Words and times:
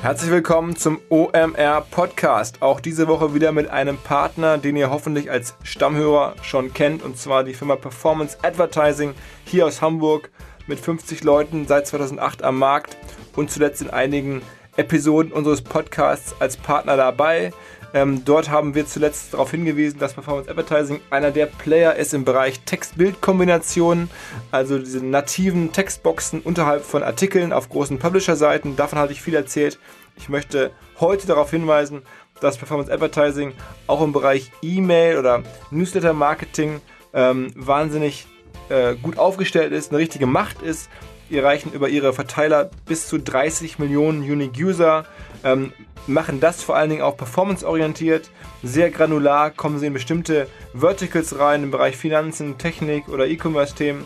Herzlich 0.00 0.30
willkommen 0.30 0.76
zum 0.76 1.00
OMR 1.08 1.80
Podcast. 1.90 2.62
Auch 2.62 2.78
diese 2.78 3.08
Woche 3.08 3.34
wieder 3.34 3.50
mit 3.50 3.68
einem 3.68 3.98
Partner, 3.98 4.56
den 4.56 4.76
ihr 4.76 4.90
hoffentlich 4.90 5.28
als 5.28 5.56
Stammhörer 5.64 6.36
schon 6.40 6.72
kennt, 6.72 7.02
und 7.02 7.18
zwar 7.18 7.42
die 7.42 7.52
Firma 7.52 7.74
Performance 7.74 8.38
Advertising 8.42 9.14
hier 9.44 9.66
aus 9.66 9.82
Hamburg 9.82 10.30
mit 10.68 10.78
50 10.78 11.24
Leuten 11.24 11.66
seit 11.66 11.88
2008 11.88 12.44
am 12.44 12.60
Markt 12.60 12.96
und 13.34 13.50
zuletzt 13.50 13.82
in 13.82 13.90
einigen 13.90 14.40
Episoden 14.76 15.32
unseres 15.32 15.62
Podcasts 15.62 16.36
als 16.38 16.56
Partner 16.56 16.96
dabei. 16.96 17.52
Ähm, 17.94 18.24
dort 18.24 18.50
haben 18.50 18.74
wir 18.74 18.86
zuletzt 18.86 19.32
darauf 19.32 19.50
hingewiesen, 19.50 19.98
dass 19.98 20.14
Performance 20.14 20.50
Advertising 20.50 21.00
einer 21.10 21.30
der 21.30 21.46
Player 21.46 21.94
ist 21.94 22.12
im 22.12 22.24
Bereich 22.24 22.60
Text-Bild-Kombinationen, 22.60 24.10
also 24.50 24.78
diese 24.78 25.04
nativen 25.04 25.72
Textboxen 25.72 26.40
unterhalb 26.40 26.84
von 26.84 27.02
Artikeln 27.02 27.52
auf 27.52 27.68
großen 27.68 27.98
Publisher-Seiten. 27.98 28.76
Davon 28.76 28.98
hatte 28.98 29.12
ich 29.12 29.22
viel 29.22 29.34
erzählt. 29.34 29.78
Ich 30.16 30.28
möchte 30.28 30.70
heute 31.00 31.26
darauf 31.26 31.50
hinweisen, 31.50 32.02
dass 32.40 32.58
Performance 32.58 32.92
Advertising 32.92 33.52
auch 33.86 34.02
im 34.02 34.12
Bereich 34.12 34.50
E-Mail 34.62 35.18
oder 35.18 35.42
Newsletter-Marketing 35.70 36.80
ähm, 37.14 37.52
wahnsinnig 37.56 38.26
äh, 38.68 38.94
gut 38.96 39.18
aufgestellt 39.18 39.72
ist, 39.72 39.90
eine 39.90 39.98
richtige 39.98 40.26
Macht 40.26 40.62
ist. 40.62 40.90
Die 41.30 41.36
erreichen 41.36 41.72
über 41.72 41.88
ihre 41.88 42.12
Verteiler 42.12 42.70
bis 42.86 43.06
zu 43.06 43.18
30 43.18 43.78
Millionen 43.78 44.20
Unique 44.20 44.56
User, 44.58 45.04
ähm, 45.44 45.72
machen 46.06 46.40
das 46.40 46.62
vor 46.62 46.76
allen 46.76 46.90
Dingen 46.90 47.02
auch 47.02 47.16
performanceorientiert, 47.16 48.30
sehr 48.62 48.90
granular, 48.90 49.50
kommen 49.50 49.78
sie 49.78 49.86
in 49.86 49.92
bestimmte 49.92 50.48
Verticals 50.74 51.38
rein 51.38 51.62
im 51.62 51.70
Bereich 51.70 51.96
Finanzen, 51.96 52.58
Technik 52.58 53.08
oder 53.08 53.26
E-Commerce-Themen. 53.26 54.04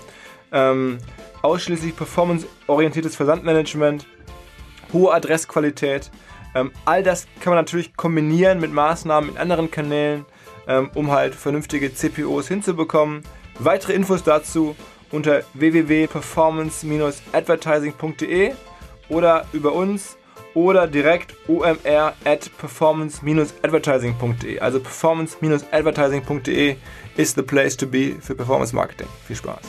Ähm, 0.52 0.98
ausschließlich 1.42 1.96
performanceorientiertes 1.96 3.16
Versandmanagement, 3.16 4.06
hohe 4.92 5.14
Adressqualität. 5.14 6.10
Ähm, 6.54 6.70
all 6.84 7.02
das 7.02 7.26
kann 7.40 7.52
man 7.52 7.64
natürlich 7.64 7.96
kombinieren 7.96 8.60
mit 8.60 8.70
Maßnahmen 8.72 9.30
in 9.30 9.38
anderen 9.38 9.70
Kanälen, 9.70 10.26
ähm, 10.68 10.90
um 10.94 11.10
halt 11.10 11.34
vernünftige 11.34 11.94
CPOs 11.94 12.48
hinzubekommen. 12.48 13.22
Weitere 13.58 13.94
Infos 13.94 14.22
dazu 14.22 14.76
unter 15.10 15.42
www.performance-advertising.de 15.54 18.52
oder 19.08 19.46
über 19.52 19.72
uns 19.72 20.18
oder 20.54 20.86
direkt 20.86 21.34
omr 21.48 22.12
at 22.24 22.50
performance-advertising.de. 22.58 24.60
Also 24.60 24.80
performance-advertising.de 24.80 26.76
ist 27.16 27.36
the 27.36 27.42
place 27.42 27.76
to 27.76 27.86
be 27.86 28.16
für 28.20 28.34
Performance 28.34 28.74
Marketing. 28.74 29.08
Viel 29.26 29.36
Spaß. 29.36 29.60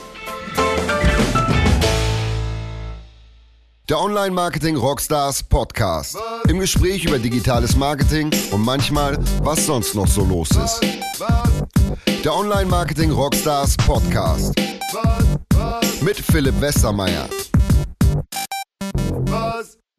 Der 3.90 4.00
Online 4.00 4.30
Marketing 4.30 4.76
Rockstars 4.76 5.42
Podcast. 5.42 6.16
Im 6.48 6.58
Gespräch 6.58 7.04
über 7.04 7.18
digitales 7.18 7.76
Marketing 7.76 8.30
und 8.50 8.64
manchmal, 8.64 9.18
was 9.42 9.66
sonst 9.66 9.94
noch 9.94 10.06
so 10.06 10.24
los 10.24 10.48
ist. 10.52 10.80
Der 12.24 12.34
Online 12.34 12.64
Marketing 12.64 13.10
Rockstars 13.10 13.76
Podcast. 13.76 14.54
Mit 16.00 16.16
Philipp 16.16 16.58
Westermeier. 16.62 17.28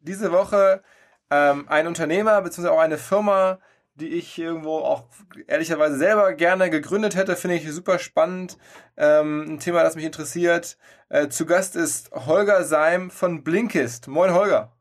Diese 0.06 0.30
Woche 0.30 0.82
ähm, 1.30 1.66
ein 1.68 1.86
Unternehmer 1.86 2.40
bzw. 2.42 2.68
auch 2.68 2.78
eine 2.78 2.98
Firma, 2.98 3.58
die 3.96 4.08
ich 4.08 4.38
irgendwo 4.38 4.78
auch 4.78 5.04
ehrlicherweise 5.48 5.96
selber 5.96 6.32
gerne 6.34 6.70
gegründet 6.70 7.16
hätte, 7.16 7.34
finde 7.34 7.56
ich 7.56 7.70
super 7.72 7.98
spannend. 7.98 8.56
Ähm, 8.96 9.44
ein 9.48 9.58
Thema, 9.58 9.82
das 9.82 9.96
mich 9.96 10.04
interessiert. 10.04 10.76
Äh, 11.08 11.28
zu 11.28 11.46
Gast 11.46 11.76
ist 11.76 12.10
Holger 12.12 12.62
Seim 12.64 13.10
von 13.10 13.42
Blinkist. 13.42 14.06
Moin 14.06 14.32
Holger. 14.32 14.72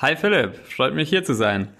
Hi 0.00 0.14
Philipp, 0.14 0.56
freut 0.66 0.94
mich 0.94 1.08
hier 1.08 1.24
zu 1.24 1.32
sein. 1.32 1.74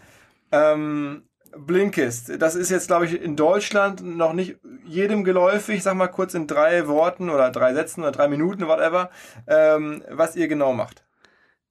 Ähm, 0.50 1.25
Blinkist, 1.55 2.41
das 2.41 2.55
ist 2.55 2.70
jetzt, 2.70 2.86
glaube 2.86 3.06
ich, 3.06 3.20
in 3.20 3.36
Deutschland 3.36 4.03
noch 4.03 4.32
nicht 4.32 4.56
jedem 4.84 5.25
geläufig. 5.25 5.82
Sag 5.82 5.97
mal 5.97 6.09
kurz 6.09 6.32
in 6.34 6.47
drei 6.47 6.87
Worten 6.87 7.28
oder 7.28 7.50
drei 7.50 7.75
Sätzen 7.75 8.00
oder 8.03 8.12
drei 8.12 8.28
Minuten, 8.28 8.69
whatever, 8.69 9.10
ähm, 9.47 10.03
was 10.09 10.37
ihr 10.37 10.49
genau 10.49 10.72
macht. 10.72 11.06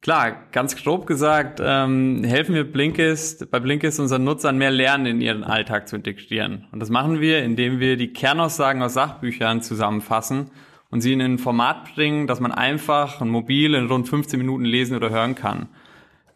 Klar, 0.06 0.44
ganz 0.52 0.76
grob 0.76 1.08
gesagt, 1.08 1.60
ähm, 1.64 2.24
helfen 2.24 2.54
wir 2.54 2.64
Blinkist, 2.64 3.50
bei 3.50 3.60
Blinkist 3.60 4.00
unseren 4.00 4.24
Nutzern 4.24 4.56
mehr 4.56 4.70
Lernen 4.70 5.08
in 5.08 5.20
ihren 5.20 5.44
Alltag 5.44 5.88
zu 5.88 5.96
integrieren. 5.96 6.68
Und 6.72 6.80
das 6.80 6.92
machen 6.92 7.22
wir, 7.22 7.42
indem 7.44 7.80
wir 7.80 7.98
die 7.98 8.14
Kernaussagen 8.14 8.84
aus 8.84 8.94
Sachbüchern 8.94 9.64
zusammenfassen 9.64 10.52
und 10.92 11.02
sie 11.02 11.12
in 11.12 11.24
ein 11.24 11.40
Format 11.40 11.96
bringen, 11.96 12.28
dass 12.28 12.40
man 12.40 12.52
einfach 12.52 13.20
und 13.20 13.32
mobil 13.32 13.74
in 13.74 13.88
rund 13.88 14.08
15 14.08 14.38
Minuten 14.38 14.64
lesen 14.64 14.96
oder 14.96 15.10
hören 15.10 15.34
kann. 15.34 15.70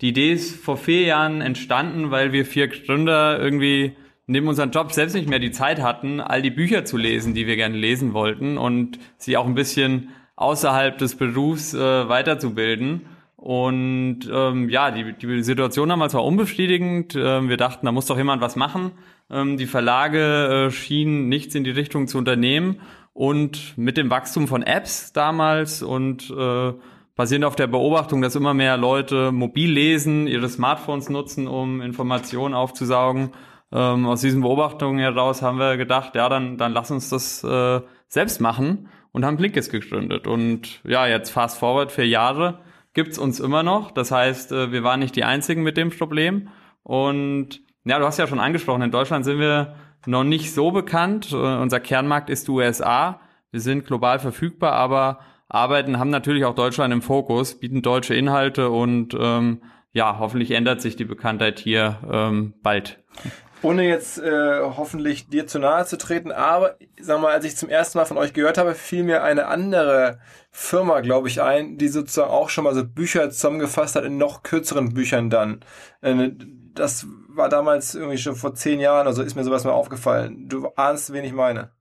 Die 0.02 0.10
Idee 0.10 0.34
ist 0.34 0.56
vor 0.56 0.78
vier 0.78 1.04
Jahren 1.04 1.42
entstanden, 1.42 2.10
weil 2.10 2.32
wir 2.32 2.48
vier 2.48 2.70
Gründer 2.70 3.40
irgendwie 3.40 3.96
neben 4.26 4.48
unserem 4.48 4.72
Job 4.72 4.94
selbst 4.94 5.14
nicht 5.14 5.30
mehr 5.30 5.38
die 5.38 5.52
Zeit 5.52 5.80
hatten, 5.80 6.22
all 6.22 6.42
die 6.42 6.50
Bücher 6.50 6.86
zu 6.86 6.98
lesen, 6.98 7.36
die 7.36 7.46
wir 7.46 7.56
gerne 7.56 7.78
lesen 7.78 8.14
wollten 8.14 8.58
und 8.58 8.98
sie 9.20 9.38
auch 9.38 9.46
ein 9.46 9.54
bisschen 9.54 10.10
außerhalb 10.38 10.98
des 10.98 11.14
Berufs 11.18 11.76
äh, 11.76 12.10
weiterzubilden. 12.10 13.06
Und 13.40 14.30
ähm, 14.30 14.68
ja, 14.68 14.92
die, 14.92 15.14
die 15.14 15.44
Situation 15.44 15.88
damals 15.88 16.14
war 16.14 16.26
unbefriedigend. 16.26 17.16
Ähm, 17.16 17.48
wir 17.48 17.56
dachten, 17.56 17.86
da 17.86 17.94
muss 17.94 18.06
doch 18.06 18.18
jemand 18.18 18.42
was 18.42 18.58
machen. 18.58 18.92
Ähm, 19.30 19.56
die 19.56 19.66
Verlage 19.66 20.68
äh, 20.68 20.72
schienen 20.72 21.30
nichts 21.30 21.56
in 21.56 21.64
die 21.64 21.72
Richtung 21.72 22.08
zu 22.08 22.18
unternehmen. 22.18 22.82
Und 23.14 23.78
mit 23.78 23.96
dem 23.96 24.10
Wachstum 24.10 24.50
von 24.50 24.62
Apps 24.62 25.14
damals 25.14 25.82
und 25.82 26.30
äh, 26.30 26.74
basierend 27.16 27.46
auf 27.46 27.56
der 27.56 27.68
Beobachtung, 27.68 28.22
dass 28.22 28.36
immer 28.36 28.54
mehr 28.54 28.76
Leute 28.76 29.32
mobil 29.32 29.72
lesen, 29.72 30.28
ihre 30.28 30.50
Smartphones 30.50 31.10
nutzen, 31.10 31.48
um 31.48 31.82
Informationen 31.82 32.54
aufzusaugen. 32.54 33.32
Ähm, 33.72 34.06
aus 34.06 34.20
diesen 34.20 34.42
Beobachtungen 34.42 35.00
heraus 35.00 35.42
haben 35.42 35.60
wir 35.60 35.78
gedacht, 35.78 36.14
ja, 36.16 36.28
dann, 36.28 36.58
dann 36.58 36.74
lass 36.74 36.92
uns 36.92 37.08
das 37.08 37.42
äh, 37.46 37.80
selbst 38.10 38.42
machen 38.42 38.90
und 39.14 39.24
haben 39.24 39.38
Blinkist 39.38 39.72
gegründet. 39.72 40.28
Und 40.28 40.82
ja, 40.84 41.08
jetzt 41.08 41.30
fast 41.30 41.58
forward 41.58 41.94
vier 41.94 42.08
Jahre 42.08 42.60
gibt's 43.04 43.18
uns 43.18 43.40
immer 43.40 43.64
noch. 43.64 43.92
Das 43.92 44.12
heißt, 44.12 44.52
äh, 44.52 44.74
wir 44.74 44.84
waren 44.84 45.00
nicht 45.00 45.16
die 45.16 45.24
Einzigen 45.24 45.64
mit 45.64 45.78
dem 45.78 45.90
Problem. 45.90 46.50
Und 46.84 47.62
ja, 47.86 47.98
du 47.98 48.06
hast 48.06 48.20
ja 48.20 48.28
schon 48.28 48.42
angesprochen, 48.42 48.82
in 48.82 48.92
Deutschland 48.92 49.24
sind 49.24 49.40
wir 49.40 49.76
noch 50.06 50.26
nicht 50.26 50.54
so 50.54 50.72
bekannt. 50.72 51.32
Äh, 51.32 51.36
unser 51.36 51.80
Kernmarkt 51.80 52.30
ist 52.30 52.50
die 52.50 52.52
USA. 52.52 53.22
Wir 53.52 53.62
sind 53.62 53.86
global 53.86 54.20
verfügbar, 54.20 54.74
aber 54.74 55.20
arbeiten, 55.48 55.98
haben 55.98 56.10
natürlich 56.10 56.44
auch 56.44 56.56
Deutschland 56.56 56.94
im 56.94 57.02
Fokus, 57.02 57.58
bieten 57.58 57.82
deutsche 57.82 58.16
Inhalte 58.16 58.70
und 58.70 59.16
ähm, 59.18 59.62
ja, 59.94 60.20
hoffentlich 60.20 60.52
ändert 60.52 60.82
sich 60.82 60.98
die 60.98 61.06
Bekanntheit 61.06 61.58
hier 61.58 62.00
ähm, 62.12 62.54
bald. 62.62 63.02
Ohne 63.62 63.86
jetzt 63.88 64.18
äh, 64.20 64.62
hoffentlich 64.62 65.28
dir 65.28 65.46
zu 65.46 65.60
nahe 65.60 65.86
zu 65.86 65.98
treten, 65.98 66.32
aber 66.32 66.78
sag 67.02 67.20
mal, 67.22 67.34
als 67.34 67.44
ich 67.44 67.58
zum 67.58 67.68
ersten 67.68 67.98
Mal 67.98 68.06
von 68.06 68.18
euch 68.18 68.32
gehört 68.32 68.58
habe, 68.58 68.74
fiel 68.74 69.04
mir 69.04 69.22
eine 69.22 69.48
andere 69.48 70.20
Firma, 70.50 71.02
glaube 71.02 71.28
ich, 71.28 71.42
ein, 71.42 71.78
die 71.78 71.90
sozusagen 71.90 72.32
auch 72.32 72.50
schon 72.50 72.64
mal 72.64 72.74
so 72.74 72.86
Bücher 72.86 73.30
zusammengefasst 73.30 73.98
hat 73.98 74.06
in 74.06 74.18
noch 74.18 74.44
kürzeren 74.44 74.94
Büchern 74.94 75.30
dann. 75.30 75.60
Äh, 76.02 76.30
das 76.74 77.06
war 77.28 77.50
damals 77.50 77.96
irgendwie 77.96 78.18
schon 78.18 78.36
vor 78.36 78.56
zehn 78.56 78.80
Jahren, 78.80 79.08
also 79.08 79.22
ist 79.24 79.36
mir 79.36 79.44
sowas 79.44 79.66
mal 79.66 79.72
aufgefallen. 79.72 80.48
Du 80.48 80.70
ahnst, 80.78 81.12
wen 81.12 81.26
ich 81.26 81.34
meine. 81.34 81.72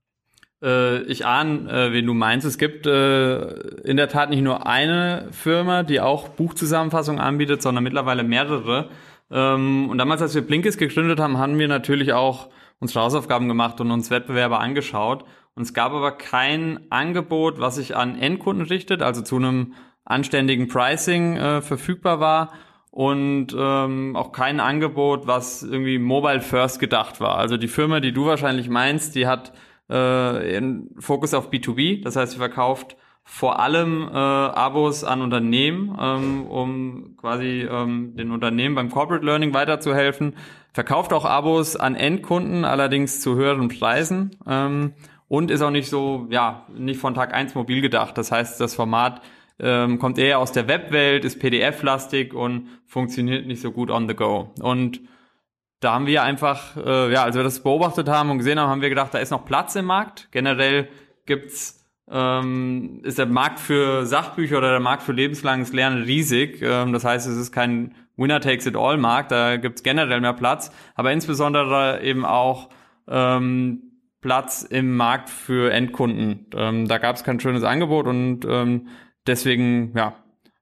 Äh, 0.61 1.03
ich 1.03 1.25
ahne, 1.25 1.71
äh, 1.71 1.93
wen 1.93 2.05
du 2.05 2.13
meinst. 2.13 2.45
Es 2.45 2.57
gibt 2.57 2.87
in 2.87 3.95
der 3.97 4.09
Tat 4.09 4.29
nicht 4.31 4.41
nur 4.41 4.67
eine 4.67 5.29
Firma, 5.31 5.83
die 5.83 6.01
auch 6.01 6.27
Buchzusammenfassungen 6.27 7.21
anbietet, 7.21 7.61
sondern 7.61 7.85
mittlerweile 7.85 8.23
mehrere. 8.23 8.89
Ähm, 9.31 9.89
und 9.89 9.97
damals, 9.97 10.21
als 10.21 10.35
wir 10.35 10.41
Blinkist 10.41 10.77
gegründet 10.77 11.19
haben, 11.19 11.37
haben 11.37 11.59
wir 11.59 11.67
natürlich 11.67 12.13
auch 12.13 12.49
unsere 12.79 13.01
Hausaufgaben 13.03 13.47
gemacht 13.47 13.79
und 13.81 13.91
uns 13.91 14.09
Wettbewerber 14.09 14.59
angeschaut. 14.59 15.25
Und 15.55 15.63
es 15.63 15.73
gab 15.73 15.91
aber 15.91 16.11
kein 16.13 16.89
Angebot, 16.89 17.59
was 17.59 17.75
sich 17.75 17.95
an 17.95 18.17
Endkunden 18.17 18.65
richtet, 18.65 19.01
also 19.01 19.21
zu 19.21 19.35
einem 19.35 19.73
anständigen 20.05 20.67
Pricing 20.67 21.35
äh, 21.35 21.61
verfügbar 21.61 22.19
war 22.19 22.53
und 22.91 23.55
ähm, 23.57 24.15
auch 24.15 24.31
kein 24.31 24.59
Angebot, 24.59 25.27
was 25.27 25.61
irgendwie 25.61 25.99
mobile 25.99 26.41
first 26.41 26.79
gedacht 26.79 27.19
war. 27.19 27.37
Also 27.37 27.57
die 27.57 27.67
Firma, 27.67 27.99
die 27.99 28.13
du 28.13 28.25
wahrscheinlich 28.25 28.69
meinst, 28.69 29.15
die 29.15 29.27
hat 29.27 29.53
äh, 29.89 30.61
Fokus 30.97 31.33
auf 31.33 31.51
B2B, 31.51 32.03
das 32.03 32.15
heißt, 32.15 32.33
sie 32.33 32.37
verkauft 32.37 32.95
vor 33.31 33.59
allem 33.59 34.09
äh, 34.11 34.17
Abos 34.17 35.03
an 35.03 35.21
Unternehmen, 35.21 35.95
ähm, 36.01 36.47
um 36.47 37.15
quasi 37.15 37.61
ähm, 37.61 38.15
den 38.15 38.31
Unternehmen 38.31 38.73
beim 38.73 38.89
Corporate 38.89 39.23
Learning 39.23 39.53
weiterzuhelfen. 39.53 40.35
Verkauft 40.73 41.13
auch 41.13 41.25
Abos 41.25 41.75
an 41.75 41.95
Endkunden, 41.95 42.65
allerdings 42.65 43.21
zu 43.21 43.35
höheren 43.35 43.69
Preisen 43.69 44.35
ähm, 44.47 44.93
und 45.27 45.51
ist 45.51 45.61
auch 45.61 45.69
nicht 45.69 45.89
so, 45.89 46.27
ja, 46.31 46.65
nicht 46.75 46.99
von 46.99 47.13
Tag 47.13 47.33
eins 47.33 47.53
mobil 47.53 47.81
gedacht. 47.81 48.17
Das 48.17 48.31
heißt, 48.31 48.59
das 48.59 48.73
Format 48.73 49.21
ähm, 49.59 49.99
kommt 49.99 50.17
eher 50.17 50.39
aus 50.39 50.51
der 50.51 50.67
Webwelt, 50.67 51.23
ist 51.23 51.39
PDF-lastig 51.39 52.33
und 52.33 52.67
funktioniert 52.87 53.45
nicht 53.45 53.61
so 53.61 53.71
gut 53.71 53.91
on 53.91 54.09
the 54.09 54.15
go. 54.15 54.53
Und 54.59 55.01
da 55.81 55.93
haben 55.93 56.07
wir 56.07 56.23
einfach, 56.23 56.75
äh, 56.77 57.13
ja, 57.13 57.23
als 57.23 57.35
wir 57.35 57.43
das 57.43 57.61
beobachtet 57.61 58.09
haben 58.09 58.31
und 58.31 58.39
gesehen 58.39 58.59
haben, 58.59 58.69
haben 58.69 58.81
wir 58.81 58.89
gedacht, 58.89 59.13
da 59.13 59.19
ist 59.19 59.29
noch 59.29 59.45
Platz 59.45 59.75
im 59.75 59.85
Markt. 59.85 60.29
Generell 60.31 60.89
gibt's 61.27 61.78
ähm, 62.11 63.01
ist 63.03 63.17
der 63.17 63.25
Markt 63.25 63.59
für 63.59 64.05
Sachbücher 64.05 64.57
oder 64.57 64.71
der 64.71 64.79
Markt 64.79 65.03
für 65.03 65.11
lebenslanges 65.11 65.73
Lernen 65.73 66.03
riesig. 66.03 66.61
Ähm, 66.61 66.93
das 66.93 67.05
heißt, 67.05 67.27
es 67.27 67.37
ist 67.37 67.51
kein 67.51 67.95
Winner-Takes-it-all-Markt, 68.17 69.31
da 69.31 69.57
gibt's 69.57 69.83
generell 69.83 70.19
mehr 70.19 70.33
Platz, 70.33 70.71
aber 70.95 71.11
insbesondere 71.11 72.01
eben 72.01 72.25
auch 72.25 72.69
ähm, 73.07 73.83
Platz 74.21 74.63
im 74.63 74.97
Markt 74.97 75.29
für 75.29 75.71
Endkunden. 75.71 76.47
Ähm, 76.53 76.87
da 76.87 76.97
gab's 76.97 77.23
kein 77.23 77.39
schönes 77.39 77.63
Angebot 77.63 78.07
und 78.07 78.45
ähm, 78.45 78.89
deswegen, 79.25 79.93
ja, 79.95 80.15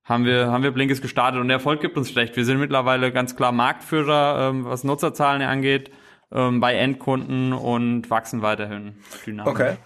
haben 0.04 0.24
wir, 0.26 0.52
haben 0.52 0.64
wir 0.64 0.72
Blinkes 0.72 1.02
gestartet 1.02 1.42
und 1.42 1.48
der 1.48 1.58
Erfolg 1.58 1.82
gibt 1.82 1.98
uns 1.98 2.10
schlecht. 2.10 2.38
Wir 2.38 2.46
sind 2.46 2.60
mittlerweile 2.60 3.12
ganz 3.12 3.36
klar 3.36 3.52
Marktführer, 3.52 4.50
ähm, 4.50 4.66
was 4.66 4.84
Nutzerzahlen 4.84 5.42
angeht, 5.42 5.92
ähm, 6.32 6.60
bei 6.60 6.76
Endkunden 6.76 7.54
und 7.54 8.10
wachsen 8.10 8.42
weiterhin 8.42 8.98
dynamisch. 9.26 9.52
Okay. 9.52 9.78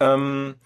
Ähm, 0.00 0.56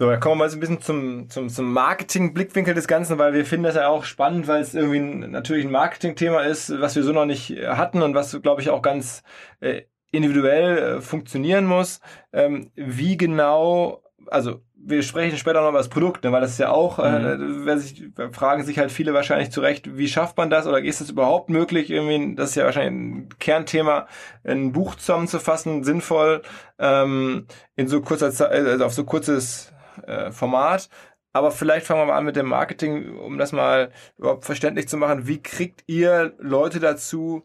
so, 0.00 0.08
dann 0.08 0.18
kommen 0.18 0.36
wir 0.36 0.44
mal 0.44 0.48
so 0.48 0.56
ein 0.56 0.60
bisschen 0.60 0.80
zum, 0.80 1.28
zum, 1.28 1.50
zum 1.50 1.74
Marketing-Blickwinkel 1.74 2.72
des 2.72 2.88
Ganzen, 2.88 3.18
weil 3.18 3.34
wir 3.34 3.44
finden 3.44 3.64
das 3.64 3.74
ja 3.74 3.88
auch 3.88 4.04
spannend, 4.04 4.48
weil 4.48 4.62
es 4.62 4.74
irgendwie 4.74 4.96
ein, 4.96 5.30
natürlich 5.30 5.66
ein 5.66 5.70
Marketing-Thema 5.70 6.40
ist, 6.40 6.80
was 6.80 6.96
wir 6.96 7.02
so 7.02 7.12
noch 7.12 7.26
nicht 7.26 7.50
hatten 7.66 8.00
und 8.00 8.14
was, 8.14 8.40
glaube 8.40 8.62
ich, 8.62 8.70
auch 8.70 8.80
ganz 8.80 9.22
äh, 9.60 9.82
individuell 10.10 10.78
äh, 10.78 11.00
funktionieren 11.02 11.66
muss. 11.66 12.00
Ähm, 12.32 12.70
wie 12.76 13.18
genau, 13.18 14.02
also 14.28 14.62
wir 14.74 15.02
sprechen 15.02 15.36
später 15.36 15.60
noch 15.60 15.68
über 15.68 15.76
das 15.76 15.90
Produkt, 15.90 16.24
ne, 16.24 16.32
weil 16.32 16.40
das 16.40 16.52
ist 16.52 16.60
ja 16.60 16.70
auch, 16.70 16.98
äh, 16.98 17.36
mhm. 17.36 17.68
äh, 17.68 17.76
sich, 17.76 18.02
fragen 18.32 18.64
sich 18.64 18.78
halt 18.78 18.90
viele 18.90 19.12
wahrscheinlich 19.12 19.50
zurecht, 19.50 19.98
wie 19.98 20.08
schafft 20.08 20.38
man 20.38 20.48
das 20.48 20.66
oder 20.66 20.82
ist 20.82 21.02
es 21.02 21.10
überhaupt 21.10 21.50
möglich, 21.50 21.90
irgendwie, 21.90 22.36
das 22.36 22.50
ist 22.50 22.56
ja 22.56 22.64
wahrscheinlich 22.64 22.92
ein 22.94 23.28
Kernthema, 23.38 24.06
ein 24.44 24.72
Buch 24.72 24.94
zusammenzufassen, 24.94 25.84
sinnvoll, 25.84 26.40
ähm, 26.78 27.44
in 27.76 27.86
so 27.86 28.00
kurzer 28.00 28.30
Zeit, 28.30 28.50
also 28.50 28.86
auf 28.86 28.94
so 28.94 29.04
kurzes 29.04 29.74
äh, 30.04 30.30
Format. 30.32 30.88
Aber 31.32 31.52
vielleicht 31.52 31.86
fangen 31.86 32.00
wir 32.00 32.06
mal 32.06 32.18
an 32.18 32.24
mit 32.24 32.36
dem 32.36 32.46
Marketing, 32.46 33.16
um 33.16 33.38
das 33.38 33.52
mal 33.52 33.92
überhaupt 34.18 34.44
verständlich 34.44 34.88
zu 34.88 34.96
machen. 34.96 35.26
Wie 35.28 35.42
kriegt 35.42 35.84
ihr 35.86 36.34
Leute 36.38 36.80
dazu, 36.80 37.44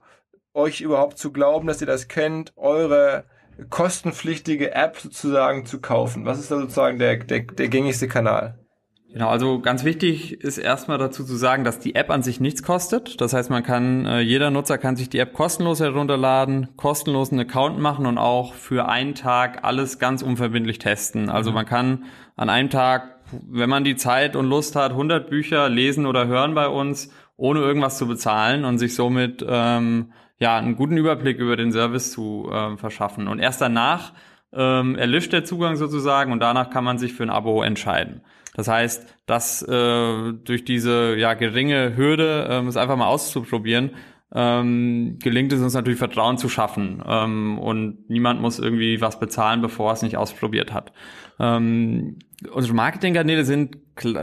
euch 0.54 0.81
überhaupt 0.81 1.18
zu 1.19 1.31
glauben, 1.31 1.68
dass 1.68 1.81
ihr 1.81 1.88
das 1.88 2.07
kennt, 2.07 2.54
eure 2.56 3.25
kostenpflichtige 3.69 4.72
App 4.74 4.98
sozusagen 4.98 5.66
zu 5.66 5.80
kaufen? 5.81 6.25
Was 6.25 6.40
ist 6.40 6.52
da 6.52 6.60
sozusagen 6.60 6.98
der, 6.98 7.18
der, 7.18 7.42
der 7.42 7.68
gängigste 7.68 8.07
Kanal? 8.07 8.65
Genau, 9.16 9.30
also 9.30 9.62
ganz 9.62 9.86
wichtig 9.86 10.42
ist 10.42 10.58
erstmal 10.58 10.98
dazu 10.98 11.24
zu 11.24 11.38
sagen, 11.38 11.64
dass 11.64 11.80
die 11.80 11.96
App 11.96 12.10
an 12.10 12.22
sich 12.22 12.42
nichts 12.42 12.64
kostet. 12.64 13.22
Das 13.22 13.32
heißt, 13.32 13.50
man 13.50 13.64
kann, 13.64 14.06
äh, 14.06 14.20
jeder 14.20 14.52
Nutzer 14.52 14.78
kann 14.78 14.98
sich 14.98 15.10
die 15.10 15.20
App 15.20 15.32
kostenlos 15.32 15.80
herunterladen, 15.80 16.76
kostenlos 16.76 17.32
einen 17.32 17.40
Account 17.40 17.80
machen 17.80 18.08
und 18.08 18.18
auch 18.18 18.54
für 18.54 18.90
einen 18.90 19.16
Tag 19.16 19.64
alles 19.64 20.00
ganz 20.00 20.22
unverbindlich 20.22 20.80
testen. 20.80 21.30
Also 21.30 21.52
mhm. 21.52 21.56
man 21.56 21.66
kann 21.66 22.04
an 22.36 22.50
einem 22.50 22.70
Tag, 22.70 23.22
wenn 23.50 23.70
man 23.70 23.86
die 23.86 23.96
Zeit 23.96 24.36
und 24.36 24.50
Lust 24.50 24.76
hat, 24.76 24.92
100 24.92 25.30
Bücher 25.30 25.70
lesen 25.70 26.08
oder 26.08 26.28
hören 26.28 26.54
bei 26.54 26.68
uns, 26.68 27.10
ohne 27.38 27.62
irgendwas 27.62 27.98
zu 27.98 28.08
bezahlen 28.08 28.66
und 28.66 28.80
sich 28.80 28.96
somit 28.96 29.46
ähm, 29.48 30.12
ja 30.40 30.58
einen 30.58 30.76
guten 30.76 30.98
Überblick 30.98 31.40
über 31.40 31.56
den 31.56 31.72
Service 31.72 32.12
zu 32.12 32.50
äh, 32.52 32.76
verschaffen. 32.76 33.30
Und 33.30 33.40
erst 33.40 33.62
danach 33.62 34.12
ähm, 34.56 34.96
erlischt 34.96 35.34
der 35.34 35.44
Zugang 35.44 35.75
sozusagen 35.75 36.31
und 36.31 36.40
danach 36.40 36.69
kann 36.69 36.84
man 36.84 36.98
sich 36.98 37.13
für 37.13 37.24
ein 37.24 37.30
Abo 37.30 37.62
entscheiden. 37.62 38.22
Das 38.56 38.68
heißt, 38.68 39.06
dass 39.25 39.62
äh, 39.62 40.34
durch 40.34 40.63
diese 40.63 41.16
ja 41.18 41.34
geringe 41.34 41.98
Hürde, 41.98 42.48
ähm, 42.50 42.68
es 42.68 42.78
einfach 42.78 42.96
mal 42.96 43.07
auszuprobieren, 43.07 43.92
ähm, 44.33 45.18
gelingt 45.22 45.54
es 45.54 45.62
uns 45.62 45.74
natürlich 45.74 46.00
Vertrauen 46.00 46.38
zu 46.38 46.50
schaffen 46.50 47.04
ähm, 47.07 47.60
und 47.60 48.10
niemand 48.10 48.42
muss 48.42 48.60
irgendwie 48.60 49.00
was 49.00 49.19
bezahlen, 49.19 49.62
bevor 49.62 49.92
er 49.92 49.94
es 49.94 50.01
nicht 50.01 50.18
ausprobiert 50.18 50.74
hat. 50.74 50.92
Ähm, 51.39 52.18
unsere 52.51 52.74
Marketingkanäle 52.74 53.45
sind, 53.45 53.77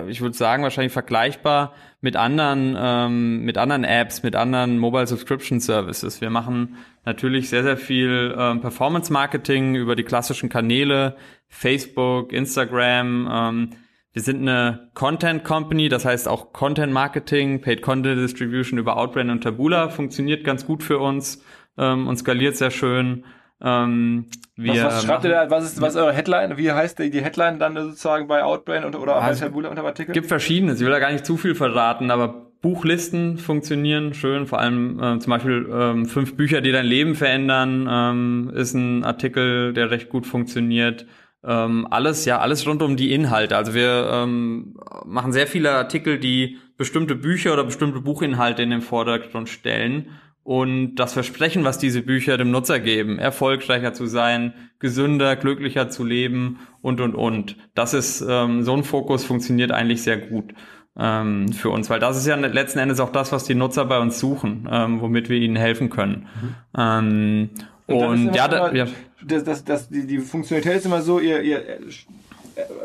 ich 0.08 0.20
würde 0.20 0.36
sagen, 0.36 0.62
wahrscheinlich 0.62 0.92
vergleichbar 0.92 1.72
mit 2.00 2.16
anderen, 2.16 2.76
ähm, 2.78 3.44
mit 3.44 3.58
anderen 3.58 3.84
Apps, 3.84 4.22
mit 4.22 4.34
anderen 4.34 4.78
Mobile 4.78 5.06
Subscription 5.06 5.60
Services. 5.60 6.20
Wir 6.20 6.30
machen 6.30 6.76
natürlich 7.04 7.48
sehr, 7.48 7.62
sehr 7.62 7.76
viel 7.76 8.34
ähm, 8.36 8.60
Performance 8.60 9.12
Marketing 9.12 9.76
über 9.76 9.94
die 9.94 10.04
klassischen 10.04 10.48
Kanäle, 10.48 11.16
Facebook, 11.48 12.32
Instagram. 12.32 13.28
Ähm, 13.30 13.70
wir 14.12 14.22
sind 14.22 14.40
eine 14.40 14.90
Content 14.94 15.42
Company, 15.42 15.88
das 15.88 16.04
heißt 16.04 16.28
auch 16.28 16.52
Content 16.52 16.92
Marketing, 16.92 17.60
Paid 17.60 17.80
Content 17.82 18.18
Distribution 18.18 18.78
über 18.78 18.96
Outbrain 18.96 19.30
und 19.30 19.42
Taboola 19.42 19.88
funktioniert 19.88 20.44
ganz 20.44 20.66
gut 20.66 20.82
für 20.82 20.98
uns 20.98 21.42
ähm, 21.78 22.06
und 22.06 22.16
skaliert 22.16 22.56
sehr 22.56 22.70
schön. 22.70 23.24
Ähm, 23.62 24.26
wir 24.56 24.84
was, 24.84 24.96
was 24.96 25.04
schreibt 25.04 25.24
ihr 25.24 25.30
da? 25.30 25.50
Was 25.50 25.64
ist, 25.64 25.80
was 25.80 25.94
ist 25.94 26.00
eure 26.00 26.12
Headline? 26.12 26.58
Wie 26.58 26.70
heißt 26.70 26.98
die, 26.98 27.10
die 27.10 27.22
Headline 27.22 27.58
dann 27.58 27.74
sozusagen 27.74 28.26
bei 28.26 28.42
Outbrain 28.42 28.84
und, 28.84 28.96
oder 28.96 29.16
also, 29.16 29.40
bei 29.40 29.46
Taboola 29.46 29.70
unter 29.70 29.84
Artikel? 29.84 30.12
Gibt 30.12 30.26
verschiedene. 30.26 30.74
Ich 30.74 30.80
will 30.80 30.90
da 30.90 30.98
gar 30.98 31.12
nicht 31.12 31.24
zu 31.24 31.36
viel 31.36 31.54
verraten, 31.54 32.10
aber 32.10 32.52
Buchlisten 32.60 33.38
funktionieren 33.38 34.14
schön. 34.14 34.46
Vor 34.46 34.60
allem 34.60 35.00
äh, 35.00 35.18
zum 35.20 35.30
Beispiel 35.30 35.68
ähm, 35.72 36.06
fünf 36.06 36.36
Bücher, 36.36 36.60
die 36.60 36.72
dein 36.72 36.86
Leben 36.86 37.14
verändern, 37.14 37.88
ähm, 37.90 38.52
ist 38.54 38.74
ein 38.74 39.04
Artikel, 39.04 39.72
der 39.72 39.90
recht 39.90 40.10
gut 40.10 40.26
funktioniert. 40.26 41.06
Ähm, 41.44 41.86
alles, 41.90 42.24
ja, 42.24 42.38
alles 42.38 42.66
rund 42.66 42.82
um 42.82 42.96
die 42.96 43.12
Inhalte. 43.12 43.56
Also 43.56 43.74
wir 43.74 44.08
ähm, 44.12 44.76
machen 45.04 45.32
sehr 45.32 45.46
viele 45.46 45.72
Artikel, 45.72 46.18
die 46.18 46.58
bestimmte 46.76 47.14
Bücher 47.14 47.52
oder 47.52 47.64
bestimmte 47.64 48.00
Buchinhalte 48.00 48.62
in 48.62 48.70
den 48.70 48.80
Vordergrund 48.80 49.48
stellen 49.48 50.08
und 50.44 50.96
das 50.96 51.12
Versprechen, 51.12 51.64
was 51.64 51.78
diese 51.78 52.02
Bücher 52.02 52.36
dem 52.36 52.50
Nutzer 52.50 52.80
geben, 52.80 53.18
erfolgreicher 53.18 53.92
zu 53.92 54.06
sein, 54.06 54.54
gesünder, 54.78 55.36
glücklicher 55.36 55.88
zu 55.88 56.04
leben 56.04 56.58
und 56.80 57.00
und 57.00 57.14
und. 57.14 57.56
Das 57.74 57.94
ist 57.94 58.24
ähm, 58.28 58.62
so 58.62 58.74
ein 58.74 58.82
Fokus 58.82 59.24
funktioniert 59.24 59.70
eigentlich 59.70 60.02
sehr 60.02 60.18
gut 60.18 60.52
ähm, 60.98 61.52
für 61.52 61.70
uns, 61.70 61.88
weil 61.90 62.00
das 62.00 62.16
ist 62.16 62.26
ja 62.26 62.34
letzten 62.34 62.80
Endes 62.80 62.98
auch 63.00 63.10
das, 63.10 63.30
was 63.32 63.44
die 63.44 63.54
Nutzer 63.54 63.84
bei 63.84 63.98
uns 63.98 64.18
suchen, 64.18 64.68
ähm, 64.70 65.00
womit 65.00 65.28
wir 65.28 65.38
ihnen 65.38 65.56
helfen 65.56 65.90
können. 65.90 66.26
Mhm. 66.40 66.54
Ähm, 66.76 67.50
und, 67.86 68.04
und 68.04 68.34
ja, 68.34 68.48
da, 68.48 68.72
ja. 68.72 68.86
Das, 69.24 69.44
das, 69.44 69.64
das, 69.64 69.88
die, 69.88 70.06
die 70.06 70.18
Funktionalität 70.18 70.78
ist 70.78 70.86
immer 70.86 71.02
so, 71.02 71.18
ihr, 71.20 71.42
ihr 71.42 71.60
äh, 71.68 71.80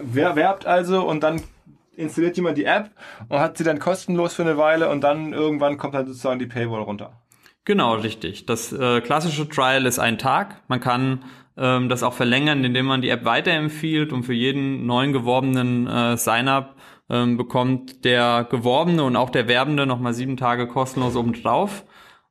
werbt 0.03 0.65
also 0.65 1.07
und 1.07 1.23
dann 1.23 1.41
installiert 1.95 2.37
jemand 2.37 2.57
die 2.57 2.65
App 2.65 2.91
und 3.27 3.39
hat 3.39 3.57
sie 3.57 3.63
dann 3.63 3.79
kostenlos 3.79 4.35
für 4.35 4.43
eine 4.43 4.57
Weile 4.57 4.89
und 4.89 5.01
dann 5.01 5.33
irgendwann 5.33 5.77
kommt 5.77 5.95
dann 5.95 6.05
sozusagen 6.05 6.39
die 6.39 6.45
Paywall 6.45 6.81
runter. 6.81 7.21
Genau, 7.65 7.95
richtig. 7.95 8.45
Das 8.45 8.71
äh, 8.71 9.01
klassische 9.01 9.49
Trial 9.49 9.85
ist 9.85 9.99
ein 9.99 10.17
Tag. 10.17 10.61
Man 10.69 10.79
kann 10.79 11.25
ähm, 11.57 11.89
das 11.89 12.03
auch 12.03 12.13
verlängern, 12.13 12.63
indem 12.63 12.85
man 12.85 13.01
die 13.01 13.09
App 13.09 13.25
weiterempfiehlt 13.25 14.13
und 14.13 14.23
für 14.23 14.33
jeden 14.33 14.85
neuen 14.85 15.11
geworbenen 15.11 15.87
äh, 15.87 16.15
Sign-up 16.15 16.75
ähm, 17.09 17.35
bekommt 17.35 18.05
der 18.05 18.47
Geworbene 18.49 19.03
und 19.03 19.15
auch 19.15 19.29
der 19.29 19.47
Werbende 19.47 19.85
nochmal 19.85 20.13
sieben 20.13 20.37
Tage 20.37 20.67
kostenlos 20.67 21.15
obendrauf. 21.15 21.83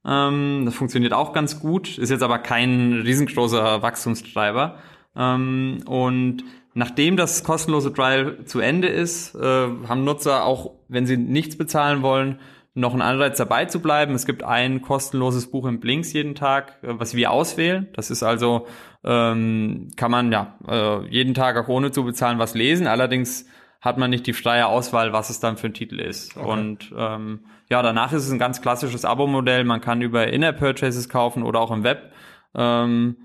Ähm, 0.06 0.62
das 0.64 0.74
funktioniert 0.74 1.12
auch 1.12 1.32
ganz 1.32 1.60
gut, 1.60 1.98
ist 1.98 2.10
jetzt 2.10 2.22
aber 2.22 2.38
kein 2.38 3.02
riesengroßer 3.04 3.82
Wachstumstreiber. 3.82 4.78
Ähm, 5.16 5.78
und 5.86 6.44
nachdem 6.74 7.16
das 7.16 7.42
kostenlose 7.42 7.92
Trial 7.92 8.44
zu 8.44 8.60
Ende 8.60 8.88
ist, 8.88 9.34
äh, 9.34 9.40
haben 9.40 10.04
Nutzer 10.04 10.44
auch, 10.44 10.72
wenn 10.88 11.06
sie 11.06 11.16
nichts 11.16 11.56
bezahlen 11.56 12.02
wollen, 12.02 12.38
noch 12.74 12.92
ein 12.92 13.00
Anreiz 13.00 13.38
dabei 13.38 13.64
zu 13.64 13.80
bleiben. 13.80 14.14
Es 14.14 14.26
gibt 14.26 14.44
ein 14.44 14.82
kostenloses 14.82 15.50
Buch 15.50 15.64
im 15.66 15.80
Blinks 15.80 16.12
jeden 16.12 16.34
Tag, 16.34 16.78
äh, 16.82 16.88
was 16.98 17.14
wir 17.14 17.32
auswählen. 17.32 17.88
Das 17.94 18.10
ist 18.10 18.22
also, 18.22 18.66
ähm, 19.02 19.88
kann 19.96 20.10
man 20.10 20.30
ja 20.30 20.58
äh, 20.68 21.08
jeden 21.08 21.34
Tag 21.34 21.56
auch 21.56 21.68
ohne 21.68 21.90
zu 21.90 22.04
bezahlen 22.04 22.38
was 22.38 22.54
lesen. 22.54 22.86
Allerdings 22.86 23.46
hat 23.80 23.98
man 23.98 24.10
nicht 24.10 24.26
die 24.26 24.32
freie 24.32 24.66
Auswahl, 24.66 25.12
was 25.12 25.30
es 25.30 25.40
dann 25.40 25.56
für 25.56 25.68
ein 25.68 25.74
Titel 25.74 26.00
ist. 26.00 26.36
Okay. 26.36 26.48
Und 26.48 26.92
ähm, 26.96 27.40
ja, 27.68 27.82
danach 27.82 28.12
ist 28.12 28.24
es 28.24 28.32
ein 28.32 28.38
ganz 28.38 28.62
klassisches 28.62 29.04
Abo-Modell. 29.04 29.64
Man 29.64 29.80
kann 29.80 30.02
über 30.02 30.28
Inner-Purchases 30.28 31.08
kaufen 31.08 31.42
oder 31.42 31.60
auch 31.60 31.70
im 31.70 31.84
Web. 31.84 32.12
Ähm, 32.54 33.16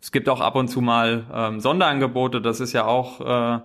es 0.00 0.12
gibt 0.12 0.28
auch 0.28 0.40
ab 0.40 0.54
und 0.54 0.68
zu 0.68 0.80
mal 0.80 1.26
ähm, 1.32 1.60
Sonderangebote. 1.60 2.40
Das 2.40 2.60
ist 2.60 2.72
ja 2.72 2.84
auch 2.84 3.20
äh, 3.20 3.60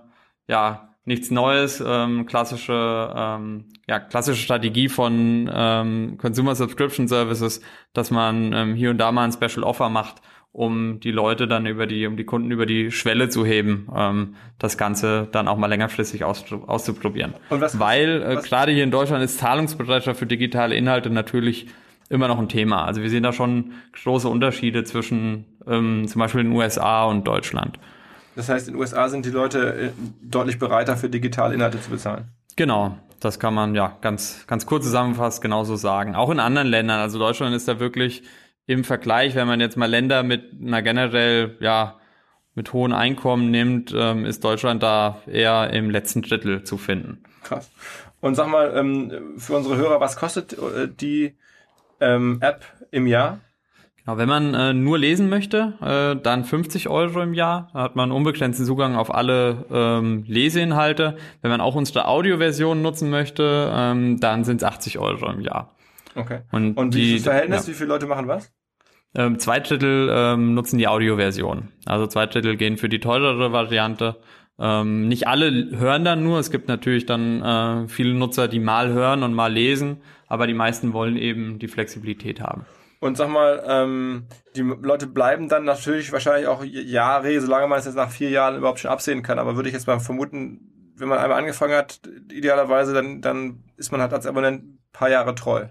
ja 0.48 0.88
nichts 1.08 1.30
Neues, 1.30 1.82
ähm, 1.84 2.26
klassische, 2.26 3.12
ähm, 3.16 3.64
ja, 3.88 3.98
klassische 3.98 4.42
Strategie 4.42 4.88
von 4.88 5.50
ähm, 5.52 6.18
Consumer 6.18 6.54
Subscription 6.54 7.08
Services, 7.08 7.62
dass 7.94 8.10
man 8.10 8.52
ähm, 8.52 8.74
hier 8.74 8.90
und 8.90 8.98
da 8.98 9.10
mal 9.10 9.24
ein 9.24 9.32
Special 9.32 9.64
Offer 9.64 9.88
macht, 9.88 10.20
um 10.52 11.00
die 11.00 11.10
Leute 11.10 11.46
dann 11.46 11.66
über 11.66 11.86
die, 11.86 12.06
um 12.06 12.16
die 12.16 12.24
Kunden 12.24 12.50
über 12.50 12.66
die 12.66 12.90
Schwelle 12.90 13.28
zu 13.28 13.44
heben, 13.44 13.88
ähm, 13.94 14.34
das 14.58 14.78
Ganze 14.78 15.28
dann 15.30 15.48
auch 15.48 15.56
mal 15.56 15.66
längerfristig 15.66 16.24
aus, 16.24 16.44
auszuprobieren. 16.52 17.34
Was, 17.50 17.78
Weil 17.78 18.22
äh, 18.22 18.36
gerade 18.42 18.72
hier 18.72 18.84
in 18.84 18.90
Deutschland 18.90 19.22
ist 19.22 19.38
Zahlungsbereitschaft 19.38 20.18
für 20.18 20.26
digitale 20.26 20.74
Inhalte 20.74 21.10
natürlich 21.10 21.68
immer 22.08 22.28
noch 22.28 22.38
ein 22.38 22.48
Thema. 22.48 22.84
Also 22.84 23.02
wir 23.02 23.10
sehen 23.10 23.22
da 23.22 23.32
schon 23.32 23.72
große 24.02 24.28
Unterschiede 24.28 24.84
zwischen 24.84 25.44
ähm, 25.66 26.08
zum 26.08 26.20
Beispiel 26.20 26.42
den 26.42 26.52
USA 26.52 27.04
und 27.04 27.26
Deutschland. 27.26 27.78
Das 28.34 28.48
heißt, 28.48 28.68
in 28.68 28.74
den 28.74 28.80
USA 28.80 29.08
sind 29.08 29.26
die 29.26 29.30
Leute 29.30 29.74
äh, 29.74 29.90
deutlich 30.22 30.58
bereiter 30.58 30.96
für 30.96 31.10
digitale 31.10 31.54
Inhalte 31.54 31.80
zu 31.80 31.90
bezahlen. 31.90 32.28
Genau, 32.56 32.96
das 33.20 33.38
kann 33.38 33.52
man 33.52 33.74
ja 33.74 33.96
ganz, 34.00 34.44
ganz 34.46 34.64
kurz 34.64 34.84
zusammenfasst 34.84 35.42
genauso 35.42 35.76
sagen. 35.76 36.14
Auch 36.14 36.30
in 36.30 36.40
anderen 36.40 36.68
Ländern. 36.68 37.00
Also 37.00 37.18
Deutschland 37.18 37.54
ist 37.54 37.68
da 37.68 37.80
wirklich 37.80 38.22
im 38.68 38.84
Vergleich, 38.84 39.34
wenn 39.34 39.48
man 39.48 39.60
jetzt 39.60 39.76
mal 39.76 39.86
Länder 39.86 40.22
mit 40.22 40.52
einer 40.62 40.82
generell, 40.82 41.56
ja, 41.58 41.96
mit 42.54 42.72
hohen 42.74 42.92
Einkommen 42.92 43.50
nimmt, 43.50 43.94
ähm, 43.96 44.26
ist 44.26 44.44
Deutschland 44.44 44.82
da 44.82 45.22
eher 45.26 45.70
im 45.70 45.90
letzten 45.90 46.22
Drittel 46.22 46.64
zu 46.64 46.76
finden. 46.76 47.22
Krass. 47.44 47.70
Und 48.20 48.34
sag 48.34 48.48
mal, 48.48 48.76
ähm, 48.76 49.38
für 49.38 49.56
unsere 49.56 49.76
Hörer, 49.76 50.00
was 50.00 50.16
kostet 50.16 50.52
äh, 50.52 50.88
die 50.88 51.34
ähm, 52.00 52.38
App 52.42 52.62
im 52.90 53.06
Jahr? 53.06 53.40
Genau, 54.04 54.18
wenn 54.18 54.28
man 54.28 54.52
äh, 54.54 54.74
nur 54.74 54.98
lesen 54.98 55.30
möchte, 55.30 55.74
äh, 55.80 56.20
dann 56.20 56.44
50 56.44 56.90
Euro 56.90 57.22
im 57.22 57.32
Jahr. 57.32 57.70
Da 57.72 57.80
hat 57.80 57.96
man 57.96 58.12
unbegrenzten 58.12 58.66
Zugang 58.66 58.96
auf 58.96 59.14
alle 59.14 59.64
ähm, 59.70 60.24
Leseinhalte. 60.26 61.16
Wenn 61.40 61.50
man 61.50 61.62
auch 61.62 61.74
unsere 61.74 62.06
Audioversion 62.06 62.82
nutzen 62.82 63.08
möchte, 63.08 63.70
ähm, 63.72 64.20
dann 64.20 64.44
sind 64.44 64.58
es 64.58 64.64
80 64.64 64.98
Euro 64.98 65.30
im 65.30 65.40
Jahr. 65.40 65.74
Okay. 66.14 66.40
Und, 66.52 66.76
Und 66.76 66.94
wie 66.94 67.00
die, 67.00 67.16
ist 67.16 67.26
das 67.26 67.32
Verhältnis? 67.32 67.66
Ja. 67.66 67.72
Wie 67.72 67.76
viele 67.76 67.88
Leute 67.88 68.06
machen 68.06 68.28
was? 68.28 68.52
Ähm, 69.14 69.38
zwei 69.38 69.60
Drittel 69.60 70.10
ähm, 70.12 70.54
nutzen 70.54 70.78
die 70.78 70.88
Audioversion. 70.88 71.68
Also 71.86 72.06
zwei 72.06 72.26
Drittel 72.26 72.56
gehen 72.56 72.76
für 72.76 72.88
die 72.88 73.00
teurere 73.00 73.52
Variante. 73.52 74.16
Ähm, 74.58 75.08
nicht 75.08 75.28
alle 75.28 75.70
hören 75.78 76.04
dann 76.04 76.22
nur. 76.22 76.38
Es 76.38 76.50
gibt 76.50 76.68
natürlich 76.68 77.06
dann 77.06 77.42
äh, 77.42 77.88
viele 77.88 78.14
Nutzer, 78.14 78.48
die 78.48 78.60
mal 78.60 78.88
hören 78.88 79.22
und 79.22 79.34
mal 79.34 79.52
lesen, 79.52 80.02
aber 80.26 80.46
die 80.46 80.54
meisten 80.54 80.92
wollen 80.92 81.16
eben 81.16 81.58
die 81.58 81.68
Flexibilität 81.68 82.40
haben. 82.40 82.66
Und 83.00 83.16
sag 83.16 83.28
mal, 83.28 83.62
ähm, 83.66 84.26
die 84.56 84.62
Leute 84.62 85.06
bleiben 85.06 85.48
dann 85.48 85.64
natürlich 85.64 86.12
wahrscheinlich 86.12 86.48
auch 86.48 86.64
Jahre, 86.64 87.40
solange 87.40 87.68
man 87.68 87.78
es 87.78 87.84
jetzt 87.84 87.94
nach 87.94 88.10
vier 88.10 88.30
Jahren 88.30 88.56
überhaupt 88.56 88.80
schon 88.80 88.90
absehen 88.90 89.22
kann. 89.22 89.38
Aber 89.38 89.54
würde 89.54 89.68
ich 89.68 89.74
jetzt 89.74 89.86
mal 89.86 90.00
vermuten, 90.00 90.92
wenn 90.96 91.08
man 91.08 91.18
einmal 91.18 91.38
angefangen 91.38 91.76
hat, 91.76 92.00
idealerweise, 92.32 92.92
dann, 92.92 93.20
dann 93.20 93.62
ist 93.76 93.92
man 93.92 94.00
halt 94.00 94.12
als 94.12 94.26
Abonnent 94.26 94.64
ein 94.64 94.78
paar 94.92 95.10
Jahre 95.10 95.36
treu. 95.36 95.66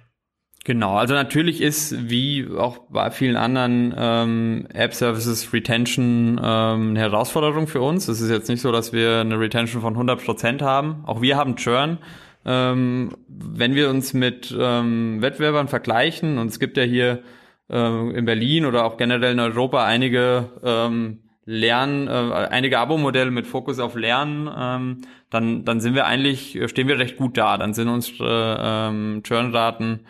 Genau, 0.67 0.97
also 0.97 1.13
natürlich 1.13 1.61
ist 1.61 2.09
wie 2.09 2.45
auch 2.57 2.79
bei 2.89 3.09
vielen 3.09 3.37
anderen 3.37 3.95
ähm, 3.97 4.67
App-Services 4.73 5.53
Retention 5.53 6.41
ähm, 6.43 6.89
eine 6.89 6.99
Herausforderung 6.99 7.67
für 7.67 7.79
uns. 7.79 8.09
Es 8.09 8.19
ist 8.19 8.29
jetzt 8.29 8.49
nicht 8.49 8.59
so, 8.59 8.73
dass 8.73 8.91
wir 8.91 9.21
eine 9.21 9.39
Retention 9.39 9.81
von 9.81 9.95
100% 9.95 10.61
haben. 10.61 11.05
Auch 11.05 11.21
wir 11.21 11.37
haben 11.37 11.55
Churn. 11.55 11.99
Ähm, 12.43 13.13
wenn 13.29 13.75
wir 13.75 13.89
uns 13.89 14.13
mit 14.13 14.53
ähm, 14.59 15.21
Wettbewerbern 15.21 15.69
vergleichen, 15.69 16.37
und 16.37 16.47
es 16.47 16.59
gibt 16.59 16.75
ja 16.75 16.83
hier 16.83 17.23
äh, 17.69 18.09
in 18.09 18.25
Berlin 18.25 18.65
oder 18.65 18.83
auch 18.83 18.97
generell 18.97 19.31
in 19.31 19.39
Europa 19.39 19.85
einige 19.85 20.49
ähm, 20.65 21.19
Lernen, 21.45 22.09
äh, 22.09 22.49
einige 22.49 22.79
Abo-Modelle 22.79 23.31
mit 23.31 23.47
Fokus 23.47 23.79
auf 23.79 23.95
Lernen, 23.95 24.49
ähm, 24.53 24.97
dann, 25.29 25.63
dann 25.63 25.79
sind 25.79 25.95
wir 25.95 26.07
eigentlich, 26.07 26.59
stehen 26.65 26.89
wir 26.89 26.99
recht 26.99 27.15
gut 27.15 27.37
da. 27.37 27.57
Dann 27.57 27.73
sind 27.73 27.87
unsere 27.87 28.57
ähm, 28.61 29.21
Churn-Raten 29.23 30.01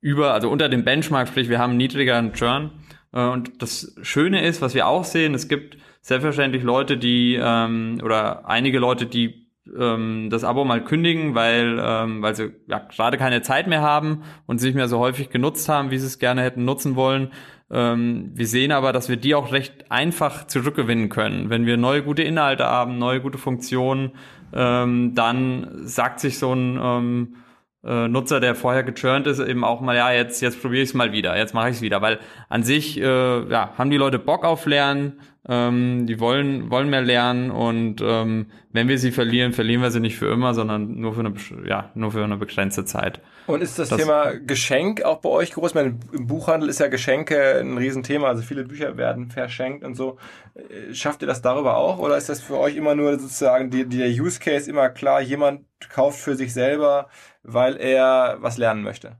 über, 0.00 0.32
also 0.32 0.50
unter 0.50 0.68
dem 0.68 0.84
Benchmark, 0.84 1.28
sprich 1.28 1.48
wir 1.48 1.58
haben 1.58 1.76
niedrigeren 1.76 2.32
Churn. 2.32 2.72
Äh, 3.12 3.26
und 3.26 3.62
das 3.62 3.94
Schöne 4.02 4.44
ist, 4.44 4.62
was 4.62 4.74
wir 4.74 4.86
auch 4.86 5.04
sehen, 5.04 5.34
es 5.34 5.48
gibt 5.48 5.78
selbstverständlich 6.02 6.62
Leute, 6.62 6.96
die 6.96 7.38
ähm, 7.40 8.00
oder 8.02 8.48
einige 8.48 8.78
Leute, 8.78 9.06
die 9.06 9.46
ähm, 9.78 10.28
das 10.30 10.44
Abo 10.44 10.64
mal 10.64 10.82
kündigen, 10.82 11.34
weil 11.34 11.78
ähm, 11.82 12.22
weil 12.22 12.34
sie 12.34 12.52
ja 12.66 12.78
gerade 12.78 13.18
keine 13.18 13.42
Zeit 13.42 13.66
mehr 13.66 13.82
haben 13.82 14.22
und 14.46 14.58
sich 14.58 14.74
mehr 14.74 14.88
so 14.88 14.98
häufig 14.98 15.30
genutzt 15.30 15.68
haben, 15.68 15.90
wie 15.90 15.98
sie 15.98 16.06
es 16.06 16.18
gerne 16.18 16.42
hätten 16.42 16.64
nutzen 16.64 16.96
wollen. 16.96 17.30
Ähm, 17.70 18.32
wir 18.34 18.46
sehen 18.46 18.72
aber, 18.72 18.92
dass 18.92 19.08
wir 19.08 19.16
die 19.16 19.34
auch 19.34 19.52
recht 19.52 19.90
einfach 19.90 20.46
zurückgewinnen 20.46 21.08
können. 21.08 21.50
Wenn 21.50 21.66
wir 21.66 21.76
neue 21.76 22.02
gute 22.02 22.22
Inhalte 22.22 22.64
haben, 22.64 22.98
neue 22.98 23.20
gute 23.20 23.38
Funktionen, 23.38 24.12
ähm, 24.52 25.14
dann 25.14 25.86
sagt 25.86 26.18
sich 26.20 26.38
so 26.38 26.52
ein 26.52 26.78
ähm, 26.82 27.36
äh, 27.84 28.08
Nutzer, 28.08 28.40
der 28.40 28.54
vorher 28.54 28.82
gechurnt 28.82 29.26
ist, 29.26 29.38
eben 29.38 29.64
auch 29.64 29.80
mal, 29.80 29.96
ja, 29.96 30.12
jetzt, 30.12 30.40
jetzt 30.42 30.60
probiere 30.60 30.82
ich 30.82 30.90
es 30.90 30.94
mal 30.94 31.12
wieder, 31.12 31.36
jetzt 31.36 31.54
mache 31.54 31.70
ich 31.70 31.76
es 31.76 31.82
wieder. 31.82 32.02
Weil 32.02 32.18
an 32.48 32.62
sich 32.62 33.00
äh, 33.00 33.50
ja, 33.50 33.72
haben 33.76 33.90
die 33.90 33.96
Leute 33.96 34.18
Bock 34.18 34.44
auf 34.44 34.66
Lernen, 34.66 35.20
ähm, 35.48 36.06
die 36.06 36.20
wollen, 36.20 36.70
wollen 36.70 36.90
mehr 36.90 37.02
lernen 37.02 37.50
und 37.50 38.00
ähm, 38.02 38.46
wenn 38.72 38.88
wir 38.88 38.98
sie 38.98 39.10
verlieren, 39.10 39.52
verlieren 39.52 39.82
wir 39.82 39.90
sie 39.90 40.00
nicht 40.00 40.16
für 40.18 40.30
immer, 40.30 40.54
sondern 40.54 41.00
nur 41.00 41.14
für 41.14 41.20
eine, 41.20 41.34
ja, 41.66 41.90
nur 41.94 42.12
für 42.12 42.22
eine 42.22 42.36
begrenzte 42.36 42.84
Zeit. 42.84 43.20
Und 43.46 43.62
ist 43.62 43.78
das, 43.78 43.88
das 43.88 43.98
Thema 43.98 44.32
Geschenk 44.34 45.02
auch 45.02 45.18
bei 45.18 45.30
euch 45.30 45.52
groß? 45.52 45.74
Meine, 45.74 45.98
Im 46.12 46.26
Buchhandel 46.26 46.68
ist 46.68 46.78
ja 46.78 46.88
Geschenke 46.88 47.58
ein 47.58 47.78
Riesenthema, 47.78 48.28
also 48.28 48.42
viele 48.42 48.64
Bücher 48.64 48.96
werden 48.96 49.30
verschenkt 49.30 49.84
und 49.84 49.94
so. 49.94 50.18
Äh, 50.54 50.94
schafft 50.94 51.22
ihr 51.22 51.28
das 51.28 51.42
darüber 51.42 51.76
auch 51.76 51.98
oder 51.98 52.16
ist 52.16 52.28
das 52.28 52.40
für 52.42 52.58
euch 52.58 52.76
immer 52.76 52.94
nur 52.94 53.18
sozusagen 53.18 53.70
die, 53.70 53.86
die 53.86 53.98
der 53.98 54.10
Use 54.10 54.38
Case 54.38 54.70
immer 54.70 54.90
klar, 54.90 55.20
jemand 55.20 55.64
kauft 55.88 56.20
für 56.20 56.36
sich 56.36 56.52
selber 56.52 57.08
weil 57.42 57.76
er 57.76 58.36
was 58.40 58.58
lernen 58.58 58.82
möchte? 58.82 59.16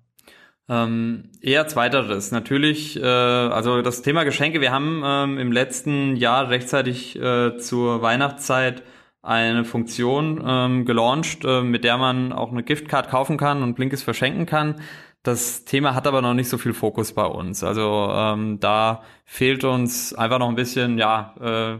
Ähm, 0.70 1.30
eher 1.40 1.66
zweiteres. 1.66 2.30
Natürlich, 2.30 2.96
äh, 2.96 3.04
also 3.04 3.82
das 3.82 4.02
Thema 4.02 4.22
Geschenke, 4.22 4.60
wir 4.60 4.70
haben 4.70 5.02
ähm, 5.04 5.38
im 5.38 5.50
letzten 5.50 6.14
Jahr 6.14 6.48
rechtzeitig 6.48 7.16
äh, 7.16 7.56
zur 7.56 8.02
Weihnachtszeit 8.02 8.84
eine 9.20 9.64
Funktion 9.64 10.40
ähm, 10.46 10.84
gelauncht, 10.84 11.44
äh, 11.44 11.62
mit 11.62 11.82
der 11.82 11.98
man 11.98 12.32
auch 12.32 12.52
eine 12.52 12.62
Giftcard 12.62 13.10
kaufen 13.10 13.36
kann 13.36 13.64
und 13.64 13.74
Blinkes 13.74 14.04
verschenken 14.04 14.46
kann. 14.46 14.76
Das 15.24 15.64
Thema 15.64 15.96
hat 15.96 16.06
aber 16.06 16.22
noch 16.22 16.34
nicht 16.34 16.48
so 16.48 16.56
viel 16.56 16.72
Fokus 16.72 17.14
bei 17.14 17.26
uns. 17.26 17.64
Also 17.64 18.08
ähm, 18.12 18.60
da 18.60 19.02
fehlt 19.24 19.64
uns 19.64 20.14
einfach 20.14 20.38
noch 20.38 20.48
ein 20.48 20.54
bisschen, 20.54 20.98
ja, 20.98 21.34
äh, 21.40 21.78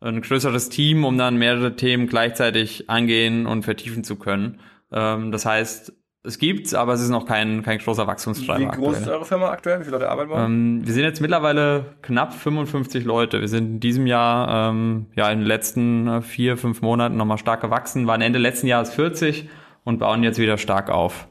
ein 0.00 0.22
größeres 0.22 0.68
Team, 0.68 1.04
um 1.04 1.18
dann 1.18 1.38
mehrere 1.38 1.74
Themen 1.74 2.06
gleichzeitig 2.06 2.88
angehen 2.88 3.46
und 3.46 3.64
vertiefen 3.64 4.04
zu 4.04 4.14
können. 4.14 4.60
Ähm, 4.92 5.32
das 5.32 5.44
heißt, 5.44 5.92
es 6.28 6.38
gibt's, 6.38 6.74
aber 6.74 6.92
es 6.92 7.00
ist 7.00 7.08
noch 7.08 7.26
kein, 7.26 7.62
kein 7.62 7.78
großer 7.78 8.06
Wachstumstreiber. 8.06 8.60
Wie 8.60 8.76
groß 8.76 8.96
aktuell. 8.96 9.02
ist 9.02 9.08
eure 9.08 9.24
Firma 9.24 9.50
aktuell? 9.50 9.80
Wie 9.80 9.84
viele 9.84 9.96
Leute 9.96 10.10
arbeiten 10.10 10.30
ähm, 10.36 10.86
wir 10.86 10.92
sind 10.92 11.02
jetzt 11.02 11.20
mittlerweile 11.20 11.96
knapp 12.02 12.34
55 12.34 13.04
Leute. 13.04 13.40
Wir 13.40 13.48
sind 13.48 13.64
in 13.64 13.80
diesem 13.80 14.06
Jahr, 14.06 14.70
ähm, 14.70 15.06
ja, 15.16 15.30
in 15.30 15.40
den 15.40 15.46
letzten 15.46 16.06
äh, 16.06 16.22
vier, 16.22 16.56
fünf 16.56 16.82
Monaten 16.82 17.16
nochmal 17.16 17.38
stark 17.38 17.62
gewachsen, 17.62 18.06
waren 18.06 18.20
Ende 18.20 18.38
letzten 18.38 18.66
Jahres 18.66 18.92
40 18.94 19.48
und 19.84 19.98
bauen 19.98 20.22
jetzt 20.22 20.38
wieder 20.38 20.58
stark 20.58 20.90
auf. 20.90 21.26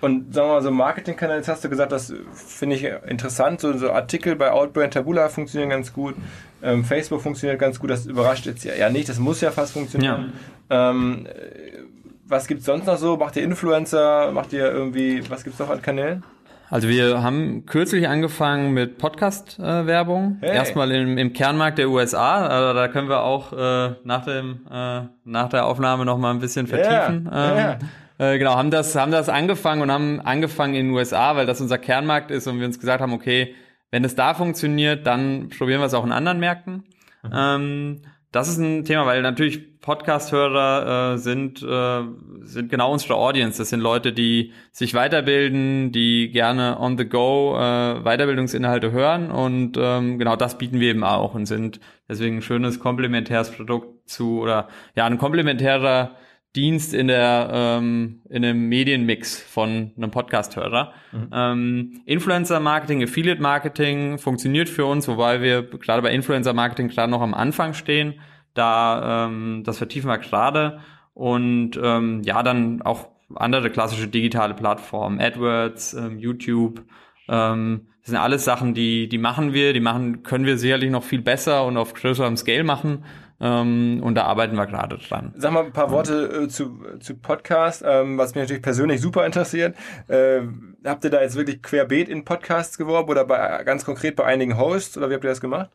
Und 0.00 0.32
sagen 0.32 0.48
wir 0.48 0.54
mal 0.54 0.62
so 0.62 0.70
Marketingkanäle, 0.70 1.38
jetzt 1.38 1.48
hast 1.48 1.64
du 1.64 1.68
gesagt, 1.68 1.90
das 1.90 2.12
finde 2.32 2.76
ich 2.76 2.84
interessant. 3.08 3.60
So, 3.60 3.76
so 3.76 3.90
Artikel 3.90 4.36
bei 4.36 4.52
Outbrain 4.52 4.90
Tabula 4.90 5.28
funktionieren 5.28 5.70
ganz 5.70 5.92
gut. 5.92 6.14
Ähm, 6.62 6.84
Facebook 6.84 7.20
funktioniert 7.20 7.58
ganz 7.58 7.80
gut. 7.80 7.90
Das 7.90 8.06
überrascht 8.06 8.46
jetzt 8.46 8.64
ja, 8.64 8.74
ja 8.74 8.90
nicht. 8.90 9.08
Das 9.08 9.18
muss 9.18 9.40
ja 9.40 9.50
fast 9.50 9.72
funktionieren. 9.72 10.32
Ja. 10.70 10.90
Ähm, 10.90 11.26
was 12.28 12.46
gibt's 12.46 12.66
sonst 12.66 12.86
noch 12.86 12.98
so? 12.98 13.16
Macht 13.16 13.36
ihr 13.36 13.42
Influencer? 13.42 14.30
Macht 14.32 14.52
ihr 14.52 14.70
irgendwie, 14.70 15.22
was 15.30 15.44
gibt's 15.44 15.58
noch 15.58 15.70
an 15.70 15.82
Kanälen? 15.82 16.22
Also 16.70 16.88
wir 16.88 17.22
haben 17.22 17.64
kürzlich 17.64 18.08
angefangen 18.08 18.72
mit 18.72 18.98
Podcast-Werbung. 18.98 20.38
Äh, 20.42 20.46
hey. 20.48 20.56
Erstmal 20.56 20.92
im, 20.92 21.16
im 21.16 21.32
Kernmarkt 21.32 21.78
der 21.78 21.88
USA. 21.88 22.46
Also 22.46 22.74
da 22.74 22.88
können 22.88 23.08
wir 23.08 23.22
auch 23.22 23.54
äh, 23.54 23.94
nach 24.04 24.24
dem 24.26 24.66
äh, 24.70 25.00
nach 25.24 25.48
der 25.48 25.64
Aufnahme 25.64 26.04
noch 26.04 26.18
mal 26.18 26.30
ein 26.30 26.40
bisschen 26.40 26.66
vertiefen. 26.66 27.26
Yeah. 27.32 27.50
Ähm, 27.50 27.56
yeah. 27.56 27.78
Äh, 28.18 28.38
genau, 28.38 28.56
haben 28.56 28.70
das 28.70 28.94
haben 28.96 29.12
das 29.12 29.30
angefangen 29.30 29.80
und 29.80 29.90
haben 29.90 30.20
angefangen 30.20 30.74
in 30.74 30.88
den 30.88 30.94
USA, 30.94 31.36
weil 31.36 31.46
das 31.46 31.60
unser 31.62 31.78
Kernmarkt 31.78 32.30
ist 32.30 32.46
und 32.46 32.58
wir 32.58 32.66
uns 32.66 32.78
gesagt 32.78 33.00
haben, 33.00 33.14
okay, 33.14 33.54
wenn 33.90 34.04
es 34.04 34.14
da 34.14 34.34
funktioniert, 34.34 35.06
dann 35.06 35.48
probieren 35.48 35.80
wir 35.80 35.86
es 35.86 35.94
auch 35.94 36.04
in 36.04 36.12
anderen 36.12 36.38
Märkten. 36.38 36.84
Mhm. 37.22 37.30
Ähm, 37.34 38.02
das 38.30 38.48
ist 38.48 38.58
ein 38.58 38.84
Thema, 38.84 39.06
weil 39.06 39.22
natürlich 39.22 39.77
Podcast-Hörer 39.88 41.14
äh, 41.14 41.16
sind, 41.16 41.62
äh, 41.62 42.02
sind 42.42 42.68
genau 42.70 42.92
unsere 42.92 43.14
Audience. 43.14 43.56
Das 43.56 43.70
sind 43.70 43.80
Leute, 43.80 44.12
die 44.12 44.52
sich 44.70 44.92
weiterbilden, 44.92 45.92
die 45.92 46.30
gerne 46.30 46.78
on 46.78 46.98
the 46.98 47.08
go 47.08 47.56
äh, 47.56 48.02
Weiterbildungsinhalte 48.04 48.92
hören 48.92 49.30
und 49.30 49.78
ähm, 49.80 50.18
genau 50.18 50.36
das 50.36 50.58
bieten 50.58 50.78
wir 50.78 50.90
eben 50.90 51.04
auch 51.04 51.34
und 51.34 51.46
sind 51.46 51.80
deswegen 52.06 52.36
ein 52.36 52.42
schönes 52.42 52.80
komplementäres 52.80 53.50
Produkt 53.50 54.10
zu 54.10 54.42
oder 54.42 54.68
ja 54.94 55.06
ein 55.06 55.16
komplementärer 55.16 56.16
Dienst 56.54 56.92
in 56.92 57.08
der 57.08 57.48
ähm, 57.50 58.20
in 58.28 58.44
einem 58.44 58.68
Medienmix 58.68 59.40
von 59.40 59.92
einem 59.96 60.10
Podcast-Hörer. 60.10 60.92
Mhm. 61.12 61.30
Ähm, 61.32 62.02
Influencer-Marketing, 62.04 63.02
Affiliate-Marketing 63.04 64.18
funktioniert 64.18 64.68
für 64.68 64.84
uns, 64.84 65.08
wobei 65.08 65.40
wir 65.40 65.62
gerade 65.62 66.02
bei 66.02 66.12
Influencer-Marketing 66.12 66.88
gerade 66.88 67.10
noch 67.10 67.22
am 67.22 67.32
Anfang 67.32 67.72
stehen. 67.72 68.20
Da 68.58 69.26
ähm, 69.26 69.62
das 69.64 69.78
vertiefen 69.78 70.08
wir 70.08 70.18
gerade 70.18 70.80
und 71.14 71.78
ähm, 71.82 72.22
ja 72.24 72.42
dann 72.42 72.82
auch 72.82 73.08
andere 73.34 73.70
klassische 73.70 74.08
digitale 74.08 74.54
Plattformen, 74.54 75.20
AdWords, 75.20 75.94
ähm, 75.94 76.18
YouTube. 76.18 76.82
Ähm, 77.28 77.88
das 78.00 78.10
sind 78.10 78.16
alles 78.16 78.44
Sachen, 78.44 78.74
die 78.74 79.08
die 79.08 79.18
machen 79.18 79.52
wir, 79.52 79.72
die 79.72 79.80
machen 79.80 80.22
können 80.22 80.44
wir 80.44 80.58
sicherlich 80.58 80.90
noch 80.90 81.04
viel 81.04 81.22
besser 81.22 81.64
und 81.64 81.76
auf 81.76 81.94
größerem 81.94 82.36
Scale 82.36 82.64
machen. 82.64 83.04
Ähm, 83.40 84.00
und 84.02 84.16
da 84.16 84.24
arbeiten 84.24 84.56
wir 84.56 84.66
gerade 84.66 84.98
dran. 84.98 85.32
Sag 85.36 85.52
mal 85.52 85.64
ein 85.64 85.72
paar 85.72 85.92
Worte 85.92 86.44
äh, 86.44 86.48
zu, 86.48 86.80
zu 86.98 87.16
Podcast, 87.16 87.84
ähm, 87.86 88.18
was 88.18 88.34
mich 88.34 88.42
natürlich 88.42 88.62
persönlich 88.62 89.00
super 89.00 89.24
interessiert. 89.24 89.76
Äh, 90.08 90.40
habt 90.84 91.04
ihr 91.04 91.10
da 91.10 91.22
jetzt 91.22 91.36
wirklich 91.36 91.62
querbeet 91.62 92.08
in 92.08 92.24
Podcasts 92.24 92.76
geworben 92.78 93.10
oder 93.10 93.24
bei, 93.24 93.62
ganz 93.62 93.84
konkret 93.84 94.16
bei 94.16 94.24
einigen 94.24 94.58
Hosts 94.58 94.98
oder 94.98 95.08
wie 95.08 95.14
habt 95.14 95.24
ihr 95.24 95.30
das 95.30 95.40
gemacht? 95.40 95.70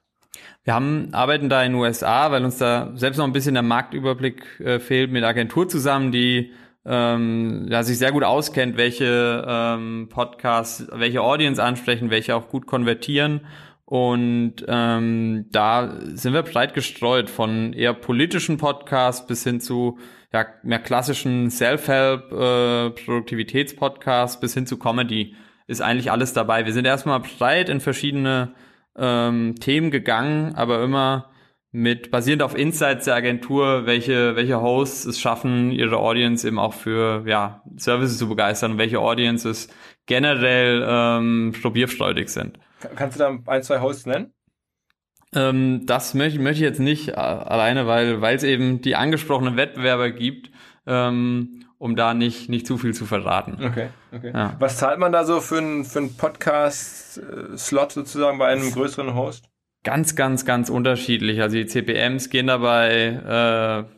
Wir 0.63 0.73
haben, 0.73 1.09
arbeiten 1.13 1.49
da 1.49 1.63
in 1.63 1.73
den 1.73 1.81
USA, 1.81 2.31
weil 2.31 2.43
uns 2.43 2.57
da 2.57 2.91
selbst 2.95 3.17
noch 3.17 3.25
ein 3.25 3.33
bisschen 3.33 3.53
der 3.53 3.63
Marktüberblick 3.63 4.59
äh, 4.59 4.79
fehlt, 4.79 5.11
mit 5.11 5.23
Agentur 5.23 5.67
zusammen, 5.67 6.11
die 6.11 6.51
ähm, 6.85 7.67
ja, 7.69 7.83
sich 7.83 7.97
sehr 7.97 8.11
gut 8.11 8.23
auskennt, 8.23 8.77
welche 8.77 9.45
ähm, 9.47 10.09
Podcasts, 10.09 10.87
welche 10.91 11.21
Audience 11.21 11.61
ansprechen, 11.61 12.09
welche 12.09 12.35
auch 12.35 12.49
gut 12.49 12.65
konvertieren 12.65 13.41
Und 13.85 14.65
ähm, 14.67 15.45
da 15.51 15.99
sind 16.13 16.33
wir 16.33 16.43
breit 16.43 16.73
gestreut 16.73 17.29
von 17.29 17.73
eher 17.73 17.93
politischen 17.93 18.57
Podcasts 18.57 19.25
bis 19.27 19.43
hin 19.43 19.61
zu 19.61 19.97
ja, 20.33 20.45
mehr 20.63 20.79
klassischen 20.79 21.51
Self-Help, 21.51 22.31
äh, 22.31 22.89
Produktivitätspodcasts 22.89 24.39
bis 24.39 24.53
hin 24.53 24.65
zu 24.65 24.77
Comedy 24.77 25.35
ist 25.67 25.81
eigentlich 25.81 26.11
alles 26.11 26.33
dabei. 26.33 26.65
Wir 26.65 26.73
sind 26.73 26.85
erstmal 26.85 27.19
breit 27.19 27.69
in 27.69 27.79
verschiedene 27.79 28.53
ähm, 28.97 29.55
Themen 29.59 29.91
gegangen, 29.91 30.55
aber 30.55 30.83
immer 30.83 31.29
mit 31.71 32.11
basierend 32.11 32.43
auf 32.43 32.55
Insights 32.55 33.05
der 33.05 33.15
Agentur, 33.15 33.87
welche 33.87 34.35
welche 34.35 34.61
Hosts 34.61 35.05
es 35.05 35.19
schaffen, 35.19 35.71
ihre 35.71 35.97
Audience 35.97 36.47
eben 36.47 36.59
auch 36.59 36.73
für 36.73 37.23
ja 37.25 37.63
Services 37.77 38.19
zu 38.19 38.29
begeistern 38.29 38.73
und 38.73 38.77
welche 38.77 38.99
Audiences 38.99 39.69
generell 40.05 40.85
ähm, 40.87 41.53
probierfreudig 41.59 42.29
sind. 42.29 42.59
Kannst 42.95 43.19
du 43.19 43.23
da 43.23 43.39
ein 43.47 43.63
zwei 43.63 43.81
Hosts 43.81 44.05
nennen? 44.05 44.33
Ähm, 45.33 45.87
das 45.87 46.13
möchte, 46.13 46.39
möchte 46.39 46.63
ich 46.63 46.69
jetzt 46.69 46.79
nicht 46.79 47.17
alleine, 47.17 47.87
weil 47.87 48.21
weil 48.21 48.35
es 48.35 48.43
eben 48.43 48.81
die 48.81 48.95
angesprochenen 48.95 49.57
Wettbewerber 49.57 50.11
gibt. 50.11 50.51
Ähm, 50.85 51.62
um 51.83 51.97
da 51.97 52.13
nicht, 52.13 52.47
nicht 52.47 52.65
zu 52.65 52.77
viel 52.77 52.93
zu 52.93 53.05
verraten. 53.05 53.57
Okay, 53.61 53.89
okay. 54.15 54.31
Ja. 54.33 54.55
Was 54.57 54.77
zahlt 54.77 54.99
man 54.99 55.11
da 55.11 55.25
so 55.25 55.41
für 55.41 55.57
einen 55.57 55.83
für 55.83 56.07
Podcast-Slot 56.07 57.91
sozusagen 57.91 58.37
bei 58.37 58.47
einem 58.47 58.71
größeren 58.71 59.13
Host? 59.15 59.49
Ganz, 59.83 60.15
ganz, 60.15 60.45
ganz 60.45 60.69
unterschiedlich. 60.69 61.41
Also 61.41 61.57
die 61.57 61.65
CPMs 61.65 62.29
gehen 62.29 62.47
dabei 62.47 63.19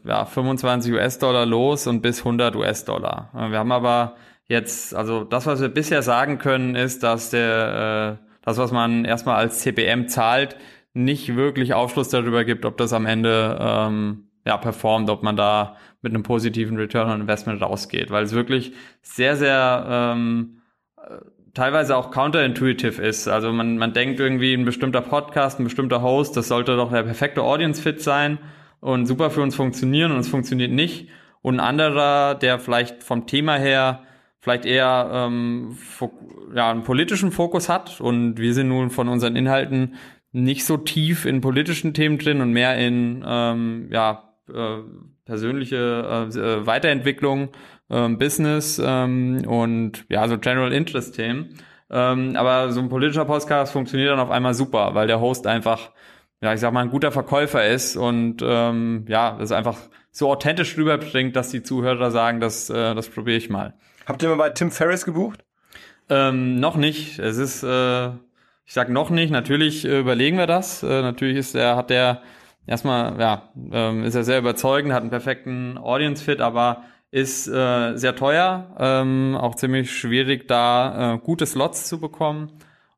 äh, 0.03 0.09
ja, 0.09 0.25
25 0.25 0.93
US-Dollar 0.93 1.45
los 1.45 1.85
und 1.85 2.01
bis 2.01 2.19
100 2.21 2.55
US-Dollar. 2.55 3.29
Wir 3.33 3.59
haben 3.59 3.71
aber 3.71 4.15
jetzt, 4.47 4.95
also 4.95 5.23
das, 5.23 5.45
was 5.45 5.61
wir 5.61 5.69
bisher 5.69 6.01
sagen 6.01 6.39
können, 6.39 6.73
ist, 6.73 7.03
dass 7.03 7.29
der, 7.29 8.17
äh, 8.19 8.25
das, 8.41 8.57
was 8.57 8.71
man 8.71 9.05
erstmal 9.05 9.35
als 9.35 9.59
CPM 9.59 10.07
zahlt, 10.07 10.57
nicht 10.93 11.35
wirklich 11.35 11.75
Aufschluss 11.75 12.09
darüber 12.09 12.45
gibt, 12.45 12.65
ob 12.65 12.77
das 12.77 12.93
am 12.93 13.05
Ende 13.05 13.59
ähm, 13.61 14.24
ja, 14.45 14.57
performt, 14.57 15.09
ob 15.09 15.23
man 15.23 15.35
da 15.35 15.75
mit 16.01 16.13
einem 16.13 16.23
positiven 16.23 16.77
Return 16.77 17.09
on 17.09 17.21
Investment 17.21 17.61
rausgeht, 17.61 18.11
weil 18.11 18.23
es 18.23 18.33
wirklich 18.33 18.73
sehr, 19.01 19.35
sehr 19.35 19.85
ähm, 19.89 20.61
teilweise 21.55 21.97
auch 21.97 22.11
counterintuitive 22.11 23.01
ist. 23.01 23.27
Also 23.27 23.51
man, 23.51 23.77
man 23.77 23.93
denkt 23.93 24.19
irgendwie, 24.19 24.53
ein 24.53 24.65
bestimmter 24.65 25.01
Podcast, 25.01 25.59
ein 25.59 25.63
bestimmter 25.63 26.03
Host, 26.03 26.37
das 26.37 26.47
sollte 26.47 26.75
doch 26.75 26.91
der 26.91 27.03
perfekte 27.03 27.41
Audience-Fit 27.41 28.01
sein 28.01 28.37
und 28.81 29.07
super 29.07 29.31
für 29.31 29.41
uns 29.41 29.55
funktionieren 29.55 30.11
und 30.11 30.19
es 30.19 30.27
funktioniert 30.29 30.71
nicht. 30.71 31.09
Und 31.41 31.55
ein 31.55 31.65
anderer, 31.65 32.35
der 32.35 32.59
vielleicht 32.59 33.03
vom 33.03 33.25
Thema 33.25 33.55
her 33.55 34.03
vielleicht 34.39 34.65
eher 34.65 35.09
ähm, 35.11 35.75
ja, 36.53 36.69
einen 36.69 36.83
politischen 36.83 37.31
Fokus 37.31 37.67
hat 37.67 37.99
und 37.99 38.37
wir 38.37 38.53
sind 38.53 38.67
nun 38.67 38.91
von 38.91 39.07
unseren 39.07 39.35
Inhalten 39.35 39.95
nicht 40.33 40.65
so 40.65 40.77
tief 40.77 41.25
in 41.25 41.41
politischen 41.41 41.93
Themen 41.93 42.19
drin 42.19 42.41
und 42.41 42.51
mehr 42.51 42.77
in 42.77 43.23
ähm, 43.25 43.89
ja, 43.91 44.34
äh, 44.53 44.77
persönliche 45.25 46.29
äh, 46.33 46.37
äh, 46.37 46.65
Weiterentwicklung, 46.65 47.49
ähm, 47.89 48.17
Business 48.17 48.81
ähm, 48.83 49.43
und 49.47 50.05
ja, 50.09 50.27
so 50.27 50.37
General 50.37 50.73
Interest 50.73 51.15
Themen. 51.15 51.55
Ähm, 51.89 52.35
aber 52.35 52.71
so 52.71 52.79
ein 52.79 52.89
politischer 52.89 53.25
Podcast 53.25 53.73
funktioniert 53.73 54.11
dann 54.11 54.19
auf 54.19 54.31
einmal 54.31 54.53
super, 54.53 54.95
weil 54.95 55.07
der 55.07 55.19
Host 55.19 55.45
einfach, 55.45 55.91
ja, 56.41 56.53
ich 56.53 56.59
sag 56.59 56.73
mal, 56.73 56.81
ein 56.81 56.89
guter 56.89 57.11
Verkäufer 57.11 57.67
ist 57.67 57.95
und 57.95 58.41
ähm, 58.43 59.05
ja, 59.07 59.37
das 59.37 59.51
einfach 59.51 59.77
so 60.11 60.31
authentisch 60.31 60.77
rüberbringt, 60.77 61.35
dass 61.35 61.49
die 61.49 61.61
Zuhörer 61.61 62.09
sagen, 62.09 62.39
das, 62.39 62.69
äh, 62.69 62.95
das 62.95 63.09
probiere 63.09 63.37
ich 63.37 63.49
mal. 63.49 63.73
Habt 64.05 64.23
ihr 64.23 64.29
mal 64.29 64.37
bei 64.37 64.49
Tim 64.49 64.71
Ferriss 64.71 65.05
gebucht? 65.05 65.43
Ähm, 66.09 66.59
noch 66.59 66.75
nicht. 66.75 67.19
Es 67.19 67.37
ist, 67.37 67.63
äh, 67.63 68.07
ich 68.65 68.73
sag 68.73 68.89
noch 68.89 69.09
nicht. 69.09 69.31
Natürlich 69.31 69.85
äh, 69.85 69.99
überlegen 69.99 70.37
wir 70.37 70.47
das. 70.47 70.83
Äh, 70.83 71.01
natürlich 71.01 71.37
ist 71.37 71.55
er, 71.55 71.75
hat 71.75 71.89
der 71.89 72.21
erstmal, 72.67 73.19
ja, 73.19 73.49
ähm, 73.71 74.03
ist 74.03 74.15
er 74.15 74.23
sehr 74.23 74.39
überzeugend, 74.39 74.93
hat 74.93 75.01
einen 75.01 75.09
perfekten 75.09 75.77
Audience-Fit, 75.77 76.41
aber 76.41 76.83
ist 77.11 77.47
äh, 77.47 77.95
sehr 77.95 78.15
teuer, 78.15 78.75
ähm, 78.77 79.37
auch 79.39 79.55
ziemlich 79.55 79.97
schwierig, 79.97 80.47
da 80.47 81.13
äh, 81.13 81.17
gute 81.19 81.45
Slots 81.45 81.87
zu 81.87 81.99
bekommen. 81.99 82.51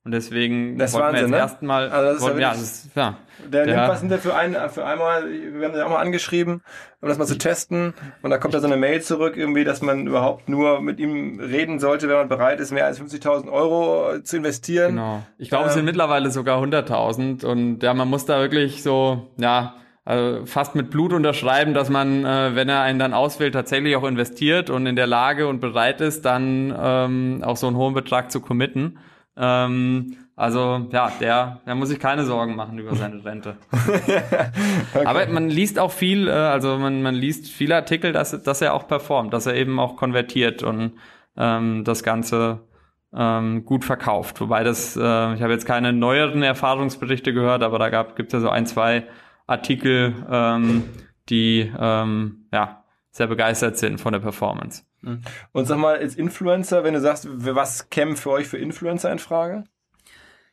Und 0.08 0.14
deswegen 0.14 0.78
das 0.78 0.94
wollten 0.94 1.08
Wahnsinn, 1.08 1.20
wir 1.20 1.22
jetzt 1.26 1.32
ne? 1.32 1.38
erstmal, 1.38 1.90
also 1.90 2.22
wollten, 2.22 2.40
ja, 2.40 2.52
das 2.52 2.88
ja, 2.96 3.18
der, 3.46 3.66
der 3.66 3.76
nimmt 3.76 3.90
was 3.90 4.00
hinter 4.00 4.18
für, 4.20 4.34
ein, 4.36 4.56
für 4.70 4.86
einmal, 4.86 5.30
wir 5.30 5.66
haben 5.66 5.74
den 5.74 5.82
auch 5.82 5.90
mal 5.90 6.00
angeschrieben, 6.00 6.62
um 7.02 7.10
das 7.10 7.18
mal 7.18 7.26
zu 7.26 7.38
testen. 7.38 7.94
Und 8.22 8.30
da 8.30 8.38
kommt 8.38 8.54
da 8.54 8.62
so 8.62 8.68
eine 8.68 8.78
Mail 8.78 9.02
zurück, 9.02 9.36
irgendwie, 9.36 9.66
dass 9.66 9.82
man 9.82 10.08
überhaupt 10.08 10.48
nur 10.48 10.80
mit 10.80 11.02
ihm 11.02 11.42
reden 11.42 11.82
sollte, 11.82 12.08
wenn 12.08 12.16
man 12.16 12.30
bereit 12.30 12.62
ist, 12.62 12.72
mehr 12.72 12.86
als 12.86 13.02
50.000 13.02 13.52
Euro 13.52 14.18
zu 14.24 14.38
investieren. 14.38 14.92
Genau. 14.92 15.24
Ich 15.40 15.50
glaube, 15.50 15.64
ähm, 15.64 15.68
es 15.68 15.74
sind 15.74 15.82
ähm, 15.82 15.88
mittlerweile 15.88 16.32
sogar 16.32 16.64
100.000. 16.64 17.44
Und 17.44 17.84
ja, 17.84 17.94
man 17.94 18.08
muss 18.08 18.26
da 18.26 18.40
wirklich 18.40 18.82
so, 18.82 19.28
ja, 19.36 19.76
also 20.06 20.46
fast 20.46 20.74
mit 20.74 20.90
Blut 20.90 21.12
unterschreiben, 21.12 21.74
dass 21.74 21.90
man, 21.90 22.24
äh, 22.24 22.56
wenn 22.56 22.70
er 22.70 22.80
einen 22.80 22.98
dann 22.98 23.14
auswählt, 23.14 23.54
tatsächlich 23.54 23.98
auch 23.98 24.06
investiert 24.06 24.70
und 24.70 24.86
in 24.86 24.96
der 24.96 25.06
Lage 25.06 25.50
und 25.50 25.60
bereit 25.60 26.00
ist, 26.00 26.24
dann 26.24 26.74
ähm, 26.82 27.44
auch 27.44 27.58
so 27.58 27.68
einen 27.68 27.76
hohen 27.76 27.94
Betrag 27.94 28.32
zu 28.32 28.40
committen. 28.40 29.00
Ähm, 29.38 30.18
also 30.36 30.88
ja, 30.92 31.12
der, 31.20 31.62
der 31.66 31.76
muss 31.76 31.90
sich 31.90 32.00
keine 32.00 32.24
Sorgen 32.24 32.56
machen 32.56 32.78
über 32.78 32.96
seine 32.96 33.26
Rente. 33.26 33.58
okay. 33.72 35.06
Aber 35.06 35.26
man 35.28 35.50
liest 35.50 35.80
auch 35.80 35.92
viel, 35.92 36.28
äh, 36.28 36.32
also 36.32 36.78
man, 36.78 37.02
man 37.02 37.16
liest 37.16 37.50
viele 37.50 37.76
Artikel, 37.76 38.12
dass, 38.12 38.44
dass 38.44 38.62
er 38.62 38.76
auch 38.76 38.88
performt, 38.88 39.34
dass 39.34 39.48
er 39.48 39.56
eben 39.56 39.80
auch 39.80 39.96
konvertiert 39.96 40.62
und 40.62 40.94
ähm, 41.36 41.84
das 41.84 42.04
Ganze 42.04 42.60
ähm, 43.16 43.66
gut 43.66 43.84
verkauft. 43.84 44.40
Wobei 44.40 44.64
das, 44.64 44.96
äh, 44.96 45.00
ich 45.00 45.42
habe 45.42 45.54
jetzt 45.54 45.66
keine 45.66 45.92
neueren 45.92 46.44
Erfahrungsberichte 46.44 47.34
gehört, 47.34 47.64
aber 47.64 47.80
da 47.80 47.90
gab 47.90 48.16
gibt 48.16 48.30
es 48.30 48.34
ja 48.34 48.40
so 48.40 48.50
ein, 48.50 48.68
zwei 48.68 49.08
Artikel, 49.48 50.14
ähm, 50.30 50.84
die 51.30 51.72
ähm, 51.80 52.46
ja 52.54 52.84
sehr 53.10 53.28
begeistert 53.28 53.78
sind 53.78 54.00
von 54.00 54.14
der 54.14 54.20
Performance. 54.20 54.84
Und 55.52 55.66
sag 55.66 55.78
mal, 55.78 55.98
als 55.98 56.16
Influencer, 56.16 56.84
wenn 56.84 56.94
du 56.94 57.02
sagst, 57.02 57.28
was 57.30 57.90
kämen 57.90 58.16
für 58.16 58.32
euch 58.32 58.48
für 58.48 58.58
Influencer 58.58 59.12
in 59.12 59.20
Frage? 59.20 59.64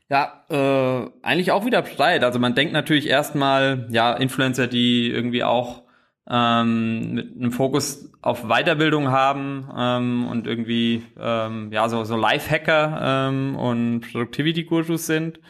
Ja, 0.08 0.44
äh, 0.50 1.10
eigentlich 1.22 1.50
auch 1.50 1.64
wieder 1.64 1.82
breit. 1.82 2.24
Also 2.24 2.38
man 2.38 2.54
denkt 2.54 2.72
natürlich 2.72 3.08
erstmal, 3.08 3.86
ja, 3.90 4.12
Influencer, 4.12 4.66
die 4.66 5.10
irgendwie 5.10 5.44
auch 5.44 5.84
ähm, 6.28 7.14
mit 7.14 7.36
einem 7.36 7.52
Fokus 7.52 8.10
auf 8.22 8.44
Weiterbildung 8.44 9.10
haben 9.10 9.68
ähm, 9.76 10.26
und 10.28 10.46
irgendwie 10.46 11.04
ähm, 11.18 11.70
ja 11.72 11.88
so 11.88 12.04
so 12.04 12.16
Lifehacker 12.16 13.28
ähm, 13.28 13.56
und 13.56 14.00
Productivity-Gurus 14.00 15.06
sind. 15.06 15.40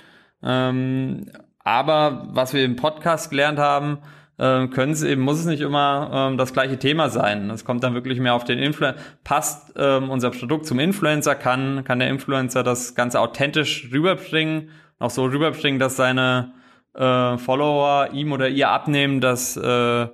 Ähm, 0.42 1.30
aber 1.60 2.28
was 2.30 2.52
wir 2.52 2.64
im 2.64 2.76
Podcast 2.76 3.30
gelernt 3.30 3.58
haben, 3.58 3.98
äh, 4.38 4.66
können 4.68 4.92
es 4.92 5.02
eben, 5.02 5.22
muss 5.22 5.38
es 5.38 5.46
nicht 5.46 5.60
immer 5.60 6.10
ähm, 6.12 6.38
das 6.38 6.52
gleiche 6.52 6.78
Thema 6.78 7.08
sein. 7.08 7.50
Es 7.50 7.64
kommt 7.64 7.84
dann 7.84 7.94
wirklich 7.94 8.18
mehr 8.20 8.34
auf 8.34 8.44
den 8.44 8.58
Influencer. 8.58 9.00
Passt 9.22 9.72
ähm, 9.76 10.10
unser 10.10 10.30
Produkt 10.30 10.66
zum 10.66 10.78
Influencer? 10.78 11.34
Kann, 11.34 11.84
kann 11.84 11.98
der 11.98 12.08
Influencer 12.08 12.62
das 12.62 12.94
Ganze 12.94 13.20
authentisch 13.20 13.88
rüberbringen? 13.92 14.70
Auch 14.98 15.10
so 15.10 15.24
rüberbringen, 15.24 15.78
dass 15.78 15.96
seine 15.96 16.52
äh, 16.94 17.38
Follower 17.38 18.10
ihm 18.12 18.32
oder 18.32 18.48
ihr 18.48 18.70
abnehmen, 18.70 19.20
dass, 19.20 19.56
äh, 19.56 20.06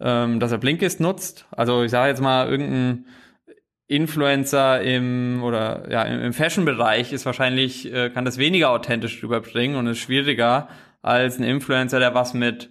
ähm, 0.00 0.40
dass 0.40 0.52
er 0.52 0.58
Blinkist 0.58 1.00
nutzt. 1.00 1.46
Also 1.50 1.82
ich 1.82 1.90
sage 1.90 2.10
jetzt 2.10 2.20
mal, 2.22 2.48
irgendein 2.48 3.06
Influencer 3.86 4.80
im 4.80 5.42
oder 5.42 5.90
ja 5.90 6.02
im 6.04 6.32
Fashion-Bereich 6.32 7.12
ist 7.12 7.26
wahrscheinlich 7.26 7.92
äh, 7.92 8.10
kann 8.10 8.24
das 8.24 8.38
weniger 8.38 8.70
authentisch 8.70 9.22
rüberbringen 9.22 9.76
und 9.76 9.86
ist 9.86 9.98
schwieriger 9.98 10.68
als 11.02 11.38
ein 11.38 11.44
Influencer, 11.44 11.98
der 11.98 12.14
was 12.14 12.32
mit 12.32 12.70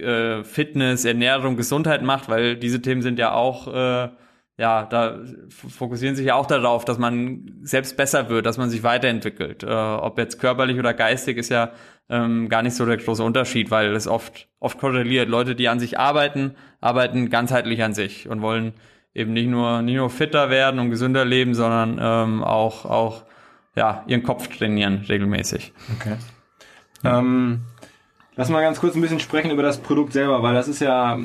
äh, 0.00 0.44
Fitness, 0.44 1.04
Ernährung, 1.04 1.56
Gesundheit 1.56 2.02
macht, 2.02 2.28
weil 2.28 2.56
diese 2.56 2.82
Themen 2.82 3.02
sind 3.02 3.18
ja 3.18 3.32
auch, 3.32 3.68
äh, 3.68 4.08
ja, 4.56 4.86
da 4.86 5.20
fokussieren 5.48 6.16
sich 6.16 6.26
ja 6.26 6.34
auch 6.34 6.46
darauf, 6.46 6.84
dass 6.84 6.98
man 6.98 7.60
selbst 7.62 7.96
besser 7.96 8.28
wird, 8.28 8.44
dass 8.46 8.58
man 8.58 8.70
sich 8.70 8.82
weiterentwickelt. 8.82 9.62
Äh, 9.62 9.66
ob 9.68 10.18
jetzt 10.18 10.40
körperlich 10.40 10.78
oder 10.78 10.94
geistig 10.94 11.36
ist 11.38 11.48
ja 11.48 11.72
ähm, 12.10 12.48
gar 12.48 12.62
nicht 12.62 12.74
so 12.74 12.84
der 12.84 12.96
große 12.96 13.22
Unterschied, 13.22 13.70
weil 13.70 13.94
es 13.94 14.08
oft, 14.08 14.48
oft 14.58 14.78
korreliert. 14.78 15.28
Leute, 15.28 15.54
die 15.54 15.68
an 15.68 15.78
sich 15.78 15.98
arbeiten, 15.98 16.54
arbeiten 16.80 17.30
ganzheitlich 17.30 17.82
an 17.82 17.94
sich 17.94 18.28
und 18.28 18.40
wollen 18.42 18.72
eben 19.14 19.32
nicht 19.32 19.48
nur, 19.48 19.82
nicht 19.82 19.96
nur 19.96 20.10
fitter 20.10 20.50
werden 20.50 20.80
und 20.80 20.90
gesünder 20.90 21.24
leben, 21.24 21.54
sondern 21.54 21.98
ähm, 22.00 22.44
auch, 22.44 22.84
auch 22.84 23.24
ja, 23.76 24.04
ihren 24.06 24.22
Kopf 24.22 24.48
trainieren 24.48 25.04
regelmäßig. 25.08 25.72
Okay. 25.98 26.16
Ähm, 27.04 27.62
Lass 28.38 28.50
mal 28.50 28.62
ganz 28.62 28.78
kurz 28.78 28.94
ein 28.94 29.00
bisschen 29.00 29.18
sprechen 29.18 29.50
über 29.50 29.64
das 29.64 29.78
Produkt 29.78 30.12
selber, 30.12 30.44
weil 30.44 30.54
das 30.54 30.68
ist 30.68 30.78
ja 30.78 31.16
äh, 31.16 31.20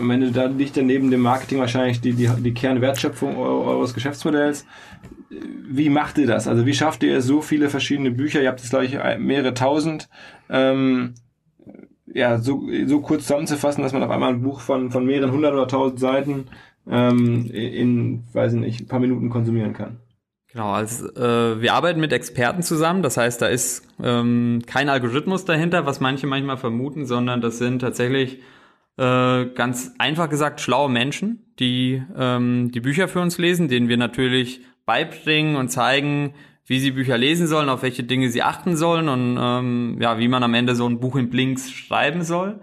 am 0.00 0.10
Ende, 0.10 0.32
da 0.32 0.46
liegt 0.46 0.76
ja 0.76 0.82
neben 0.82 1.12
dem 1.12 1.20
Marketing 1.20 1.60
wahrscheinlich 1.60 2.00
die, 2.00 2.12
die, 2.12 2.28
die 2.40 2.54
Kernwertschöpfung 2.54 3.36
eures 3.36 3.94
Geschäftsmodells. 3.94 4.66
Wie 5.30 5.88
macht 5.88 6.18
ihr 6.18 6.26
das? 6.26 6.48
Also 6.48 6.66
wie 6.66 6.74
schafft 6.74 7.04
ihr 7.04 7.22
so 7.22 7.40
viele 7.40 7.70
verschiedene 7.70 8.10
Bücher? 8.10 8.42
Ihr 8.42 8.48
habt 8.48 8.58
jetzt, 8.58 8.70
glaube 8.70 8.86
ich, 8.86 8.98
mehrere 9.20 9.54
tausend. 9.54 10.08
Ähm, 10.50 11.14
ja, 12.06 12.38
so, 12.38 12.66
so 12.86 13.00
kurz 13.00 13.22
zusammenzufassen, 13.22 13.84
dass 13.84 13.92
man 13.92 14.02
auf 14.02 14.10
einmal 14.10 14.30
ein 14.32 14.42
Buch 14.42 14.60
von, 14.60 14.90
von 14.90 15.06
mehreren 15.06 15.30
hundert 15.30 15.52
oder 15.52 15.68
tausend 15.68 16.00
Seiten 16.00 16.46
ähm, 16.90 17.48
in, 17.52 18.24
weiß 18.32 18.54
ich 18.54 18.60
nicht, 18.60 18.80
ein 18.80 18.88
paar 18.88 18.98
Minuten 18.98 19.30
konsumieren 19.30 19.72
kann. 19.72 19.98
Genau, 20.58 20.72
also 20.72 21.06
äh, 21.14 21.62
wir 21.62 21.72
arbeiten 21.72 22.00
mit 22.00 22.12
Experten 22.12 22.64
zusammen. 22.64 23.04
Das 23.04 23.16
heißt, 23.16 23.40
da 23.40 23.46
ist 23.46 23.86
ähm, 24.02 24.60
kein 24.66 24.88
Algorithmus 24.88 25.44
dahinter, 25.44 25.86
was 25.86 26.00
manche 26.00 26.26
manchmal 26.26 26.56
vermuten, 26.56 27.06
sondern 27.06 27.40
das 27.40 27.58
sind 27.58 27.78
tatsächlich 27.78 28.40
äh, 28.96 29.44
ganz 29.54 29.92
einfach 29.98 30.28
gesagt 30.28 30.60
schlaue 30.60 30.90
Menschen, 30.90 31.44
die 31.60 32.02
ähm, 32.16 32.72
die 32.72 32.80
Bücher 32.80 33.06
für 33.06 33.20
uns 33.20 33.38
lesen, 33.38 33.68
denen 33.68 33.88
wir 33.88 33.98
natürlich 33.98 34.62
beibringen 34.84 35.54
und 35.54 35.68
zeigen, 35.68 36.34
wie 36.66 36.80
sie 36.80 36.90
Bücher 36.90 37.18
lesen 37.18 37.46
sollen, 37.46 37.68
auf 37.68 37.84
welche 37.84 38.02
Dinge 38.02 38.28
sie 38.28 38.42
achten 38.42 38.76
sollen 38.76 39.08
und 39.08 39.38
ähm, 39.40 39.98
ja, 40.00 40.18
wie 40.18 40.26
man 40.26 40.42
am 40.42 40.54
Ende 40.54 40.74
so 40.74 40.88
ein 40.88 40.98
Buch 40.98 41.14
in 41.14 41.30
Blinks 41.30 41.70
schreiben 41.70 42.24
soll. 42.24 42.58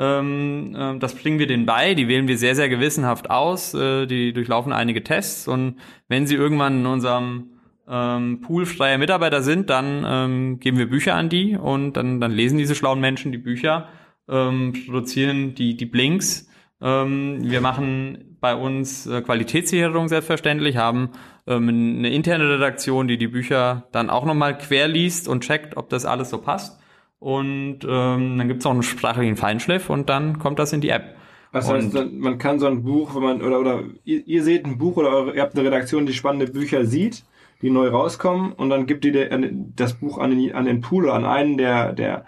Ähm, 0.00 0.74
äh, 0.74 0.98
das 0.98 1.14
bringen 1.14 1.38
wir 1.38 1.46
denen 1.46 1.66
bei, 1.66 1.94
die 1.94 2.08
wählen 2.08 2.26
wir 2.26 2.38
sehr, 2.38 2.54
sehr 2.54 2.70
gewissenhaft 2.70 3.28
aus, 3.28 3.74
äh, 3.74 4.06
die 4.06 4.32
durchlaufen 4.32 4.72
einige 4.72 5.04
Tests 5.04 5.46
und 5.46 5.76
wenn 6.08 6.26
sie 6.26 6.36
irgendwann 6.36 6.80
in 6.80 6.86
unserem 6.86 7.50
ähm, 7.86 8.40
Pool 8.40 8.64
freier 8.64 8.96
Mitarbeiter 8.96 9.42
sind, 9.42 9.68
dann 9.68 10.04
ähm, 10.06 10.60
geben 10.60 10.78
wir 10.78 10.88
Bücher 10.88 11.16
an 11.16 11.28
die 11.28 11.54
und 11.54 11.98
dann, 11.98 12.18
dann 12.18 12.32
lesen 12.32 12.56
diese 12.56 12.74
schlauen 12.74 13.00
Menschen 13.00 13.30
die 13.30 13.38
Bücher, 13.38 13.88
ähm, 14.26 14.72
produzieren 14.86 15.54
die, 15.54 15.76
die 15.76 15.86
Blinks. 15.86 16.48
Ähm, 16.80 17.40
wir 17.42 17.60
machen 17.60 18.38
bei 18.40 18.54
uns 18.54 19.06
äh, 19.06 19.20
Qualitätssicherung 19.20 20.08
selbstverständlich, 20.08 20.78
haben 20.78 21.10
ähm, 21.46 21.68
eine 21.68 22.08
interne 22.08 22.48
Redaktion, 22.48 23.06
die 23.06 23.18
die 23.18 23.28
Bücher 23.28 23.88
dann 23.92 24.08
auch 24.08 24.24
nochmal 24.24 24.56
quer 24.56 24.88
liest 24.88 25.28
und 25.28 25.42
checkt, 25.42 25.76
ob 25.76 25.90
das 25.90 26.06
alles 26.06 26.30
so 26.30 26.38
passt. 26.38 26.79
Und 27.20 27.80
ähm, 27.86 28.38
dann 28.38 28.48
gibt 28.48 28.60
es 28.60 28.66
auch 28.66 28.72
einen 28.72 28.82
sprachlichen 28.82 29.36
Feinschliff 29.36 29.90
und 29.90 30.08
dann 30.08 30.38
kommt 30.38 30.58
das 30.58 30.72
in 30.72 30.80
die 30.80 30.88
App. 30.88 31.14
Was 31.52 31.68
heißt, 31.68 31.94
man 32.12 32.38
kann 32.38 32.58
so 32.58 32.66
ein 32.66 32.82
Buch, 32.82 33.14
wenn 33.14 33.22
man, 33.22 33.42
oder, 33.42 33.60
oder 33.60 33.82
ihr, 34.04 34.26
ihr 34.26 34.42
seht 34.42 34.64
ein 34.64 34.78
Buch 34.78 34.96
oder 34.96 35.10
eure, 35.10 35.34
ihr 35.34 35.42
habt 35.42 35.54
eine 35.54 35.66
Redaktion, 35.66 36.06
die 36.06 36.14
spannende 36.14 36.46
Bücher 36.46 36.86
sieht, 36.86 37.24
die 37.60 37.70
neu 37.70 37.88
rauskommen 37.88 38.52
und 38.52 38.70
dann 38.70 38.86
gibt 38.86 39.04
ihr 39.04 39.28
das 39.76 39.94
Buch 39.94 40.18
an 40.18 40.30
den, 40.30 40.54
an 40.54 40.64
den 40.64 40.80
Pool 40.80 41.04
oder 41.04 41.14
an 41.14 41.26
einen 41.26 41.58
der, 41.58 41.92
der, 41.92 42.24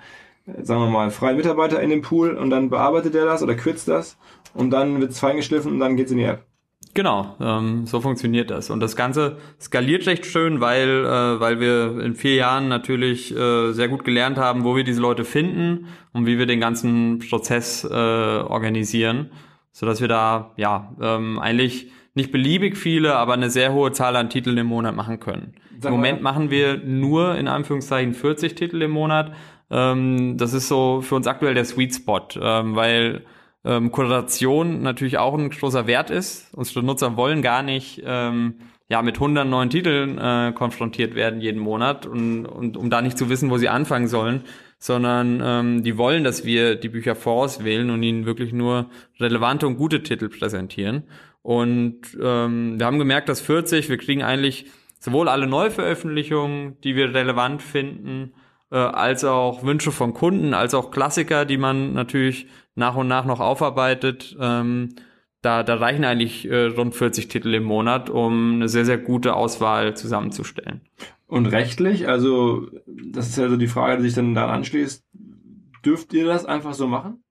sagen 0.62 0.82
wir 0.82 0.90
mal, 0.90 1.10
freien 1.10 1.36
Mitarbeiter 1.36 1.80
in 1.80 1.90
dem 1.90 2.02
Pool 2.02 2.34
und 2.34 2.50
dann 2.50 2.68
bearbeitet 2.68 3.14
er 3.14 3.24
das 3.24 3.42
oder 3.42 3.54
kürzt 3.54 3.88
das 3.88 4.18
und 4.54 4.70
dann 4.70 5.00
wird 5.00 5.12
es 5.12 5.20
feingeschliffen 5.20 5.72
und 5.72 5.78
dann 5.78 5.96
geht's 5.96 6.10
in 6.10 6.18
die 6.18 6.24
App. 6.24 6.44
Genau, 6.94 7.36
ähm, 7.40 7.86
so 7.86 8.02
funktioniert 8.02 8.50
das. 8.50 8.68
Und 8.68 8.80
das 8.80 8.96
Ganze 8.96 9.38
skaliert 9.58 10.06
recht 10.06 10.26
schön, 10.26 10.60
weil, 10.60 10.88
äh, 11.06 11.40
weil 11.40 11.58
wir 11.58 11.98
in 12.00 12.14
vier 12.14 12.34
Jahren 12.34 12.68
natürlich 12.68 13.34
äh, 13.34 13.72
sehr 13.72 13.88
gut 13.88 14.04
gelernt 14.04 14.36
haben, 14.36 14.64
wo 14.64 14.76
wir 14.76 14.84
diese 14.84 15.00
Leute 15.00 15.24
finden 15.24 15.88
und 16.12 16.26
wie 16.26 16.38
wir 16.38 16.44
den 16.44 16.60
ganzen 16.60 17.18
Prozess 17.20 17.84
äh, 17.84 17.88
organisieren, 17.88 19.30
so 19.72 19.86
dass 19.86 20.02
wir 20.02 20.08
da 20.08 20.52
ja 20.56 20.92
ähm, 21.00 21.38
eigentlich 21.38 21.90
nicht 22.14 22.30
beliebig 22.30 22.76
viele, 22.76 23.14
aber 23.16 23.32
eine 23.32 23.48
sehr 23.48 23.72
hohe 23.72 23.92
Zahl 23.92 24.14
an 24.16 24.28
Titeln 24.28 24.58
im 24.58 24.66
Monat 24.66 24.94
machen 24.94 25.18
können. 25.18 25.54
Im 25.82 25.92
Moment 25.92 26.22
machen 26.22 26.50
wir 26.50 26.76
nur 26.76 27.36
in 27.36 27.48
Anführungszeichen 27.48 28.12
40 28.12 28.54
Titel 28.54 28.82
im 28.82 28.90
Monat. 28.90 29.32
Ähm, 29.70 30.36
das 30.36 30.52
ist 30.52 30.68
so 30.68 31.00
für 31.00 31.14
uns 31.14 31.26
aktuell 31.26 31.54
der 31.54 31.64
Sweet 31.64 31.94
Spot, 31.94 32.28
ähm, 32.38 32.76
weil 32.76 33.22
ähm, 33.64 33.90
Korrelation 33.90 34.82
natürlich 34.82 35.18
auch 35.18 35.34
ein 35.34 35.50
großer 35.50 35.86
Wert 35.86 36.10
ist. 36.10 36.52
Unsere 36.54 36.82
Nutzer 36.82 37.16
wollen 37.16 37.42
gar 37.42 37.62
nicht 37.62 38.02
ähm, 38.04 38.54
ja 38.88 39.02
mit 39.02 39.16
100 39.16 39.46
neuen 39.46 39.70
Titeln 39.70 40.18
äh, 40.18 40.52
konfrontiert 40.54 41.14
werden 41.14 41.40
jeden 41.40 41.60
Monat 41.60 42.06
und, 42.06 42.46
und 42.46 42.76
um 42.76 42.90
da 42.90 43.00
nicht 43.00 43.16
zu 43.16 43.28
wissen, 43.28 43.50
wo 43.50 43.58
sie 43.58 43.68
anfangen 43.68 44.08
sollen, 44.08 44.42
sondern 44.78 45.40
ähm, 45.44 45.82
die 45.82 45.96
wollen, 45.96 46.24
dass 46.24 46.44
wir 46.44 46.74
die 46.74 46.88
Bücher 46.88 47.14
vorauswählen 47.14 47.88
und 47.90 48.02
ihnen 48.02 48.26
wirklich 48.26 48.52
nur 48.52 48.90
relevante 49.20 49.66
und 49.66 49.76
gute 49.76 50.02
Titel 50.02 50.28
präsentieren. 50.28 51.04
Und 51.42 52.16
ähm, 52.20 52.78
wir 52.78 52.86
haben 52.86 52.98
gemerkt, 52.98 53.28
dass 53.28 53.40
40, 53.40 53.88
wir 53.88 53.96
kriegen 53.96 54.22
eigentlich 54.22 54.66
sowohl 54.98 55.28
alle 55.28 55.46
Neuveröffentlichungen, 55.46 56.80
die 56.82 56.94
wir 56.94 57.14
relevant 57.14 57.62
finden, 57.62 58.32
äh, 58.72 58.76
als 58.76 59.24
auch 59.24 59.62
Wünsche 59.62 59.92
von 59.92 60.14
Kunden, 60.14 60.54
als 60.54 60.74
auch 60.74 60.90
Klassiker, 60.90 61.44
die 61.44 61.58
man 61.58 61.92
natürlich 61.92 62.46
nach 62.74 62.96
und 62.96 63.06
nach 63.06 63.26
noch 63.26 63.40
aufarbeitet. 63.40 64.36
Ähm, 64.40 64.94
da, 65.42 65.62
da 65.62 65.74
reichen 65.74 66.04
eigentlich 66.04 66.48
äh, 66.48 66.66
rund 66.66 66.94
40 66.94 67.28
Titel 67.28 67.52
im 67.54 67.64
Monat, 67.64 68.08
um 68.08 68.54
eine 68.54 68.68
sehr, 68.68 68.84
sehr 68.84 68.98
gute 68.98 69.34
Auswahl 69.34 69.96
zusammenzustellen. 69.96 70.80
Und 71.26 71.46
rechtlich, 71.46 72.08
also 72.08 72.68
das 72.86 73.28
ist 73.28 73.38
ja 73.38 73.48
so 73.48 73.56
die 73.56 73.66
Frage, 73.66 73.98
die 73.98 74.08
sich 74.08 74.14
dann 74.14 74.34
daran 74.34 74.56
anschließt, 74.56 75.04
dürft 75.84 76.12
ihr 76.12 76.26
das 76.26 76.46
einfach 76.46 76.74
so 76.74 76.86
machen? 76.86 77.24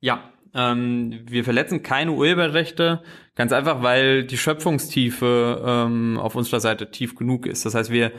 Ja, 0.00 0.30
ähm, 0.54 1.20
wir 1.26 1.42
verletzen 1.42 1.82
keine 1.82 2.12
Urheberrechte, 2.12 3.02
ganz 3.34 3.52
einfach, 3.52 3.82
weil 3.82 4.24
die 4.24 4.36
Schöpfungstiefe 4.36 5.62
ähm, 5.64 6.18
auf 6.18 6.36
unserer 6.36 6.60
Seite 6.60 6.90
tief 6.90 7.16
genug 7.16 7.46
ist. 7.46 7.64
Das 7.64 7.74
heißt, 7.74 7.90
wir 7.90 8.12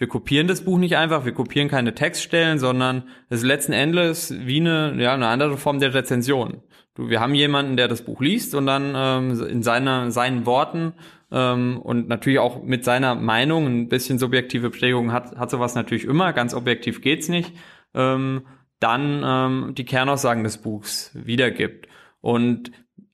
wir 0.00 0.08
kopieren 0.08 0.46
das 0.46 0.64
Buch 0.64 0.78
nicht 0.78 0.96
einfach, 0.96 1.26
wir 1.26 1.32
kopieren 1.32 1.68
keine 1.68 1.94
Textstellen, 1.94 2.58
sondern 2.58 3.04
es 3.28 3.40
ist 3.40 3.46
letzten 3.46 3.74
Endes 3.74 4.34
wie 4.34 4.58
eine, 4.58 4.94
ja, 4.96 5.12
eine 5.12 5.26
andere 5.26 5.58
Form 5.58 5.78
der 5.78 5.92
Rezension. 5.92 6.62
Du, 6.94 7.10
wir 7.10 7.20
haben 7.20 7.34
jemanden, 7.34 7.76
der 7.76 7.86
das 7.86 8.02
Buch 8.02 8.22
liest 8.22 8.54
und 8.54 8.64
dann 8.64 8.94
ähm, 8.96 9.46
in 9.46 9.62
seiner, 9.62 10.10
seinen 10.10 10.46
Worten 10.46 10.94
ähm, 11.30 11.78
und 11.82 12.08
natürlich 12.08 12.38
auch 12.38 12.62
mit 12.62 12.82
seiner 12.82 13.14
Meinung 13.14 13.66
ein 13.66 13.88
bisschen 13.90 14.18
subjektive 14.18 14.70
Prägung 14.70 15.12
hat, 15.12 15.36
hat 15.36 15.50
sowas 15.50 15.74
natürlich 15.74 16.04
immer, 16.04 16.32
ganz 16.32 16.54
objektiv 16.54 17.02
geht's 17.02 17.28
nicht, 17.28 17.52
ähm, 17.92 18.46
dann 18.78 19.22
ähm, 19.22 19.74
die 19.74 19.84
Kernaussagen 19.84 20.44
des 20.44 20.62
Buchs 20.62 21.10
wiedergibt. 21.12 21.88
Und 22.22 22.72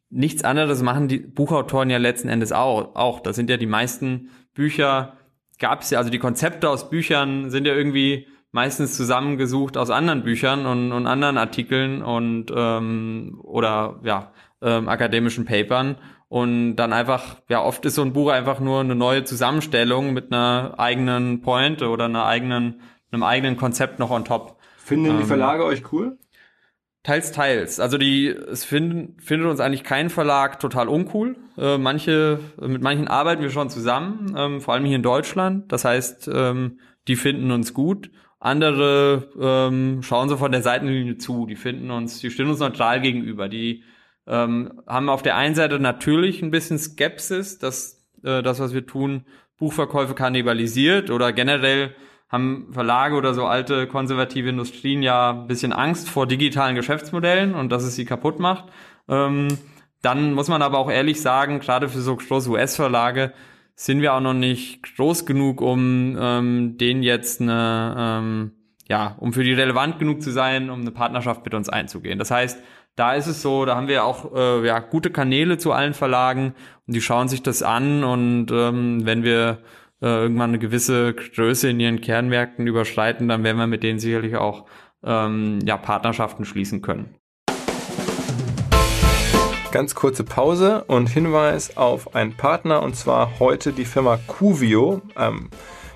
nichts 0.09 0.45
anderes 0.45 0.83
machen 0.83 1.09
die 1.09 1.19
Buchautoren 1.19 1.91
ja 1.91 1.99
letzten 1.99 2.29
Endes 2.29 2.53
auch. 2.53 2.95
auch. 2.95 3.19
Das 3.19 3.35
sind 3.35 3.51
ja 3.51 3.57
die 3.57 3.67
meisten 3.67 4.31
Bücher, 4.55 5.16
gab 5.59 5.83
es 5.83 5.91
ja, 5.91 5.99
also 5.99 6.11
die 6.11 6.19
Konzepte 6.19 6.69
aus 6.69 6.91
Büchern 6.91 7.51
sind 7.51 7.67
ja 7.67 7.75
irgendwie 7.75 8.27
meistens 8.53 8.97
zusammengesucht 8.97 9.77
aus 9.77 9.91
anderen 9.91 10.23
Büchern 10.23 10.67
und, 10.67 10.93
und 10.93 11.07
anderen 11.07 11.39
Artikeln 11.39 12.03
und 12.03 12.47
ähm, 12.55 13.39
oder 13.43 14.01
ja 14.03 14.33
ähm, 14.63 14.89
akademischen 14.89 15.45
Papern 15.45 15.97
und 16.29 16.77
dann 16.77 16.93
einfach 16.93 17.37
ja 17.49 17.63
oft 17.63 17.85
ist 17.85 17.97
so 17.97 18.03
ein 18.03 18.13
Buch 18.13 18.31
einfach 18.31 18.61
nur 18.61 18.81
eine 18.81 18.95
neue 18.95 19.25
Zusammenstellung 19.25 20.13
mit 20.13 20.33
einer 20.33 20.75
eigenen 20.79 21.43
Pointe 21.43 21.89
oder 21.89 22.07
einer 22.07 22.25
eigenen 22.25 22.81
einem 23.13 23.23
eigenen 23.23 23.57
Konzept 23.57 23.99
noch 23.99 24.11
on 24.11 24.25
top. 24.25 24.59
Finden 24.77 25.11
ähm, 25.11 25.19
die 25.19 25.25
Verlage 25.25 25.65
euch 25.65 25.93
cool? 25.93 26.19
Teils, 27.07 27.31
teils. 27.31 27.79
Also 27.79 27.99
die, 27.99 28.27
es 28.27 28.65
finden, 28.65 29.17
findet 29.21 29.49
uns 29.49 29.61
eigentlich 29.61 29.85
kein 29.85 30.11
Verlag 30.11 30.59
total 30.59 30.89
uncool. 30.89 31.37
Äh, 31.57 31.79
manche, 31.79 32.41
mit 32.61 32.83
manchen 32.83 33.07
arbeiten 33.07 33.43
wir 33.43 33.51
schon 33.51 33.71
zusammen, 33.71 34.35
ähm, 34.37 34.61
vor 34.61 34.75
allem 34.75 34.85
hier 34.85 34.97
in 34.97 35.05
Deutschland. 35.05 35.71
Das 35.71 35.85
heißt, 35.85 36.29
ähm, 36.35 36.81
die 37.07 37.15
finden 37.15 37.53
uns 37.53 37.75
gut. 37.75 38.11
Andere 38.41 39.31
ähm, 39.41 40.03
schauen 40.03 40.29
so 40.29 40.37
von 40.37 40.51
der 40.51 40.63
Seitenlinie 40.63 41.17
zu. 41.17 41.47
Die 41.47 41.55
finden 41.55 41.93
uns, 41.93 42.19
die 42.19 42.29
stehen 42.33 42.49
uns 42.49 42.59
neutral 42.59 43.01
gegenüber. 43.01 43.49
Die 43.49 43.85
ähm, 44.27 44.83
haben 44.89 45.09
auf 45.09 45.23
der 45.23 45.37
einen 45.37 45.55
Seite 45.55 45.79
natürlich 45.79 46.43
ein 46.43 46.51
bisschen 46.51 46.77
Skepsis, 46.77 47.61
dass 47.61 48.05
äh, 48.25 48.43
das, 48.43 48.59
was 48.59 48.75
wir 48.75 48.85
tun, 48.85 49.27
Buchverkäufe 49.59 50.17
kannibalisiert 50.17 51.13
oder 51.13 51.33
generell 51.33 51.95
haben 52.37 52.69
Verlage 52.73 53.17
oder 53.17 53.35
so 53.35 53.47
alte 53.47 53.87
konservative 53.87 54.49
Industrien 54.49 55.03
ja 55.03 55.31
ein 55.31 55.47
bisschen 55.49 55.73
Angst 55.73 56.09
vor 56.09 56.27
digitalen 56.27 56.77
Geschäftsmodellen 56.77 57.55
und 57.55 57.71
dass 57.71 57.83
es 57.83 57.97
sie 57.97 58.05
kaputt 58.05 58.39
macht. 58.39 58.67
Ähm, 59.09 59.49
dann 60.03 60.35
muss 60.35 60.49
man 60.49 60.63
aber 60.63 60.79
auch 60.79 60.91
ehrlich 60.91 61.21
sagen, 61.21 61.59
gerade 61.59 61.89
für 61.89 62.01
so 62.01 62.15
große 62.15 62.49
US-Verlage 62.49 63.33
sind 63.75 64.01
wir 64.01 64.15
auch 64.15 64.21
noch 64.21 64.35
nicht 64.35 64.97
groß 64.97 65.27
genug, 65.27 65.61
um 65.61 66.17
ähm, 66.19 66.79
denen 66.79 67.03
jetzt 67.03 67.41
eine, 67.41 67.95
ähm, 67.99 68.53
ja, 68.89 69.17
um 69.19 69.33
für 69.33 69.45
die 69.45 69.53
relevant 69.53 69.99
genug 69.99 70.23
zu 70.23 70.31
sein, 70.31 70.71
um 70.71 70.81
eine 70.81 70.93
Partnerschaft 70.93 71.45
mit 71.45 71.55
uns 71.55 71.69
einzugehen. 71.69 72.19
Das 72.19 72.31
heißt, 72.31 72.63
da 72.95 73.13
ist 73.13 73.27
es 73.27 73.43
so, 73.43 73.67
da 73.67 73.77
haben 73.77 73.89
wir 73.89 74.05
auch 74.05 74.35
äh, 74.35 74.67
ja, 74.67 74.79
gute 74.79 75.11
Kanäle 75.11 75.59
zu 75.59 75.73
allen 75.73 75.93
Verlagen 75.93 76.55
und 76.87 76.95
die 76.95 77.03
schauen 77.03 77.29
sich 77.29 77.43
das 77.43 77.63
an 77.63 78.05
und 78.05 78.51
ähm, 78.51 79.05
wenn 79.05 79.23
wir 79.23 79.59
äh, 80.03 80.07
irgendwann 80.07 80.51
eine 80.51 80.59
gewisse 80.59 81.15
Größe 81.15 81.71
in 81.71 81.81
ihren 81.81 82.01
Kernmärkten 82.01 82.67
überschreiten, 82.67 83.29
dann 83.29 83.45
werden 83.45 83.59
wir 83.59 83.67
mit 83.67 83.83
denen 83.83 83.99
sicherlich 83.99 84.37
auch 84.37 84.67
ähm, 85.05 85.61
ja, 85.65 85.77
Partnerschaften 85.77 86.45
schließen 86.45 86.83
können. 86.83 87.15
Ganz 89.73 89.95
kurze 89.95 90.25
Pause 90.25 90.85
und 90.85 91.09
Hinweis 91.09 91.77
auf 91.77 92.15
einen 92.15 92.35
Partner 92.35 92.83
und 92.83 92.97
zwar 92.97 93.39
heute 93.41 93.73
die 93.73 93.85
Firma 93.85 94.19
Cuvio, 94.27 95.03
ähm, 95.17 95.51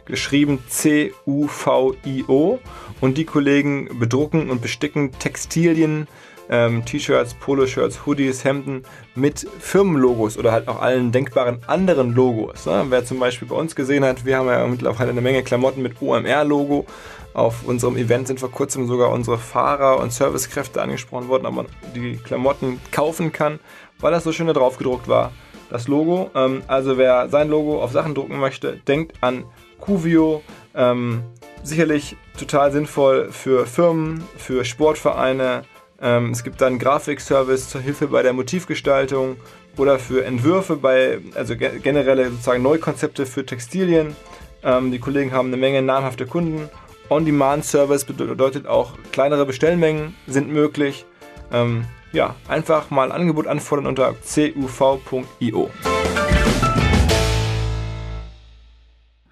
geschrieben 0.04 0.58
C-U-V-I-O 0.68 2.58
und 3.00 3.16
die 3.16 3.24
Kollegen 3.24 3.98
bedrucken 3.98 4.50
und 4.50 4.60
besticken 4.60 5.12
Textilien, 5.12 6.08
ähm, 6.50 6.84
T-Shirts, 6.84 7.34
Poloshirts, 7.34 8.04
Hoodies, 8.04 8.44
Hemden 8.44 8.82
mit 9.14 9.46
Firmenlogos 9.60 10.36
oder 10.36 10.52
halt 10.52 10.68
auch 10.68 10.82
allen 10.82 11.12
denkbaren 11.12 11.60
anderen 11.66 12.14
Logos. 12.14 12.66
Ne? 12.66 12.86
Wer 12.88 13.04
zum 13.04 13.20
Beispiel 13.20 13.48
bei 13.48 13.54
uns 13.54 13.74
gesehen 13.74 14.04
hat, 14.04 14.24
wir 14.24 14.36
haben 14.36 14.48
ja 14.48 14.66
mittlerweile 14.66 15.10
eine 15.10 15.20
Menge 15.20 15.42
Klamotten 15.42 15.80
mit 15.80 16.02
OMR-Logo. 16.02 16.86
Auf 17.32 17.64
unserem 17.64 17.96
Event 17.96 18.26
sind 18.26 18.40
vor 18.40 18.50
kurzem 18.50 18.88
sogar 18.88 19.10
unsere 19.10 19.38
Fahrer 19.38 20.00
und 20.00 20.12
Servicekräfte 20.12 20.82
angesprochen 20.82 21.28
worden, 21.28 21.46
ob 21.46 21.54
man 21.54 21.66
die 21.94 22.16
Klamotten 22.16 22.80
kaufen 22.90 23.30
kann, 23.30 23.60
weil 24.00 24.10
das 24.10 24.24
so 24.24 24.32
schön 24.32 24.48
da 24.48 24.52
drauf 24.52 24.76
gedruckt 24.76 25.06
war. 25.06 25.30
das 25.70 25.86
Logo. 25.86 26.30
Ähm, 26.34 26.62
also 26.66 26.98
wer 26.98 27.28
sein 27.28 27.48
Logo 27.48 27.80
auf 27.80 27.92
Sachen 27.92 28.14
drucken 28.16 28.40
möchte, 28.40 28.78
denkt 28.88 29.12
an 29.20 29.44
Cuvio. 29.80 30.42
Ähm, 30.74 31.22
sicherlich 31.62 32.16
total 32.38 32.72
sinnvoll 32.72 33.30
für 33.30 33.66
Firmen, 33.66 34.24
für 34.36 34.64
Sportvereine. 34.64 35.62
Ähm, 36.02 36.30
es 36.30 36.42
gibt 36.42 36.60
dann 36.60 36.78
Grafikservice 36.78 37.68
zur 37.68 37.80
Hilfe 37.82 38.08
bei 38.08 38.22
der 38.22 38.32
Motivgestaltung 38.32 39.36
oder 39.76 39.98
für 39.98 40.24
Entwürfe 40.24 40.76
bei, 40.76 41.18
also 41.34 41.56
generelle 41.56 42.30
sozusagen 42.30 42.62
Neukonzepte 42.62 43.26
für 43.26 43.44
Textilien. 43.44 44.16
Ähm, 44.62 44.92
die 44.92 44.98
Kollegen 44.98 45.32
haben 45.32 45.48
eine 45.48 45.58
Menge 45.58 45.82
namhafte 45.82 46.26
Kunden. 46.26 46.70
On-Demand-Service 47.10 48.04
bedeutet 48.04 48.66
auch, 48.66 48.92
kleinere 49.12 49.44
Bestellmengen 49.44 50.14
sind 50.26 50.48
möglich. 50.48 51.04
Ähm, 51.52 51.84
ja, 52.12 52.34
einfach 52.48 52.90
mal 52.90 53.10
ein 53.10 53.12
Angebot 53.12 53.46
anfordern 53.46 53.86
unter 53.86 54.14
cuv.io. 54.14 55.70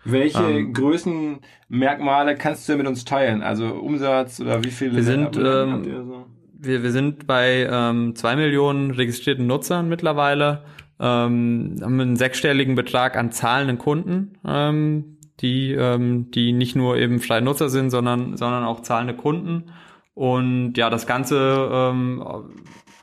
Welche 0.05 0.43
ähm, 0.43 0.73
Größenmerkmale 0.73 2.37
kannst 2.37 2.69
du 2.69 2.77
mit 2.77 2.87
uns 2.87 3.05
teilen? 3.05 3.43
Also 3.43 3.67
Umsatz 3.67 4.41
oder 4.41 4.65
wie 4.65 4.71
viele? 4.71 4.97
Wir 4.97 5.03
sind, 5.03 5.37
ähm, 5.37 5.85
so? 5.85 6.27
Wir, 6.59 6.83
wir 6.83 6.93
sind 6.93 7.27
bei 7.27 7.69
ähm, 7.71 8.15
zwei 8.15 8.37
Millionen 8.37 8.91
registrierten 8.91 9.47
Nutzern 9.47 9.89
mittlerweile. 9.89 10.65
Ähm, 11.01 11.77
haben 11.81 12.01
einen 12.01 12.17
sechsstelligen 12.17 12.75
Betrag 12.75 13.17
an 13.17 13.31
zahlenden 13.31 13.79
Kunden, 13.79 14.37
ähm, 14.45 15.19
die, 15.41 15.73
ähm, 15.73 16.31
die 16.33 16.53
nicht 16.53 16.75
nur 16.75 16.97
eben 16.97 17.21
freie 17.21 17.43
Nutzer 17.43 17.69
sind, 17.69 17.91
sondern, 17.91 18.37
sondern 18.37 18.65
auch 18.65 18.81
zahlende 18.81 19.15
Kunden. 19.15 19.71
Und 20.15 20.77
ja, 20.77 20.91
das 20.91 21.07
Ganze 21.07 21.71
ähm, 21.73 22.25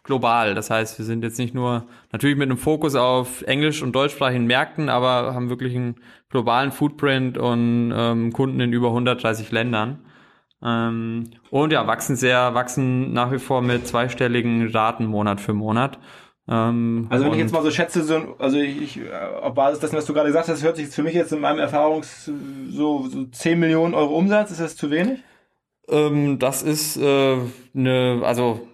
global. 0.06 0.54
Das 0.56 0.70
heißt, 0.70 0.98
wir 0.98 1.06
sind 1.06 1.24
jetzt 1.24 1.40
nicht 1.40 1.54
nur 1.54 1.86
natürlich 2.12 2.38
mit 2.38 2.50
einem 2.50 2.58
Fokus 2.58 2.96
auf 2.96 3.42
englisch- 3.44 3.82
und 3.82 3.96
deutschsprachigen 3.96 4.46
Märkten, 4.46 4.90
aber 4.90 5.34
haben 5.34 5.50
wirklich 5.50 5.76
einen 5.76 5.96
globalen 6.30 6.72
Footprint 6.72 7.38
und 7.38 7.94
ähm, 7.96 8.32
Kunden 8.32 8.60
in 8.60 8.74
über 8.74 8.90
130 8.90 9.52
Ländern. 9.52 10.00
Ähm, 10.66 11.26
und 11.52 11.72
ja, 11.72 11.86
wachsen 11.86 12.16
sehr, 12.16 12.56
wachsen 12.56 13.14
nach 13.14 13.32
wie 13.32 13.40
vor 13.40 13.62
mit 13.62 13.88
zweistelligen 13.88 14.68
Raten 14.70 15.06
Monat 15.06 15.40
für 15.40 15.54
Monat. 15.54 16.00
Ähm, 16.48 17.08
also 17.10 17.26
wenn 17.26 17.34
ich 17.34 17.40
jetzt 17.40 17.54
mal 17.54 17.64
so 17.64 17.72
schätze, 17.72 18.04
so, 18.04 18.36
also 18.40 18.58
ich, 18.58 18.82
ich, 18.82 19.00
auf 19.42 19.54
Basis 19.54 19.80
dessen, 19.80 19.98
was 19.98 20.06
du 20.06 20.14
gerade 20.14 20.28
gesagt 20.28 20.48
hast, 20.48 20.64
hört 20.64 20.76
sich 20.76 20.86
jetzt 20.86 20.96
für 20.96 21.04
mich 21.04 21.14
jetzt 21.14 21.32
in 21.34 21.40
meinem 21.40 21.60
Erfahrungs 21.60 22.26
so, 22.70 23.08
so 23.08 23.26
10 23.26 23.60
Millionen 23.60 23.94
Euro 23.94 24.16
Umsatz, 24.16 24.52
ist 24.52 24.62
das 24.62 24.76
zu 24.76 24.90
wenig? 24.90 25.20
Ähm, 25.88 26.40
das 26.40 26.64
ist 26.64 26.98
äh, 26.98 27.38
eine, 27.76 28.22
also 28.24 28.68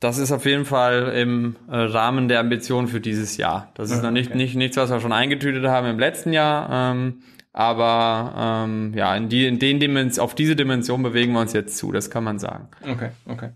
das 0.00 0.18
ist 0.18 0.30
auf 0.30 0.44
jeden 0.44 0.64
Fall 0.64 1.12
im 1.16 1.56
äh, 1.68 1.76
Rahmen 1.76 2.28
der 2.28 2.40
Ambition 2.40 2.86
für 2.86 3.00
dieses 3.00 3.36
Jahr. 3.36 3.72
Das 3.74 3.90
ist 3.90 4.02
noch 4.02 4.12
nicht, 4.12 4.30
okay. 4.30 4.38
nicht 4.38 4.54
nichts, 4.54 4.76
was 4.76 4.90
wir 4.90 5.00
schon 5.00 5.12
eingetütet 5.12 5.66
haben 5.66 5.88
im 5.88 5.98
letzten 5.98 6.32
Jahr. 6.32 6.92
Ähm, 6.92 7.22
aber 7.58 8.66
ähm, 8.68 8.92
ja, 8.94 9.16
in, 9.16 9.28
die, 9.28 9.44
in 9.44 9.58
den 9.58 9.80
Dimens 9.80 10.20
auf 10.20 10.36
diese 10.36 10.54
Dimension 10.54 11.02
bewegen 11.02 11.32
wir 11.32 11.40
uns 11.40 11.52
jetzt 11.54 11.76
zu, 11.76 11.90
das 11.90 12.08
kann 12.08 12.22
man 12.22 12.38
sagen. 12.38 12.68
Okay, 12.88 13.10
okay. 13.26 13.50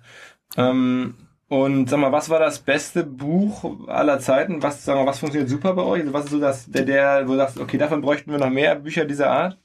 Ähm, 0.56 1.14
und 1.46 1.88
sag 1.88 2.00
mal, 2.00 2.10
was 2.10 2.28
war 2.28 2.40
das 2.40 2.58
beste 2.58 3.04
Buch 3.04 3.86
aller 3.86 4.18
Zeiten? 4.18 4.60
Was, 4.60 4.84
sag 4.84 4.96
mal, 4.96 5.06
was 5.06 5.20
funktioniert 5.20 5.48
super 5.48 5.74
bei 5.74 5.82
euch? 5.82 6.02
Was 6.12 6.24
ist 6.24 6.32
so 6.32 6.40
das, 6.40 6.68
der, 6.68 6.84
der, 6.84 7.28
wo 7.28 7.32
du 7.32 7.38
sagst, 7.38 7.60
okay, 7.60 7.78
davon 7.78 8.00
bräuchten 8.00 8.32
wir 8.32 8.38
noch 8.38 8.50
mehr 8.50 8.74
Bücher 8.74 9.04
dieser 9.04 9.30
Art? 9.30 9.56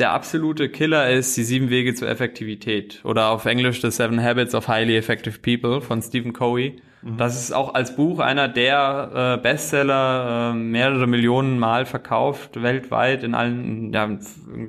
der 0.00 0.10
absolute 0.10 0.68
Killer 0.70 1.08
ist 1.08 1.36
die 1.36 1.44
sieben 1.44 1.70
Wege 1.70 1.94
zur 1.94 2.08
Effektivität 2.08 3.00
oder 3.04 3.28
auf 3.28 3.44
Englisch 3.44 3.80
The 3.80 3.92
Seven 3.92 4.20
Habits 4.20 4.56
of 4.56 4.66
Highly 4.66 4.96
Effective 4.96 5.38
People 5.38 5.80
von 5.80 6.02
Stephen 6.02 6.32
Covey. 6.32 6.82
Mhm. 7.04 7.18
Das 7.18 7.40
ist 7.40 7.52
auch 7.52 7.74
als 7.74 7.94
Buch 7.96 8.18
einer 8.18 8.48
der 8.48 9.36
äh, 9.38 9.42
Bestseller, 9.42 10.52
äh, 10.52 10.56
mehrere 10.56 11.06
Millionen 11.06 11.58
Mal 11.58 11.86
verkauft 11.86 12.62
weltweit 12.62 13.22
in 13.22 13.34
allen, 13.34 13.92
ja, 13.92 14.08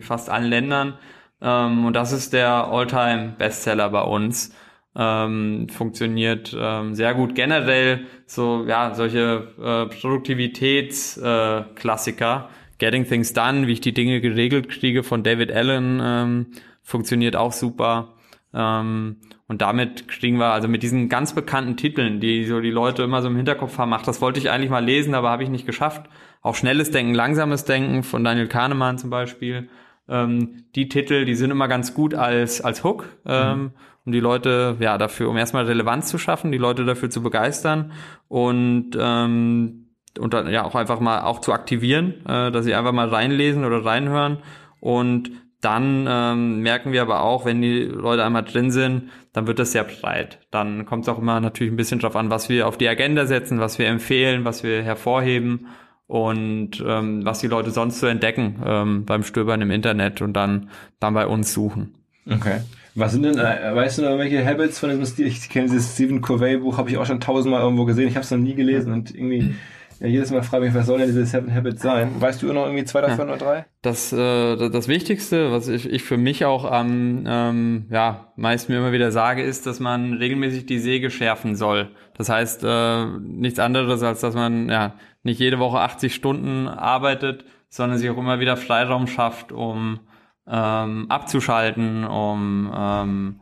fast 0.01 0.29
allen 0.29 0.49
Ländern. 0.49 0.95
Ähm, 1.41 1.85
und 1.85 1.95
das 1.95 2.11
ist 2.11 2.33
der 2.33 2.67
Alltime 2.67 3.35
Bestseller 3.37 3.89
bei 3.89 4.01
uns. 4.01 4.53
Ähm, 4.97 5.67
funktioniert 5.69 6.55
ähm, 6.57 6.95
sehr 6.95 7.13
gut 7.13 7.35
generell 7.35 8.05
so 8.27 8.63
ja 8.65 8.93
solche 8.93 9.49
äh, 9.61 9.87
Produktivitätsklassiker 9.93 12.49
äh, 12.49 12.53
Getting 12.77 13.05
Things 13.05 13.33
Done, 13.33 13.67
wie 13.67 13.73
ich 13.73 13.81
die 13.81 13.93
Dinge 13.93 14.21
geregelt 14.21 14.69
kriege 14.69 15.03
von 15.03 15.21
David 15.23 15.51
Allen, 15.51 15.99
ähm, 16.01 16.45
funktioniert 16.81 17.35
auch 17.35 17.51
super. 17.51 18.13
Ähm, 18.53 19.17
und 19.47 19.61
damit 19.61 20.07
kriegen 20.07 20.37
wir, 20.37 20.47
also 20.47 20.67
mit 20.67 20.81
diesen 20.81 21.07
ganz 21.07 21.33
bekannten 21.33 21.77
Titeln, 21.77 22.19
die 22.19 22.45
so 22.45 22.61
die 22.61 22.71
Leute 22.71 23.03
immer 23.03 23.21
so 23.21 23.27
im 23.27 23.35
Hinterkopf 23.35 23.77
haben, 23.77 23.93
ach, 23.93 24.01
das 24.01 24.19
wollte 24.21 24.39
ich 24.39 24.49
eigentlich 24.49 24.71
mal 24.71 24.83
lesen, 24.83 25.13
aber 25.13 25.29
habe 25.29 25.43
ich 25.43 25.49
nicht 25.49 25.67
geschafft. 25.67 26.09
Auch 26.41 26.55
schnelles 26.55 26.91
Denken, 26.91 27.13
langsames 27.13 27.63
Denken 27.63 28.03
von 28.03 28.23
Daniel 28.23 28.47
Kahnemann 28.47 28.97
zum 28.97 29.11
Beispiel. 29.11 29.69
Ähm, 30.07 30.63
die 30.75 30.89
Titel, 30.89 31.25
die 31.25 31.35
sind 31.35 31.51
immer 31.51 31.67
ganz 31.67 31.93
gut 31.93 32.15
als, 32.15 32.61
als 32.61 32.83
Hook, 32.83 33.05
ähm, 33.25 33.59
mhm. 33.59 33.71
um 34.05 34.11
die 34.11 34.19
Leute, 34.19 34.77
ja, 34.79 34.97
dafür, 34.97 35.29
um 35.29 35.37
erstmal 35.37 35.65
Relevanz 35.65 36.07
zu 36.07 36.17
schaffen, 36.17 36.51
die 36.51 36.57
Leute 36.57 36.83
dafür 36.85 37.11
zu 37.11 37.21
begeistern. 37.21 37.91
Und 38.27 38.97
ähm, 38.99 39.81
und 40.17 40.33
dann 40.33 40.49
ja 40.49 40.63
auch 40.63 40.75
einfach 40.75 41.01
mal 41.01 41.23
auch 41.23 41.41
zu 41.41 41.51
aktivieren, 41.51 42.25
äh, 42.25 42.49
dass 42.49 42.63
sie 42.63 42.73
einfach 42.73 42.93
mal 42.93 43.09
reinlesen 43.09 43.65
oder 43.65 43.83
reinhören 43.83 44.37
und 44.79 45.29
dann 45.65 46.05
ähm, 46.07 46.59
merken 46.61 46.91
wir 46.91 47.01
aber 47.01 47.23
auch, 47.23 47.43
wenn 47.43 47.61
die 47.61 47.81
Leute 47.81 48.23
einmal 48.23 48.43
drin 48.43 48.69
sind, 48.69 49.09
dann 49.35 49.47
wird 49.47 49.59
das 49.59 49.73
sehr 49.73 49.83
breit. 49.83 50.39
Dann 50.49 50.85
kommt 50.85 51.03
es 51.03 51.09
auch 51.09 51.19
immer 51.19 51.41
natürlich 51.41 51.73
ein 51.73 51.75
bisschen 51.75 51.99
drauf 51.99 52.15
an, 52.15 52.29
was 52.29 52.47
wir 52.47 52.69
auf 52.69 52.77
die 52.77 52.87
Agenda 52.87 53.25
setzen, 53.25 53.59
was 53.59 53.77
wir 53.77 53.87
empfehlen, 53.87 54.45
was 54.45 54.63
wir 54.63 54.81
hervorheben 54.81 55.67
und 56.07 56.81
ähm, 56.87 57.25
was 57.25 57.39
die 57.39 57.47
Leute 57.47 57.71
sonst 57.71 57.99
zu 57.99 58.05
entdecken 58.05 58.61
ähm, 58.65 59.03
beim 59.05 59.23
Stöbern 59.23 59.61
im 59.61 59.71
Internet 59.71 60.21
und 60.21 60.31
dann 60.33 60.69
dann 61.01 61.13
bei 61.13 61.27
uns 61.27 61.53
suchen. 61.53 61.95
Okay. 62.31 62.61
Was 62.95 63.11
sind 63.11 63.23
denn, 63.23 63.37
äh, 63.37 63.75
weißt 63.75 63.97
du 63.97 64.03
noch 64.03 64.17
welche 64.17 64.45
Habits 64.45 64.79
von 64.79 64.89
diesem 64.89 65.05
Stil? 65.05 65.27
Ich 65.27 65.49
kenne 65.49 65.65
dieses 65.65 65.95
Stephen 65.95 66.21
Covey 66.21 66.55
Buch, 66.55 66.77
habe 66.77 66.89
ich 66.89 66.97
auch 66.97 67.05
schon 67.05 67.19
tausendmal 67.19 67.61
irgendwo 67.61 67.83
gesehen. 67.83 68.07
Ich 68.07 68.15
habe 68.15 68.23
es 68.23 68.31
noch 68.31 68.37
nie 68.37 68.55
gelesen 68.55 68.93
und 68.93 69.13
irgendwie 69.13 69.53
ja, 69.99 70.07
jedes 70.07 70.31
Mal 70.31 70.43
frage 70.43 70.65
ich 70.65 70.73
mich, 70.73 70.79
was 70.79 70.87
soll 70.87 70.99
denn 70.99 71.07
diese 71.07 71.25
Seven 71.25 71.53
Habits 71.53 71.81
sein? 71.81 72.19
Weißt 72.19 72.41
du 72.41 72.51
noch 72.51 72.65
irgendwie 72.65 72.83
zwei 72.83 73.01
davon 73.01 73.27
ja. 73.27 73.33
oder 73.33 73.37
drei? 73.37 73.65
Das, 73.81 74.11
äh, 74.11 74.69
das 74.69 74.87
Wichtigste, 74.87 75.51
was 75.51 75.67
ich, 75.67 75.89
ich 75.89 76.03
für 76.03 76.17
mich 76.17 76.45
auch 76.45 76.65
am 76.65 77.23
ähm, 77.27 77.85
ja, 77.89 78.33
meist 78.35 78.69
mir 78.69 78.77
immer 78.77 78.91
wieder 78.91 79.11
sage, 79.11 79.43
ist, 79.43 79.65
dass 79.65 79.79
man 79.79 80.13
regelmäßig 80.13 80.65
die 80.65 80.79
Säge 80.79 81.09
schärfen 81.09 81.55
soll. 81.55 81.89
Das 82.17 82.29
heißt, 82.29 82.63
äh, 82.63 83.05
nichts 83.19 83.59
anderes, 83.59 84.03
als 84.03 84.21
dass 84.21 84.35
man 84.35 84.69
ja 84.69 84.95
nicht 85.23 85.39
jede 85.39 85.59
Woche 85.59 85.79
80 85.79 86.13
Stunden 86.13 86.67
arbeitet, 86.67 87.45
sondern 87.69 87.97
sich 87.97 88.09
auch 88.09 88.17
immer 88.17 88.39
wieder 88.39 88.57
Freiraum 88.57 89.07
schafft, 89.07 89.51
um 89.51 89.99
ähm, 90.47 91.05
abzuschalten, 91.09 92.05
um 92.05 92.71
ähm, 92.75 93.41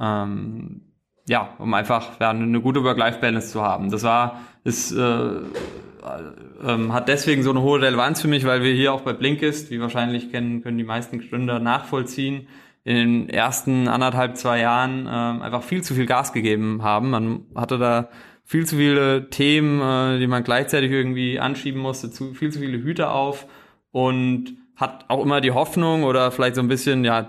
ähm, 0.00 0.82
ja, 1.28 1.50
um 1.58 1.74
einfach 1.74 2.20
ja, 2.20 2.30
eine 2.30 2.60
gute 2.60 2.84
Work-Life-Balance 2.84 3.50
zu 3.50 3.62
haben. 3.62 3.90
Das 3.90 4.02
war, 4.04 4.40
ist, 4.64 4.92
äh, 4.92 4.98
äh, 5.00 6.88
hat 6.90 7.08
deswegen 7.08 7.42
so 7.42 7.50
eine 7.50 7.62
hohe 7.62 7.80
Relevanz 7.80 8.20
für 8.20 8.28
mich, 8.28 8.44
weil 8.44 8.62
wir 8.62 8.72
hier 8.72 8.92
auch 8.92 9.00
bei 9.00 9.12
Blinkist, 9.12 9.70
wie 9.70 9.80
wahrscheinlich 9.80 10.30
kennen, 10.30 10.62
können 10.62 10.78
die 10.78 10.84
meisten 10.84 11.18
Gründer 11.18 11.58
nachvollziehen, 11.58 12.46
in 12.84 12.94
den 12.96 13.28
ersten 13.28 13.88
anderthalb, 13.88 14.36
zwei 14.36 14.60
Jahren 14.60 15.06
äh, 15.06 15.44
einfach 15.44 15.64
viel 15.64 15.82
zu 15.82 15.94
viel 15.94 16.06
Gas 16.06 16.32
gegeben 16.32 16.82
haben. 16.82 17.10
Man 17.10 17.40
hatte 17.56 17.78
da 17.78 18.08
viel 18.44 18.64
zu 18.64 18.76
viele 18.76 19.28
Themen, 19.28 19.80
äh, 19.80 20.20
die 20.20 20.28
man 20.28 20.44
gleichzeitig 20.44 20.92
irgendwie 20.92 21.40
anschieben 21.40 21.80
musste, 21.80 22.12
zu, 22.12 22.32
viel 22.34 22.52
zu 22.52 22.60
viele 22.60 22.78
Hüte 22.78 23.10
auf 23.10 23.48
und 23.90 24.56
hat 24.76 25.06
auch 25.08 25.24
immer 25.24 25.40
die 25.40 25.50
Hoffnung 25.50 26.04
oder 26.04 26.30
vielleicht 26.30 26.54
so 26.54 26.60
ein 26.60 26.68
bisschen, 26.68 27.04
ja, 27.04 27.28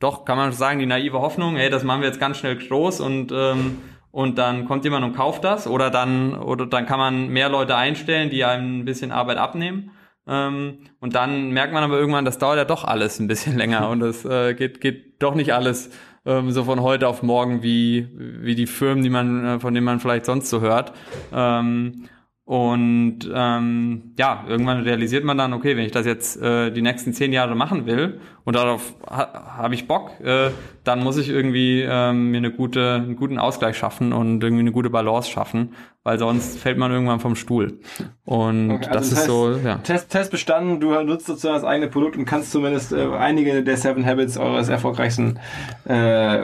doch, 0.00 0.24
kann 0.24 0.36
man 0.36 0.52
sagen, 0.52 0.78
die 0.78 0.86
naive 0.86 1.20
Hoffnung, 1.20 1.56
hey, 1.56 1.70
das 1.70 1.84
machen 1.84 2.00
wir 2.00 2.08
jetzt 2.08 2.20
ganz 2.20 2.38
schnell 2.38 2.56
groß 2.56 3.00
und 3.00 3.32
ähm, 3.32 3.78
und 4.14 4.38
dann 4.38 4.66
kommt 4.66 4.84
jemand 4.84 5.04
und 5.04 5.16
kauft 5.16 5.42
das 5.42 5.66
oder 5.66 5.90
dann 5.90 6.36
oder 6.36 6.66
dann 6.66 6.86
kann 6.86 7.00
man 7.00 7.28
mehr 7.30 7.48
Leute 7.48 7.74
einstellen, 7.74 8.30
die 8.30 8.44
einem 8.44 8.78
ein 8.78 8.84
bisschen 8.84 9.10
Arbeit 9.10 9.38
abnehmen. 9.38 9.90
Ähm, 10.28 10.78
und 11.00 11.16
dann 11.16 11.50
merkt 11.50 11.72
man 11.72 11.82
aber 11.82 11.98
irgendwann, 11.98 12.24
das 12.24 12.38
dauert 12.38 12.56
ja 12.56 12.64
doch 12.64 12.84
alles 12.84 13.18
ein 13.18 13.26
bisschen 13.26 13.58
länger 13.58 13.88
und 13.88 14.02
es 14.02 14.24
äh, 14.24 14.54
geht 14.54 14.80
geht 14.80 15.20
doch 15.20 15.34
nicht 15.34 15.52
alles 15.52 15.90
ähm, 16.26 16.52
so 16.52 16.62
von 16.62 16.80
heute 16.80 17.08
auf 17.08 17.24
morgen 17.24 17.64
wie 17.64 18.08
wie 18.14 18.54
die 18.54 18.68
Firmen, 18.68 19.02
die 19.02 19.10
man 19.10 19.44
äh, 19.44 19.58
von 19.58 19.74
denen 19.74 19.84
man 19.84 19.98
vielleicht 19.98 20.26
sonst 20.26 20.48
so 20.48 20.60
hört. 20.60 20.92
Ähm, 21.32 22.08
und 22.46 23.20
ähm, 23.34 24.12
ja, 24.18 24.44
irgendwann 24.46 24.82
realisiert 24.82 25.24
man 25.24 25.38
dann, 25.38 25.54
okay, 25.54 25.78
wenn 25.78 25.86
ich 25.86 25.92
das 25.92 26.04
jetzt 26.04 26.36
äh, 26.42 26.70
die 26.70 26.82
nächsten 26.82 27.14
zehn 27.14 27.32
Jahre 27.32 27.54
machen 27.54 27.86
will 27.86 28.20
und 28.44 28.54
darauf 28.54 28.92
ha 29.08 29.56
habe 29.56 29.74
ich 29.74 29.88
Bock, 29.88 30.10
äh, 30.20 30.50
dann 30.82 31.02
muss 31.02 31.16
ich 31.16 31.30
irgendwie 31.30 31.80
ähm, 31.88 32.32
mir 32.32 32.36
eine 32.36 32.50
gute, 32.50 32.96
einen 32.96 33.16
guten 33.16 33.38
Ausgleich 33.38 33.78
schaffen 33.78 34.12
und 34.12 34.44
irgendwie 34.44 34.60
eine 34.60 34.72
gute 34.72 34.90
Balance 34.90 35.30
schaffen, 35.30 35.74
weil 36.02 36.18
sonst 36.18 36.58
fällt 36.58 36.76
man 36.76 36.92
irgendwann 36.92 37.18
vom 37.18 37.34
Stuhl. 37.34 37.78
Und 38.26 38.72
okay, 38.72 38.88
also 38.88 38.98
das, 38.98 39.12
ist 39.12 39.18
heißt, 39.20 39.26
so, 39.26 39.56
ja. 39.64 39.76
Test, 39.78 40.10
Test 40.10 40.30
bestanden, 40.30 40.80
du 40.80 40.90
nutzt 41.02 41.24
sozusagen 41.24 41.54
das 41.54 41.64
eigene 41.64 41.88
Produkt 41.88 42.18
und 42.18 42.26
kannst 42.26 42.50
zumindest 42.50 42.92
äh, 42.92 43.06
einige 43.16 43.64
der 43.64 43.78
Seven 43.78 44.04
Habits 44.04 44.36
eures 44.36 44.68
erfolgreichsten 44.68 45.38
äh, 45.86 46.42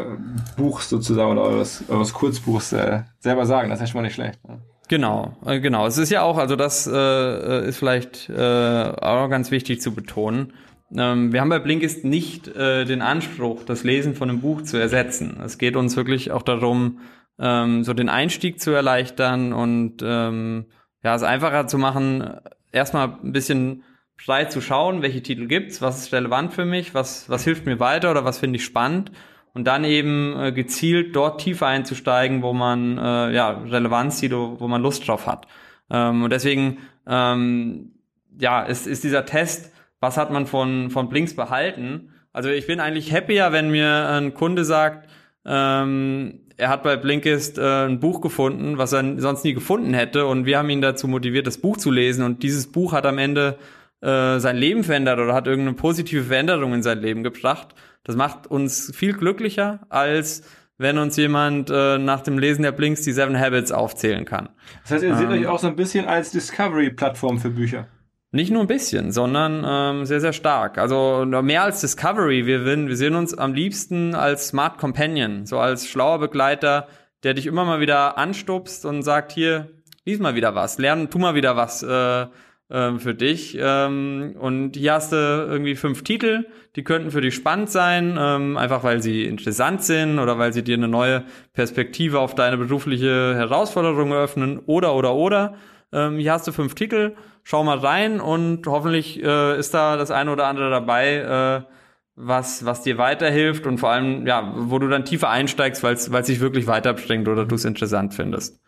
Buchs 0.57 0.89
sozusagen 0.89 1.33
oder 1.33 1.43
eures, 1.43 1.85
eures 1.91 2.15
Kurzbuchs 2.15 2.73
äh, 2.73 3.03
selber 3.19 3.45
sagen. 3.45 3.69
Das 3.69 3.81
ist 3.81 3.83
ja 3.83 3.87
schon 3.89 4.01
mal 4.01 4.07
nicht 4.07 4.15
schlecht. 4.15 4.43
Ne? 4.49 4.63
Genau, 4.91 5.37
äh, 5.47 5.61
genau. 5.61 5.87
Es 5.87 5.99
ist 5.99 6.11
ja 6.11 6.23
auch, 6.23 6.37
also 6.37 6.57
das 6.57 6.85
äh, 6.93 7.69
ist 7.69 7.77
vielleicht 7.77 8.29
äh, 8.29 8.93
auch 9.01 9.29
ganz 9.29 9.53
wichtig 9.53 9.81
zu 9.81 9.95
betonen. 9.95 10.53
Ähm, 10.93 11.33
wir 11.33 11.41
haben 11.41 11.49
bei 11.49 11.61
Blinkist 11.61 12.05
nicht 12.05 12.49
äh, 12.49 12.85
den 12.85 13.01
Anspruch, 13.01 13.63
das 13.65 13.85
Lesen 13.85 14.17
von 14.17 14.29
einem 14.29 14.41
Buch 14.41 14.63
zu 14.63 14.79
ersetzen. 14.79 15.39
Es 15.45 15.59
geht 15.59 15.77
uns 15.77 15.97
wirklich 15.97 16.33
auch 16.33 16.43
darum, 16.43 16.99
ähm, 17.39 17.85
so 17.85 17.95
den 17.95 18.09
Einstieg 18.09 18.61
zu 18.61 18.73
erleichtern 18.73 19.53
und 19.53 19.99
ähm, 20.03 20.67
ja, 21.05 21.15
es 21.15 21.23
einfacher 21.23 21.69
zu 21.69 21.79
machen, 21.79 22.29
erstmal 22.73 23.17
ein 23.23 23.31
bisschen 23.31 23.85
breit 24.27 24.51
zu 24.51 24.61
schauen, 24.61 25.03
welche 25.03 25.23
Titel 25.23 25.47
gibt's, 25.47 25.81
was 25.81 26.01
ist 26.01 26.13
relevant 26.13 26.53
für 26.53 26.65
mich, 26.65 26.95
was, 26.95 27.31
was 27.31 27.45
hilft 27.45 27.65
mir 27.65 27.79
weiter 27.79 28.11
oder 28.11 28.25
was 28.25 28.41
finde 28.41 28.57
ich 28.57 28.65
spannend 28.65 29.13
und 29.55 29.67
dann 29.67 29.85
eben 29.85 30.39
äh, 30.39 30.53
gezielt 30.53 31.15
dort 31.17 31.41
tiefer 31.41 31.67
einzusteigen, 31.67 32.43
wo 32.43 32.53
man 32.53 32.99
äh, 32.99 33.33
ja 33.33 33.51
Relevanz 33.51 34.19
sieht, 34.19 34.33
wo 34.33 34.69
man 34.69 34.83
Lust 34.83 35.07
drauf 35.07 35.27
hat. 35.27 35.47
Ähm, 35.91 36.23
und 36.23 36.31
deswegen 36.31 36.79
ähm, 37.07 37.93
ja 38.39 38.63
ist, 38.63 38.87
ist 38.87 39.05
dieser 39.05 39.27
Test, 39.27 39.73
was 40.01 40.17
hat 40.17 40.31
man 40.31 40.47
von 40.47 40.91
von 40.91 41.09
Blinks 41.09 41.35
behalten? 41.35 42.13
Also 42.33 42.49
ich 42.49 42.67
bin 42.67 42.81
eigentlich 42.81 43.13
happier, 43.13 43.53
wenn 43.53 43.71
mir 43.71 44.09
ein 44.09 44.35
Kunde 44.35 44.65
sagt, 44.65 45.09
ähm, 45.45 46.41
er 46.61 46.69
hat 46.69 46.83
bei 46.83 46.97
Blinkist 46.97 47.59
äh, 47.59 47.87
ein 47.87 48.01
Buch 48.01 48.21
gefunden, 48.21 48.79
was 48.79 48.93
er 48.93 49.19
sonst 49.19 49.45
nie 49.45 49.55
gefunden 49.55 49.95
hätte, 49.95 50.27
und 50.27 50.45
wir 50.45 50.59
haben 50.59 50.71
ihn 50.71 50.83
dazu 50.83 51.09
motiviert, 51.09 51.47
das 51.47 51.59
Buch 51.59 51.79
zu 51.79 51.91
lesen. 51.91 52.25
Und 52.25 52.43
dieses 52.43 52.71
Buch 52.71 52.93
hat 52.93 53.07
am 53.07 53.19
Ende 53.19 53.57
äh, 54.03 54.39
sein 54.39 54.57
Leben 54.57 54.85
verändert 54.85 55.19
oder 55.19 55.35
hat 55.35 55.47
irgendeine 55.47 55.77
positive 55.77 56.25
Veränderung 56.25 56.75
in 56.75 56.83
sein 56.83 57.01
Leben 57.01 57.23
gebracht. 57.23 57.75
Das 58.11 58.17
macht 58.17 58.49
uns 58.49 58.91
viel 58.93 59.13
glücklicher, 59.13 59.87
als 59.89 60.43
wenn 60.79 60.99
uns 60.99 61.17
jemand 61.17 61.71
äh, 61.71 61.97
nach 61.97 62.23
dem 62.23 62.39
Lesen 62.39 62.63
der 62.63 62.73
Blinks 62.73 63.03
die 63.03 63.13
Seven 63.13 63.39
Habits 63.39 63.71
aufzählen 63.71 64.25
kann. 64.25 64.49
Das 64.83 64.91
heißt, 64.91 65.05
ihr 65.05 65.15
seht 65.15 65.27
ähm, 65.27 65.33
euch 65.33 65.47
auch 65.47 65.61
so 65.61 65.69
ein 65.69 65.77
bisschen 65.77 66.07
als 66.07 66.33
Discovery-Plattform 66.33 67.39
für 67.39 67.51
Bücher. 67.51 67.87
Nicht 68.33 68.51
nur 68.51 68.63
ein 68.63 68.67
bisschen, 68.67 69.13
sondern 69.13 69.65
ähm, 69.65 70.07
sehr, 70.07 70.21
sehr 70.21 70.33
stark. 70.33 70.77
Also 70.77 71.25
mehr 71.25 71.63
als 71.63 71.83
Discovery. 71.83 72.47
Wir, 72.47 72.65
wir 72.65 72.97
sehen 72.97 73.15
uns 73.15 73.33
am 73.33 73.55
liebsten 73.55 74.17
als 74.17 74.49
Smart 74.49 74.79
Companion, 74.79 75.47
so 75.47 75.61
als 75.61 75.87
schlauer 75.87 76.19
Begleiter, 76.19 76.89
der 77.23 77.35
dich 77.35 77.47
immer 77.47 77.65
mal 77.65 77.79
wieder 77.79 78.19
anstupst 78.19 78.85
und 78.85 79.05
sagt, 79.05 79.31
hier, 79.31 79.71
lies 80.05 80.19
mal 80.19 80.35
wieder 80.35 80.57
was, 80.57 80.79
lern, 80.79 81.11
tu 81.11 81.21
mal 81.21 81.37
wieder 81.37 81.55
was. 81.55 81.85
Äh, 81.85 82.27
ähm, 82.71 83.01
für 83.01 83.15
dich. 83.15 83.57
Ähm, 83.61 84.37
und 84.39 84.77
hier 84.77 84.95
hast 84.95 85.13
du 85.13 85.17
irgendwie 85.17 85.75
fünf 85.75 86.05
Titel, 86.05 86.47
die 86.77 86.85
könnten 86.85 87.11
für 87.11 87.21
dich 87.21 87.35
spannend 87.35 87.71
sein, 87.71 88.17
ähm, 88.19 88.57
einfach 88.57 88.85
weil 88.85 89.03
sie 89.03 89.25
interessant 89.25 89.83
sind 89.83 90.19
oder 90.19 90.39
weil 90.39 90.53
sie 90.53 90.63
dir 90.63 90.77
eine 90.77 90.89
neue 90.89 91.25
Perspektive 91.53 92.21
auf 92.21 92.35
deine 92.35 92.57
berufliche 92.57 93.35
Herausforderung 93.35 94.13
eröffnen 94.13 94.61
oder 94.67 94.95
oder 94.95 95.15
oder. 95.15 95.55
Ähm, 95.93 96.19
hier 96.19 96.33
hast 96.33 96.47
du 96.47 96.53
fünf 96.53 96.75
Titel, 96.75 97.17
schau 97.43 97.65
mal 97.65 97.79
rein 97.79 98.21
und 98.21 98.67
hoffentlich 98.67 99.23
äh, 99.23 99.59
ist 99.59 99.75
da 99.75 99.97
das 99.97 100.13
eine 100.13 100.31
oder 100.31 100.47
andere 100.47 100.71
dabei, 100.71 101.17
äh, 101.17 101.73
was, 102.15 102.65
was 102.65 102.83
dir 102.83 102.99
weiterhilft 102.99 103.67
und 103.67 103.79
vor 103.79 103.91
allem, 103.91 104.27
ja, 104.27 104.53
wo 104.57 104.79
du 104.79 104.89
dann 104.89 105.05
tiefer 105.05 105.31
einsteigst, 105.31 105.83
weil 105.83 105.95
es 105.95 106.05
sich 106.05 106.41
wirklich 106.41 106.67
weiterbringt 106.67 107.27
oder 107.27 107.47
du 107.47 107.55
es 107.55 107.65
interessant 107.65 108.15
findest. 108.15 108.61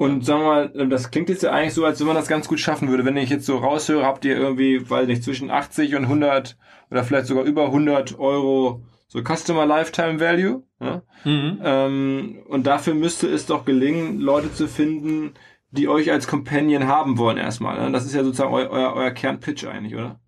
Und 0.00 0.24
sagen 0.24 0.40
wir 0.40 0.46
mal, 0.46 0.72
ähm, 0.76 0.88
das 0.88 1.10
klingt 1.10 1.28
jetzt 1.28 1.42
ja 1.42 1.50
eigentlich 1.50 1.74
so, 1.74 1.84
als 1.84 2.00
wenn 2.00 2.06
man 2.06 2.16
das 2.16 2.26
ganz 2.26 2.48
gut 2.48 2.58
schaffen 2.58 2.88
würde. 2.88 3.04
Wenn 3.04 3.18
ich 3.18 3.28
jetzt 3.28 3.44
so 3.44 3.58
raushöre, 3.58 4.06
habt 4.06 4.24
ihr 4.24 4.34
irgendwie, 4.34 4.88
weiß 4.88 5.06
nicht, 5.06 5.22
zwischen 5.22 5.50
80 5.50 5.94
und 5.94 6.04
100 6.04 6.56
oder 6.90 7.04
vielleicht 7.04 7.26
sogar 7.26 7.44
über 7.44 7.66
100 7.66 8.18
Euro 8.18 8.80
so 9.08 9.20
Customer 9.22 9.66
Lifetime 9.66 10.18
Value. 10.18 10.62
Ja? 10.80 11.02
Mhm. 11.24 11.60
Ähm, 11.62 12.42
und 12.48 12.66
dafür 12.66 12.94
müsste 12.94 13.28
es 13.28 13.44
doch 13.44 13.66
gelingen, 13.66 14.20
Leute 14.20 14.50
zu 14.54 14.68
finden, 14.68 15.34
die 15.70 15.86
euch 15.86 16.10
als 16.10 16.26
Companion 16.26 16.86
haben 16.86 17.18
wollen 17.18 17.36
erstmal. 17.36 17.78
Ne? 17.78 17.92
Das 17.92 18.06
ist 18.06 18.14
ja 18.14 18.24
sozusagen 18.24 18.54
eu 18.54 18.70
euer, 18.70 18.94
euer 18.94 19.10
Kernpitch 19.10 19.66
eigentlich, 19.66 19.96
oder? 19.96 20.18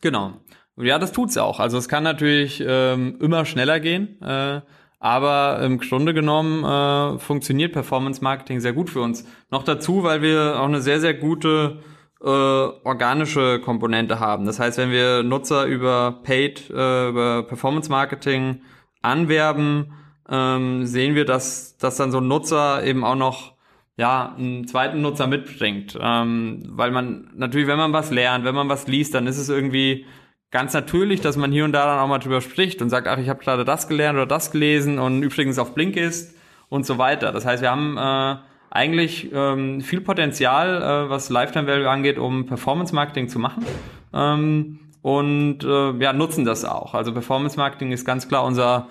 Genau. 0.00 0.34
Ja, 0.76 1.00
das 1.00 1.10
tut's 1.10 1.36
auch. 1.38 1.58
Also 1.58 1.76
es 1.76 1.88
kann 1.88 2.04
natürlich 2.04 2.62
ähm, 2.64 3.18
immer 3.20 3.44
schneller 3.46 3.80
gehen. 3.80 4.22
Äh, 4.22 4.60
aber 5.00 5.60
im 5.62 5.78
Grunde 5.78 6.12
genommen 6.12 6.64
äh, 6.64 7.18
funktioniert 7.18 7.72
Performance 7.72 8.22
Marketing 8.22 8.60
sehr 8.60 8.72
gut 8.72 8.90
für 8.90 9.00
uns. 9.00 9.24
Noch 9.50 9.62
dazu, 9.62 10.02
weil 10.02 10.22
wir 10.22 10.58
auch 10.60 10.66
eine 10.66 10.80
sehr, 10.80 11.00
sehr 11.00 11.14
gute 11.14 11.78
äh, 12.20 12.26
organische 12.26 13.60
Komponente 13.60 14.18
haben. 14.18 14.44
Das 14.44 14.58
heißt, 14.58 14.78
wenn 14.78 14.90
wir 14.90 15.22
Nutzer 15.22 15.66
über 15.66 16.20
Paid, 16.24 16.68
äh, 16.70 17.08
über 17.08 17.44
Performance 17.44 17.90
Marketing 17.90 18.62
anwerben, 19.02 19.92
ähm, 20.28 20.84
sehen 20.84 21.14
wir, 21.14 21.24
dass, 21.24 21.76
dass 21.78 21.96
dann 21.96 22.10
so 22.10 22.18
ein 22.18 22.28
Nutzer 22.28 22.84
eben 22.84 23.04
auch 23.04 23.14
noch 23.14 23.54
ja, 23.96 24.34
einen 24.36 24.66
zweiten 24.66 25.00
Nutzer 25.00 25.26
mitbringt. 25.26 25.98
Ähm, 26.00 26.62
weil 26.70 26.90
man 26.90 27.30
natürlich, 27.34 27.68
wenn 27.68 27.78
man 27.78 27.92
was 27.92 28.10
lernt, 28.10 28.44
wenn 28.44 28.54
man 28.54 28.68
was 28.68 28.86
liest, 28.86 29.14
dann 29.14 29.26
ist 29.26 29.38
es 29.38 29.48
irgendwie 29.48 30.06
ganz 30.50 30.72
natürlich, 30.72 31.20
dass 31.20 31.36
man 31.36 31.52
hier 31.52 31.64
und 31.64 31.72
da 31.72 31.86
dann 31.86 31.98
auch 31.98 32.08
mal 32.08 32.18
drüber 32.18 32.40
spricht 32.40 32.80
und 32.82 32.90
sagt, 32.90 33.06
ach, 33.06 33.18
ich 33.18 33.28
habe 33.28 33.42
gerade 33.42 33.64
das 33.64 33.88
gelernt 33.88 34.16
oder 34.16 34.26
das 34.26 34.50
gelesen 34.50 34.98
und 34.98 35.22
übrigens 35.22 35.58
auf 35.58 35.74
Blinkist 35.74 36.34
und 36.68 36.86
so 36.86 36.98
weiter. 36.98 37.32
Das 37.32 37.44
heißt, 37.44 37.62
wir 37.62 37.70
haben 37.70 37.96
äh, 37.96 38.36
eigentlich 38.70 39.30
ähm, 39.32 39.80
viel 39.80 40.00
Potenzial, 40.00 40.82
äh, 40.82 41.10
was 41.10 41.30
Lifetime 41.30 41.66
Value 41.66 41.88
angeht, 41.88 42.18
um 42.18 42.46
Performance 42.46 42.94
Marketing 42.94 43.28
zu 43.28 43.38
machen. 43.38 43.64
Ähm, 44.12 44.80
und 45.02 45.64
äh, 45.64 45.92
ja, 45.98 46.12
nutzen 46.12 46.44
das 46.44 46.64
auch. 46.64 46.94
Also 46.94 47.12
Performance 47.12 47.56
Marketing 47.56 47.92
ist 47.92 48.04
ganz 48.04 48.28
klar 48.28 48.44
unser 48.44 48.88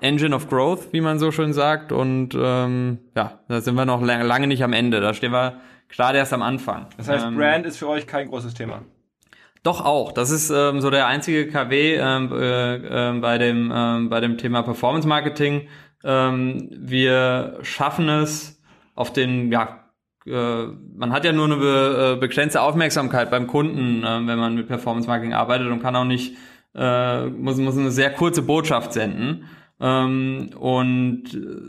Engine 0.00 0.34
of 0.34 0.48
Growth, 0.48 0.92
wie 0.92 1.00
man 1.00 1.18
so 1.18 1.30
schön 1.30 1.52
sagt. 1.52 1.92
Und 1.92 2.34
ähm, 2.34 2.98
ja, 3.14 3.40
da 3.48 3.60
sind 3.60 3.74
wir 3.74 3.84
noch 3.84 4.00
lange 4.02 4.46
nicht 4.46 4.64
am 4.64 4.72
Ende. 4.72 5.00
Da 5.00 5.14
stehen 5.14 5.32
wir 5.32 5.60
gerade 5.88 6.18
erst 6.18 6.32
am 6.32 6.42
Anfang. 6.42 6.86
Das 6.96 7.08
heißt, 7.08 7.26
ähm, 7.26 7.36
Brand 7.36 7.66
ist 7.66 7.76
für 7.78 7.88
euch 7.88 8.06
kein 8.06 8.28
großes 8.28 8.54
Thema. 8.54 8.82
Doch 9.62 9.84
auch. 9.84 10.12
Das 10.12 10.30
ist 10.30 10.50
ähm, 10.50 10.80
so 10.80 10.90
der 10.90 11.06
einzige 11.06 11.46
KW 11.48 11.96
ähm, 11.96 12.32
äh, 12.32 12.76
äh, 12.76 13.20
bei 13.20 13.36
dem 13.36 13.70
ähm, 13.74 14.08
bei 14.08 14.20
dem 14.20 14.38
Thema 14.38 14.62
Performance 14.62 15.06
Marketing. 15.06 15.68
Ähm, 16.02 16.68
wir 16.72 17.58
schaffen 17.62 18.08
es 18.08 18.62
auf 18.94 19.12
den 19.12 19.52
ja 19.52 19.80
äh, 20.26 20.66
man 20.96 21.12
hat 21.12 21.24
ja 21.24 21.32
nur 21.32 21.46
eine 21.46 21.56
be, 21.56 22.14
äh, 22.16 22.20
begrenzte 22.20 22.62
Aufmerksamkeit 22.62 23.30
beim 23.30 23.46
Kunden, 23.46 24.02
äh, 24.02 24.26
wenn 24.26 24.38
man 24.38 24.54
mit 24.54 24.66
Performance 24.66 25.08
Marketing 25.08 25.34
arbeitet 25.34 25.68
und 25.68 25.82
kann 25.82 25.96
auch 25.96 26.04
nicht 26.04 26.36
äh, 26.74 27.26
muss 27.26 27.58
muss 27.58 27.76
eine 27.76 27.90
sehr 27.90 28.12
kurze 28.12 28.42
Botschaft 28.42 28.94
senden. 28.94 29.46
Ähm, 29.80 30.50
und 30.58 31.24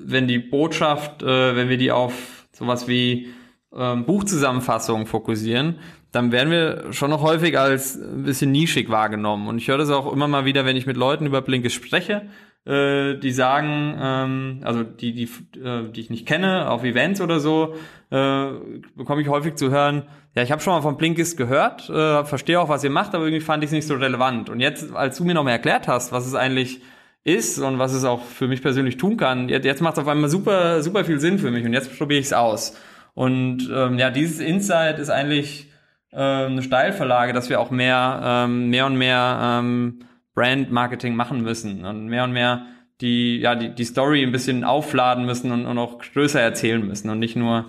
wenn 0.06 0.27
die 0.27 0.39
Botschaft, 0.39 1.23
äh, 1.23 1.56
wenn 1.56 1.69
wir 1.69 1.77
die 1.77 1.91
auf 1.91 2.47
sowas 2.51 2.88
wie 2.88 3.30
ähm, 3.73 4.06
Buchzusammenfassungen 4.06 5.08
fokussieren, 5.08 5.80
dann 6.12 6.32
werden 6.32 6.52
wir 6.52 6.91
schon 6.91 7.10
noch 7.10 7.21
häufig 7.21 7.58
als 7.58 7.95
ein 7.95 8.24
bisschen 8.24 8.52
nischig 8.52 8.89
wahrgenommen. 8.89 9.47
Und 9.47 9.58
ich 9.58 9.67
höre 9.67 9.78
das 9.78 9.89
auch 9.89 10.12
immer 10.12 10.28
mal 10.28 10.45
wieder, 10.45 10.65
wenn 10.65 10.76
ich 10.76 10.86
mit 10.86 10.97
Leuten 10.97 11.26
über 11.26 11.41
Blinkes 11.41 11.74
spreche, 11.74 12.24
äh, 12.65 13.15
die 13.15 13.32
sagen, 13.32 13.97
ähm, 14.00 14.60
also 14.63 14.84
die, 14.84 15.13
die, 15.13 15.30
äh, 15.60 15.89
die 15.89 16.02
ich 16.02 16.10
nicht 16.10 16.28
kenne, 16.28 16.69
auf 16.69 16.84
Events 16.84 17.21
oder 17.21 17.39
so, 17.39 17.76
äh, 18.12 18.47
bekomme 18.95 19.21
ich 19.21 19.30
häufig 19.30 19.56
zu 19.56 19.71
hören, 19.71 20.04
ja, 20.36 20.43
ich 20.43 20.52
habe 20.52 20.62
schon 20.62 20.74
mal 20.74 20.82
von 20.82 20.97
Blinkist 20.97 21.38
gehört, 21.38 21.89
äh, 21.89 22.24
verstehe 22.24 22.60
auch, 22.60 22.69
was 22.69 22.84
ihr 22.84 22.89
macht, 22.89 23.15
aber 23.15 23.26
irgendwie 23.26 23.43
fand 23.43 23.63
ich 23.63 23.69
es 23.69 23.74
nicht 23.74 23.88
so 23.88 23.95
relevant. 23.95 24.50
Und 24.50 24.60
jetzt, 24.60 24.93
als 24.93 25.17
du 25.17 25.24
mir 25.24 25.34
noch 25.34 25.43
mal 25.43 25.52
erklärt 25.52 25.88
hast, 25.88 26.12
was 26.12 26.28
es 26.28 26.36
eigentlich 26.36 26.82
ist 27.24 27.60
und 27.60 27.80
was 27.80 27.93
es 27.93 28.04
auch 28.04 28.24
für 28.24 28.47
mich 28.47 28.62
persönlich 28.62 28.97
tun 28.97 29.17
kann, 29.17 29.50
jetzt, 29.50 29.65
jetzt 29.65 29.82
macht 29.82 29.93
es 29.93 30.00
auf 30.00 30.08
einmal 30.08 30.30
super, 30.30 30.84
super 30.84 31.06
viel 31.06 31.19
Sinn 31.19 31.39
für 31.39 31.52
mich 31.52 31.65
und 31.65 31.74
jetzt 31.74 31.97
probiere 31.97 32.19
ich 32.19 32.28
es 32.28 32.34
aus. 32.34 32.78
Und 33.13 33.69
ähm, 33.74 33.97
ja, 33.97 34.10
dieses 34.10 34.39
Insight 34.39 35.00
ist 35.00 35.10
eigentlich 35.10 35.70
äh, 36.12 36.45
eine 36.45 36.62
Steilverlage, 36.62 37.34
dass 37.34 37.50
wir 37.50 37.60
auch 37.60 37.71
mehr, 37.71 38.21
ähm, 38.24 38.69
mehr 38.69 38.86
und 38.86 38.97
mehr 38.97 39.39
ähm, 39.41 40.00
Brand-Marketing 40.36 41.15
machen 41.15 41.41
müssen 41.41 41.86
und 41.86 42.08
mehr 42.08 42.24
und 42.24 42.34
mehr 42.34 42.65
die, 43.02 43.39
ja, 43.39 43.56
die, 43.56 43.74
die 43.74 43.86
Story 43.86 44.24
ein 44.24 44.32
bisschen 44.32 44.63
aufladen 44.63 45.26
müssen 45.26 45.52
und, 45.52 45.65
und 45.65 45.78
auch 45.78 46.00
größer 46.00 46.39
erzählen 46.39 46.86
müssen 46.86 47.10
und 47.10 47.19
nicht 47.19 47.36
nur, 47.36 47.65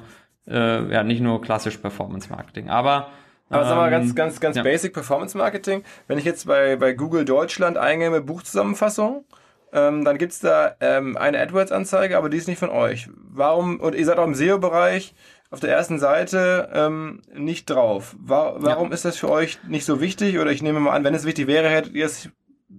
äh, 0.47 0.93
ja, 0.93 1.03
nicht 1.03 1.21
nur 1.21 1.41
klassisch 1.41 1.79
Performance-Marketing. 1.79 2.69
Aber 2.69 3.09
aber 3.53 3.67
sag 3.67 3.77
mal 3.77 3.91
ganz, 3.91 4.11
ähm, 4.11 4.15
ganz, 4.15 4.41
ganz 4.41 4.57
ja. 4.57 4.63
basic 4.63 4.95
Performance 4.95 5.37
Marketing. 5.37 5.85
Wenn 6.07 6.19
ich 6.19 6.25
jetzt 6.25 6.47
bei, 6.47 6.77
bei 6.77 6.95
Google 6.95 7.25
Deutschland 7.25 7.77
eingebe 7.77 8.23
Buchzusammenfassung, 8.23 9.25
ähm, 9.73 10.05
dann 10.05 10.19
gibt's 10.19 10.41
da 10.41 10.75
ähm, 10.81 11.17
eine 11.17 11.39
AdWords-Anzeige, 11.39 12.17
aber 12.17 12.31
die 12.31 12.39
ist 12.39 12.49
nicht 12.49 12.59
von 12.59 12.71
euch. 12.71 13.09
Warum, 13.15 13.79
und 13.81 13.95
ihr 13.95 14.05
seid 14.05 14.19
auch 14.19 14.27
im 14.27 14.35
SEO-Bereich, 14.35 15.15
auf 15.53 15.61
der 15.61 15.71
ersten 15.71 15.99
Seite 15.99 16.71
ähm, 16.73 17.21
nicht 17.35 17.69
drauf. 17.69 18.17
War, 18.19 18.63
warum 18.63 18.89
ja. 18.89 18.95
ist 18.95 19.05
das 19.05 19.19
für 19.19 19.31
euch 19.31 19.59
nicht 19.69 19.85
so 19.85 20.01
wichtig? 20.01 20.39
Oder 20.39 20.51
ich 20.51 20.63
nehme 20.63 20.81
mal 20.81 20.93
an, 20.93 21.05
wenn 21.05 21.15
es 21.15 21.27
wichtig 21.27 21.47
wäre, 21.47 21.69
hättet 21.69 21.95
ihr 21.95 22.07
es 22.07 22.31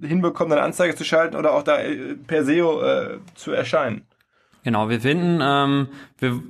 hinbekommen, 0.01 0.53
eine 0.53 0.63
Anzeige 0.63 0.95
zu 0.95 1.03
schalten 1.03 1.35
oder 1.35 1.53
auch 1.53 1.61
da 1.61 1.77
äh, 1.77 2.15
per 2.15 2.43
SEO 2.43 2.81
äh, 2.81 3.19
zu 3.35 3.51
erscheinen. 3.51 4.01
Genau, 4.63 4.89
wir 4.89 5.01
finden, 5.01 5.39
ähm, 5.41 5.87
wir, 6.17 6.41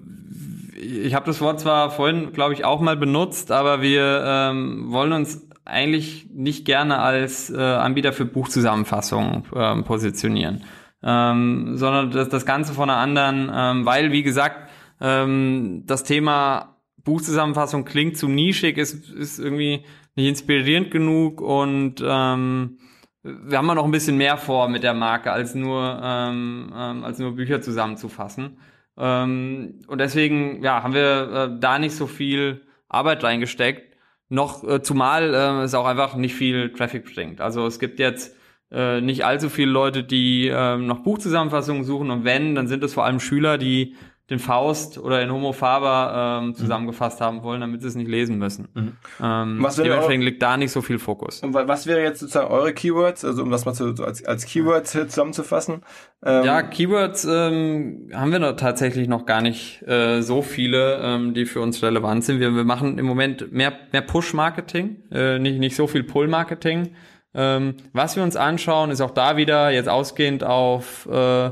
ich 0.79 1.13
habe 1.13 1.25
das 1.25 1.41
Wort 1.41 1.59
zwar 1.59 1.91
vorhin, 1.91 2.31
glaube 2.31 2.53
ich, 2.53 2.63
auch 2.63 2.79
mal 2.79 2.95
benutzt, 2.95 3.51
aber 3.51 3.81
wir 3.81 4.23
ähm, 4.25 4.91
wollen 4.91 5.11
uns 5.11 5.45
eigentlich 5.65 6.27
nicht 6.31 6.63
gerne 6.63 6.99
als 6.99 7.49
äh, 7.49 7.57
Anbieter 7.57 8.13
für 8.13 8.25
Buchzusammenfassungen 8.25 9.43
ähm, 9.53 9.83
positionieren, 9.83 10.63
ähm, 11.03 11.75
sondern 11.75 12.11
das, 12.11 12.29
das 12.29 12.45
Ganze 12.45 12.73
von 12.73 12.89
einer 12.89 12.99
anderen, 12.99 13.51
ähm, 13.53 13.85
weil, 13.85 14.13
wie 14.13 14.23
gesagt, 14.23 14.69
ähm, 15.03 15.83
das 15.85 16.03
Thema 16.03 16.77
Buchzusammenfassung 17.03 17.85
klingt 17.85 18.17
zu 18.17 18.27
nischig, 18.27 18.77
ist, 18.77 19.09
ist 19.11 19.37
irgendwie 19.37 19.83
nicht 20.15 20.27
inspirierend 20.27 20.89
genug 20.91 21.41
und 21.41 21.95
ähm, 22.03 22.77
wir 23.23 23.57
haben 23.57 23.67
noch 23.67 23.85
ein 23.85 23.91
bisschen 23.91 24.17
mehr 24.17 24.37
vor 24.37 24.69
mit 24.69 24.83
der 24.83 24.93
Marke, 24.93 25.31
als 25.31 25.55
nur, 25.55 25.99
ähm, 26.01 26.73
ähm, 26.75 27.03
als 27.03 27.19
nur 27.19 27.35
Bücher 27.35 27.61
zusammenzufassen. 27.61 28.57
Ähm, 28.97 29.81
und 29.87 29.99
deswegen 29.99 30.63
ja, 30.63 30.83
haben 30.83 30.93
wir 30.93 31.31
äh, 31.31 31.59
da 31.59 31.79
nicht 31.79 31.95
so 31.95 32.07
viel 32.07 32.61
Arbeit 32.89 33.23
reingesteckt. 33.23 33.97
Noch 34.29 34.63
äh, 34.63 34.81
zumal 34.81 35.33
äh, 35.33 35.63
es 35.63 35.73
auch 35.73 35.85
einfach 35.85 36.15
nicht 36.15 36.35
viel 36.35 36.71
Traffic 36.73 37.13
bringt. 37.13 37.41
Also 37.41 37.65
es 37.65 37.79
gibt 37.79 37.99
jetzt 37.99 38.35
äh, 38.71 39.01
nicht 39.01 39.25
allzu 39.25 39.49
viele 39.49 39.71
Leute, 39.71 40.03
die 40.03 40.47
äh, 40.47 40.77
noch 40.77 40.99
Buchzusammenfassungen 40.99 41.83
suchen 41.83 42.11
und 42.11 42.23
wenn, 42.23 42.55
dann 42.55 42.67
sind 42.67 42.83
es 42.83 42.93
vor 42.93 43.05
allem 43.05 43.19
Schüler, 43.19 43.57
die 43.57 43.95
den 44.29 44.39
Faust 44.39 44.97
oder 44.97 45.19
den 45.19 45.31
Homo 45.31 45.51
Faber 45.51 46.41
ähm, 46.41 46.55
zusammengefasst 46.55 47.19
haben 47.19 47.43
wollen, 47.43 47.59
damit 47.59 47.81
sie 47.81 47.89
es 47.89 47.95
nicht 47.95 48.07
lesen 48.07 48.37
müssen. 48.37 48.69
Mhm. 48.73 48.97
Ähm, 49.21 49.57
was 49.59 49.75
dementsprechend 49.75 50.23
liegt 50.23 50.41
da 50.41 50.55
nicht 50.55 50.71
so 50.71 50.81
viel 50.81 50.97
Fokus. 50.97 51.41
Und 51.41 51.53
was 51.53 51.87
wäre 51.87 52.01
jetzt 52.01 52.21
sozusagen 52.21 52.47
eure 52.49 52.73
Keywords, 52.73 53.25
also 53.25 53.43
um 53.43 53.51
das 53.51 53.65
mal 53.65 53.73
zu, 53.73 53.93
als, 54.01 54.23
als 54.23 54.45
Keywords 54.45 54.91
zusammenzufassen? 54.91 55.81
Ähm, 56.25 56.45
ja, 56.45 56.61
Keywords 56.61 57.25
ähm, 57.25 58.11
haben 58.13 58.31
wir 58.31 58.39
noch 58.39 58.55
tatsächlich 58.55 59.09
noch 59.09 59.25
gar 59.25 59.41
nicht 59.41 59.81
äh, 59.87 60.21
so 60.21 60.41
viele, 60.41 61.01
ähm, 61.01 61.33
die 61.33 61.45
für 61.45 61.59
uns 61.59 61.83
relevant 61.83 62.23
sind. 62.23 62.39
Wir, 62.39 62.55
wir 62.55 62.63
machen 62.63 62.97
im 62.97 63.05
Moment 63.05 63.51
mehr, 63.51 63.73
mehr 63.91 64.01
Push-Marketing, 64.01 65.03
äh, 65.11 65.37
nicht, 65.37 65.59
nicht 65.59 65.75
so 65.75 65.85
viel 65.85 66.03
Pull-Marketing. 66.03 66.95
Ähm, 67.35 67.75
was 67.91 68.15
wir 68.15 68.23
uns 68.23 68.37
anschauen, 68.37 68.89
ist 68.89 69.01
auch 69.01 69.11
da 69.11 69.35
wieder 69.35 69.69
jetzt 69.71 69.89
ausgehend 69.89 70.45
auf 70.45 71.07
äh, 71.07 71.51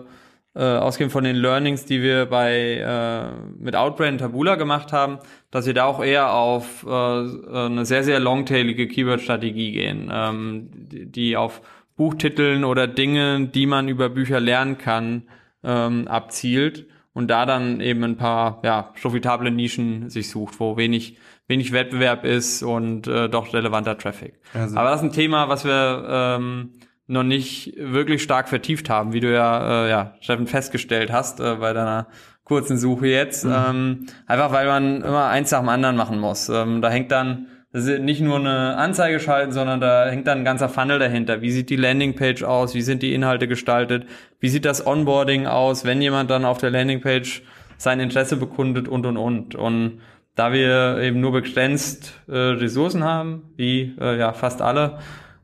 äh, 0.53 0.63
ausgehend 0.63 1.11
von 1.11 1.23
den 1.23 1.35
Learnings, 1.35 1.85
die 1.85 2.01
wir 2.01 2.25
bei 2.25 2.77
äh, 2.77 3.31
mit 3.57 3.75
Outbrain 3.75 4.17
Tabula 4.17 4.55
gemacht 4.55 4.91
haben, 4.91 5.19
dass 5.49 5.65
wir 5.65 5.73
da 5.73 5.85
auch 5.85 6.03
eher 6.03 6.33
auf 6.33 6.85
äh, 6.85 6.89
eine 6.89 7.85
sehr, 7.85 8.03
sehr 8.03 8.19
longtailige 8.19 8.87
Keyword-Strategie 8.87 9.71
gehen, 9.71 10.11
ähm, 10.13 10.69
die, 10.73 11.05
die 11.09 11.37
auf 11.37 11.61
Buchtiteln 11.95 12.63
oder 12.63 12.87
Dinge, 12.87 13.47
die 13.47 13.65
man 13.65 13.87
über 13.87 14.09
Bücher 14.09 14.39
lernen 14.39 14.77
kann, 14.77 15.23
ähm, 15.63 16.07
abzielt 16.07 16.87
und 17.13 17.29
da 17.29 17.45
dann 17.45 17.81
eben 17.81 18.03
ein 18.03 18.17
paar 18.17 18.61
ja, 18.63 18.93
profitable 19.01 19.51
Nischen 19.51 20.09
sich 20.09 20.29
sucht, 20.29 20.59
wo 20.59 20.77
wenig 20.77 21.17
wenig 21.47 21.71
Wettbewerb 21.73 22.23
ist 22.23 22.63
und 22.63 23.07
äh, 23.07 23.29
doch 23.29 23.53
relevanter 23.53 23.97
Traffic. 23.97 24.39
Also. 24.53 24.77
Aber 24.77 24.89
das 24.89 25.01
ist 25.01 25.07
ein 25.07 25.11
Thema, 25.11 25.49
was 25.49 25.65
wir 25.65 26.05
ähm, 26.09 26.71
noch 27.11 27.23
nicht 27.23 27.73
wirklich 27.77 28.23
stark 28.23 28.49
vertieft 28.49 28.89
haben, 28.89 29.13
wie 29.13 29.19
du 29.19 29.31
ja, 29.31 29.85
äh, 29.85 29.89
ja 29.89 30.15
Steffen, 30.21 30.47
festgestellt 30.47 31.11
hast 31.11 31.39
äh, 31.39 31.55
bei 31.55 31.73
deiner 31.73 32.07
kurzen 32.43 32.77
Suche 32.77 33.07
jetzt. 33.07 33.45
Mhm. 33.45 33.53
Ähm, 33.53 34.05
einfach 34.27 34.51
weil 34.51 34.67
man 34.67 35.01
immer 35.01 35.27
eins 35.27 35.51
nach 35.51 35.59
dem 35.59 35.69
anderen 35.69 35.95
machen 35.95 36.19
muss. 36.19 36.49
Ähm, 36.49 36.81
da 36.81 36.89
hängt 36.89 37.11
dann 37.11 37.47
das 37.73 37.85
ist 37.85 38.01
nicht 38.01 38.19
nur 38.19 38.37
eine 38.37 38.75
Anzeige 38.75 39.21
schalten, 39.21 39.53
sondern 39.53 39.79
da 39.79 40.09
hängt 40.09 40.27
dann 40.27 40.39
ein 40.39 40.45
ganzer 40.45 40.67
Funnel 40.67 40.99
dahinter. 40.99 41.41
Wie 41.41 41.51
sieht 41.51 41.69
die 41.69 41.77
Landingpage 41.77 42.43
aus? 42.43 42.75
Wie 42.75 42.81
sind 42.81 43.01
die 43.01 43.13
Inhalte 43.13 43.47
gestaltet? 43.47 44.07
Wie 44.41 44.49
sieht 44.49 44.65
das 44.65 44.85
Onboarding 44.85 45.47
aus, 45.47 45.85
wenn 45.85 46.01
jemand 46.01 46.29
dann 46.29 46.43
auf 46.43 46.57
der 46.57 46.69
Landingpage 46.69 47.43
sein 47.77 48.01
Interesse 48.01 48.35
bekundet 48.35 48.89
und 48.89 49.05
und 49.05 49.15
und. 49.15 49.55
Und 49.55 50.01
da 50.35 50.51
wir 50.51 50.97
eben 50.99 51.21
nur 51.21 51.31
begrenzt 51.31 52.13
äh, 52.27 52.35
Ressourcen 52.35 53.05
haben, 53.05 53.43
wie 53.55 53.95
äh, 54.01 54.17
ja 54.17 54.33
fast 54.33 54.61
alle, 54.61 54.99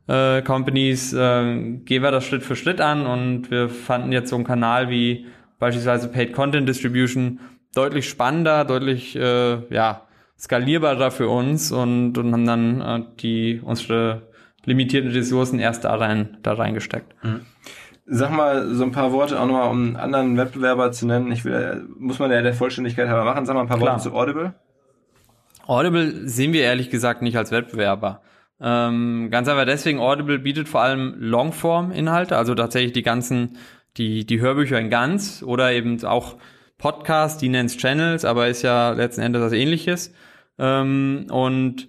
äh, 0.08 0.42
Companies 0.42 1.12
äh, 1.12 1.78
gehen 1.84 2.02
wir 2.02 2.10
das 2.10 2.24
Schritt 2.24 2.42
für 2.42 2.56
Schritt 2.56 2.80
an 2.80 3.06
und 3.06 3.50
wir 3.50 3.68
fanden 3.68 4.10
jetzt 4.10 4.30
so 4.30 4.36
einen 4.36 4.44
Kanal 4.44 4.90
wie 4.90 5.26
beispielsweise 5.58 6.08
Paid 6.08 6.32
Content 6.32 6.68
Distribution 6.68 7.40
deutlich 7.74 8.08
spannender, 8.08 8.64
deutlich 8.64 9.14
äh, 9.16 9.58
ja 9.72 10.02
skalierbarer 10.38 11.10
für 11.10 11.28
uns 11.28 11.72
und, 11.72 12.16
und 12.16 12.32
haben 12.32 12.46
dann 12.46 12.80
äh, 12.80 13.04
die 13.20 13.60
unsere 13.62 14.22
limitierten 14.64 15.10
Ressourcen 15.10 15.58
erst 15.58 15.84
da 15.84 15.94
rein 15.94 16.38
da 16.42 16.54
reingesteckt. 16.54 17.14
Mhm. 17.22 17.40
Sag 18.10 18.30
mal 18.30 18.74
so 18.74 18.84
ein 18.84 18.92
paar 18.92 19.12
Worte 19.12 19.38
auch 19.38 19.46
nochmal, 19.46 19.68
um 19.68 19.88
einen 19.88 19.96
anderen 19.96 20.36
Wettbewerber 20.38 20.92
zu 20.92 21.06
nennen. 21.06 21.30
Ich 21.30 21.44
will, 21.44 21.86
muss 21.98 22.18
man 22.18 22.30
ja 22.30 22.40
der 22.40 22.54
Vollständigkeit 22.54 23.08
halber 23.08 23.24
machen. 23.24 23.44
Sag 23.44 23.54
mal 23.54 23.60
ein 23.60 23.68
paar 23.68 23.76
Klar. 23.76 23.92
Worte 23.92 24.04
zu 24.04 24.14
Audible. 24.14 24.54
Audible 25.66 26.26
sehen 26.26 26.54
wir 26.54 26.62
ehrlich 26.62 26.88
gesagt 26.88 27.20
nicht 27.20 27.36
als 27.36 27.50
Wettbewerber. 27.50 28.22
Ähm, 28.60 29.28
ganz 29.30 29.48
einfach 29.48 29.66
deswegen, 29.66 30.00
Audible 30.00 30.38
bietet 30.38 30.68
vor 30.68 30.82
allem 30.82 31.14
Longform-Inhalte, 31.18 32.36
also 32.36 32.54
tatsächlich 32.54 32.92
die 32.92 33.02
ganzen, 33.02 33.56
die, 33.96 34.26
die 34.26 34.40
Hörbücher 34.40 34.78
in 34.78 34.90
ganz 34.90 35.42
oder 35.46 35.72
eben 35.72 36.04
auch 36.04 36.36
Podcasts, 36.76 37.38
die 37.38 37.48
nennen 37.48 37.66
es 37.66 37.76
Channels, 37.76 38.24
aber 38.24 38.48
ist 38.48 38.62
ja 38.62 38.90
letzten 38.90 39.22
Endes 39.22 39.42
was 39.42 39.52
ähnliches. 39.52 40.12
Ähm, 40.58 41.26
und 41.30 41.88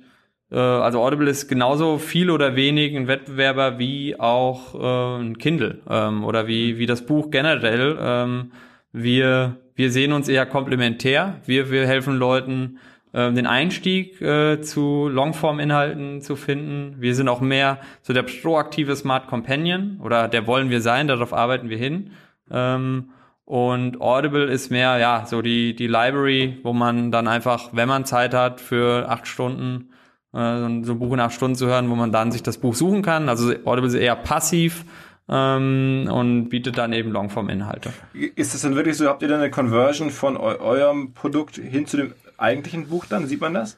äh, 0.51 0.57
also 0.57 1.01
Audible 1.01 1.29
ist 1.29 1.47
genauso 1.47 1.97
viel 1.97 2.29
oder 2.29 2.55
wenig 2.55 2.95
ein 2.95 3.07
Wettbewerber 3.07 3.79
wie 3.79 4.19
auch 4.19 4.75
äh, 4.75 5.21
ein 5.21 5.37
Kindle 5.37 5.81
ähm, 5.89 6.23
oder 6.23 6.47
wie, 6.47 6.77
wie 6.77 6.85
das 6.85 7.05
Buch 7.05 7.29
generell. 7.29 7.97
Ähm, 7.99 8.51
wir, 8.91 9.57
wir 9.75 9.91
sehen 9.91 10.11
uns 10.13 10.27
eher 10.27 10.45
komplementär. 10.45 11.41
Wir, 11.45 11.69
wir 11.69 11.85
helfen 11.85 12.17
Leuten, 12.17 12.79
ähm, 13.13 13.35
den 13.35 13.47
Einstieg 13.47 14.21
äh, 14.21 14.61
zu 14.61 15.07
Longform-Inhalten 15.07 16.21
zu 16.21 16.35
finden. 16.35 16.95
Wir 16.99 17.15
sind 17.15 17.27
auch 17.27 17.41
mehr 17.41 17.79
so 18.01 18.13
der 18.13 18.23
proaktive 18.23 18.95
Smart 18.95 19.27
Companion 19.27 19.99
oder 20.03 20.27
der 20.27 20.45
wollen 20.45 20.69
wir 20.69 20.81
sein, 20.81 21.07
darauf 21.07 21.33
arbeiten 21.33 21.69
wir 21.69 21.77
hin. 21.77 22.11
Ähm, 22.51 23.09
und 23.45 23.99
Audible 23.99 24.45
ist 24.45 24.69
mehr, 24.69 24.99
ja, 24.99 25.25
so 25.25 25.41
die, 25.41 25.75
die 25.75 25.87
Library, 25.87 26.59
wo 26.61 26.71
man 26.71 27.11
dann 27.11 27.27
einfach, 27.27 27.69
wenn 27.71 27.87
man 27.87 28.05
Zeit 28.05 28.35
hat, 28.35 28.61
für 28.61 29.09
acht 29.09 29.25
Stunden 29.25 29.89
äh, 30.33 30.83
so 30.83 30.93
ein 30.93 30.99
Buch 30.99 31.13
in 31.13 31.19
acht 31.19 31.33
Stunden 31.33 31.55
zu 31.55 31.65
hören, 31.65 31.89
wo 31.89 31.95
man 31.95 32.11
dann 32.11 32.31
sich 32.31 32.43
das 32.43 32.59
Buch 32.59 32.75
suchen 32.75 33.01
kann. 33.01 33.27
Also 33.27 33.51
Audible 33.65 33.87
ist 33.87 33.95
eher 33.95 34.15
passiv 34.15 34.85
ähm, 35.27 36.07
und 36.11 36.49
bietet 36.49 36.77
dann 36.77 36.93
eben 36.93 37.11
Longform-Inhalte. 37.11 37.91
Ist 38.13 38.53
das 38.53 38.61
denn 38.61 38.75
wirklich 38.75 38.97
so, 38.97 39.07
habt 39.07 39.23
ihr 39.23 39.27
dann 39.27 39.39
eine 39.39 39.49
Conversion 39.49 40.11
von 40.11 40.37
eu 40.37 40.59
eurem 40.59 41.13
Produkt 41.13 41.55
hin 41.55 41.87
zu 41.87 41.97
dem 41.97 42.13
eigentlichen 42.41 42.87
Buch 42.87 43.05
dann? 43.05 43.27
Sieht 43.27 43.41
man 43.41 43.53
das? 43.53 43.77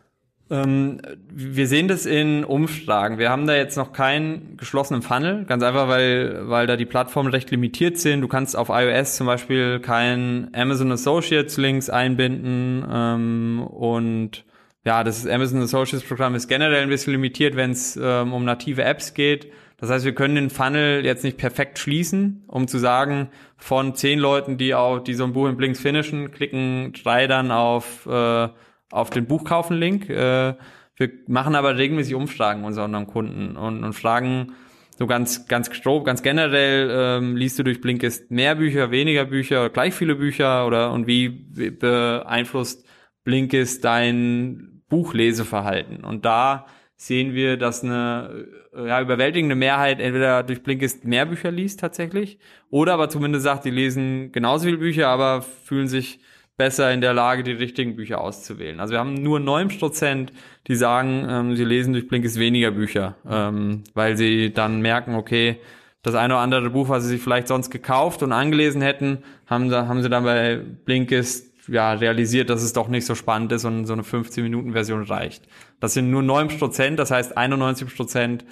Ähm, 0.51 0.99
wir 1.29 1.65
sehen 1.65 1.87
das 1.87 2.05
in 2.05 2.43
Umfragen. 2.43 3.17
Wir 3.17 3.29
haben 3.29 3.47
da 3.47 3.55
jetzt 3.55 3.77
noch 3.77 3.93
keinen 3.93 4.57
geschlossenen 4.57 5.01
Funnel, 5.01 5.45
ganz 5.45 5.63
einfach, 5.63 5.87
weil, 5.87 6.49
weil 6.49 6.67
da 6.67 6.75
die 6.75 6.85
Plattformen 6.85 7.29
recht 7.29 7.49
limitiert 7.51 7.97
sind. 7.97 8.19
Du 8.19 8.27
kannst 8.27 8.57
auf 8.57 8.67
iOS 8.69 9.15
zum 9.15 9.27
Beispiel 9.27 9.79
keinen 9.79 10.53
Amazon 10.53 10.91
Associates 10.91 11.55
Links 11.55 11.89
einbinden 11.89 12.85
ähm, 12.91 13.63
und 13.65 14.43
ja, 14.83 15.05
das 15.05 15.25
Amazon 15.25 15.61
Associates 15.61 16.05
Programm 16.05 16.35
ist 16.35 16.49
generell 16.49 16.83
ein 16.83 16.89
bisschen 16.89 17.13
limitiert, 17.13 17.55
wenn 17.55 17.71
es 17.71 17.97
ähm, 18.01 18.33
um 18.33 18.43
native 18.43 18.83
Apps 18.83 19.13
geht. 19.13 19.51
Das 19.81 19.89
heißt, 19.89 20.05
wir 20.05 20.13
können 20.13 20.35
den 20.35 20.51
Funnel 20.51 21.03
jetzt 21.03 21.23
nicht 21.23 21.37
perfekt 21.37 21.79
schließen, 21.79 22.43
um 22.45 22.67
zu 22.67 22.77
sagen, 22.77 23.29
von 23.57 23.95
zehn 23.95 24.19
Leuten, 24.19 24.59
die 24.59 24.75
auch 24.75 24.99
die 24.99 25.15
so 25.15 25.23
ein 25.23 25.33
Buch 25.33 25.47
in 25.47 25.57
Blinks 25.57 25.79
finishen, 25.79 26.29
klicken 26.29 26.93
drei 27.03 27.25
dann 27.25 27.51
auf 27.51 28.05
äh, 28.05 28.49
auf 28.91 29.09
den 29.09 29.25
Buchkaufen-Link. 29.25 30.07
Äh, 30.07 30.53
wir 30.97 31.11
machen 31.27 31.55
aber 31.55 31.77
regelmäßig 31.77 32.13
Umfragen 32.13 32.63
unseren 32.63 33.07
Kunden 33.07 33.57
und, 33.57 33.83
und 33.83 33.93
fragen 33.93 34.51
so 34.99 35.07
ganz 35.07 35.47
ganz 35.47 35.71
grob, 35.71 36.05
ganz 36.05 36.21
generell 36.21 36.89
ähm, 36.91 37.35
liest 37.35 37.57
du 37.57 37.63
durch 37.63 37.81
Blinkist 37.81 38.29
mehr 38.29 38.53
Bücher, 38.53 38.91
weniger 38.91 39.25
Bücher, 39.25 39.71
gleich 39.71 39.95
viele 39.95 40.13
Bücher 40.13 40.67
oder 40.67 40.91
und 40.91 41.07
wie 41.07 41.29
beeinflusst 41.29 42.85
Blinkist 43.23 43.83
dein 43.83 44.83
Buchleseverhalten? 44.89 46.03
Und 46.03 46.23
da 46.23 46.67
sehen 46.97 47.33
wir, 47.33 47.57
dass 47.57 47.83
eine 47.83 48.45
ja, 48.75 49.01
überwältigende 49.01 49.55
Mehrheit 49.55 49.99
entweder 49.99 50.43
durch 50.43 50.63
Blinkist 50.63 51.03
mehr 51.03 51.25
Bücher 51.25 51.51
liest 51.51 51.79
tatsächlich 51.79 52.39
oder 52.69 52.93
aber 52.93 53.09
zumindest 53.09 53.43
sagt, 53.43 53.65
die 53.65 53.69
lesen 53.69 54.31
genauso 54.31 54.65
viele 54.65 54.77
Bücher, 54.77 55.09
aber 55.09 55.41
fühlen 55.41 55.87
sich 55.87 56.19
besser 56.57 56.93
in 56.93 57.01
der 57.01 57.13
Lage, 57.13 57.43
die 57.43 57.51
richtigen 57.51 57.95
Bücher 57.95 58.21
auszuwählen. 58.21 58.79
Also 58.79 58.93
wir 58.93 58.99
haben 58.99 59.15
nur 59.15 59.39
neun 59.39 59.69
Prozent, 59.69 60.31
die 60.67 60.75
sagen, 60.75 61.25
ähm, 61.27 61.55
sie 61.55 61.65
lesen 61.65 61.93
durch 61.93 62.07
Blinkist 62.07 62.37
weniger 62.37 62.71
Bücher, 62.71 63.15
ähm, 63.27 63.83
weil 63.93 64.15
sie 64.15 64.53
dann 64.53 64.81
merken, 64.81 65.15
okay, 65.15 65.59
das 66.03 66.15
eine 66.15 66.35
oder 66.35 66.41
andere 66.41 66.69
Buch, 66.69 66.89
was 66.89 67.03
sie 67.03 67.09
sich 67.09 67.21
vielleicht 67.21 67.47
sonst 67.47 67.69
gekauft 67.69 68.23
und 68.23 68.31
angelesen 68.31 68.81
hätten, 68.81 69.19
haben, 69.47 69.73
haben 69.73 70.01
sie 70.01 70.09
dann 70.09 70.23
bei 70.23 70.57
Blinkist 70.57 71.51
ja, 71.67 71.93
realisiert, 71.93 72.49
dass 72.49 72.63
es 72.63 72.73
doch 72.73 72.87
nicht 72.87 73.05
so 73.05 73.15
spannend 73.15 73.51
ist 73.51 73.65
und 73.65 73.85
so 73.85 73.93
eine 73.93 74.01
15-Minuten-Version 74.01 75.03
reicht. 75.03 75.47
Das 75.81 75.93
sind 75.93 76.09
nur 76.09 76.23
9 76.23 76.47
Prozent, 76.59 76.97
das 76.99 77.11
heißt 77.11 77.35
91 77.35 77.93
Prozent 77.93 78.45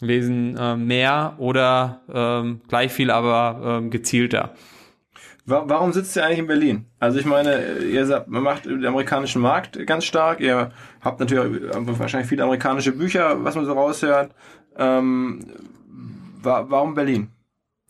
lesen 0.00 0.56
äh, 0.56 0.76
mehr 0.76 1.34
oder 1.38 2.02
ähm, 2.12 2.60
gleich 2.68 2.92
viel, 2.92 3.10
aber 3.10 3.78
ähm, 3.78 3.90
gezielter. 3.90 4.54
Warum 5.46 5.92
sitzt 5.92 6.16
ihr 6.16 6.24
eigentlich 6.24 6.38
in 6.38 6.46
Berlin? 6.46 6.86
Also 6.98 7.18
ich 7.18 7.26
meine, 7.26 7.78
ihr 7.78 8.06
sagt, 8.06 8.28
man 8.28 8.42
macht 8.42 8.64
den 8.64 8.84
amerikanischen 8.86 9.42
Markt 9.42 9.86
ganz 9.86 10.06
stark. 10.06 10.40
Ihr 10.40 10.72
habt 11.02 11.20
natürlich 11.20 11.62
wahrscheinlich 11.98 12.30
viele 12.30 12.44
amerikanische 12.44 12.92
Bücher, 12.92 13.44
was 13.44 13.54
man 13.54 13.66
so 13.66 13.74
raushört. 13.74 14.34
Ähm, 14.78 15.40
warum 16.40 16.94
Berlin? 16.94 17.33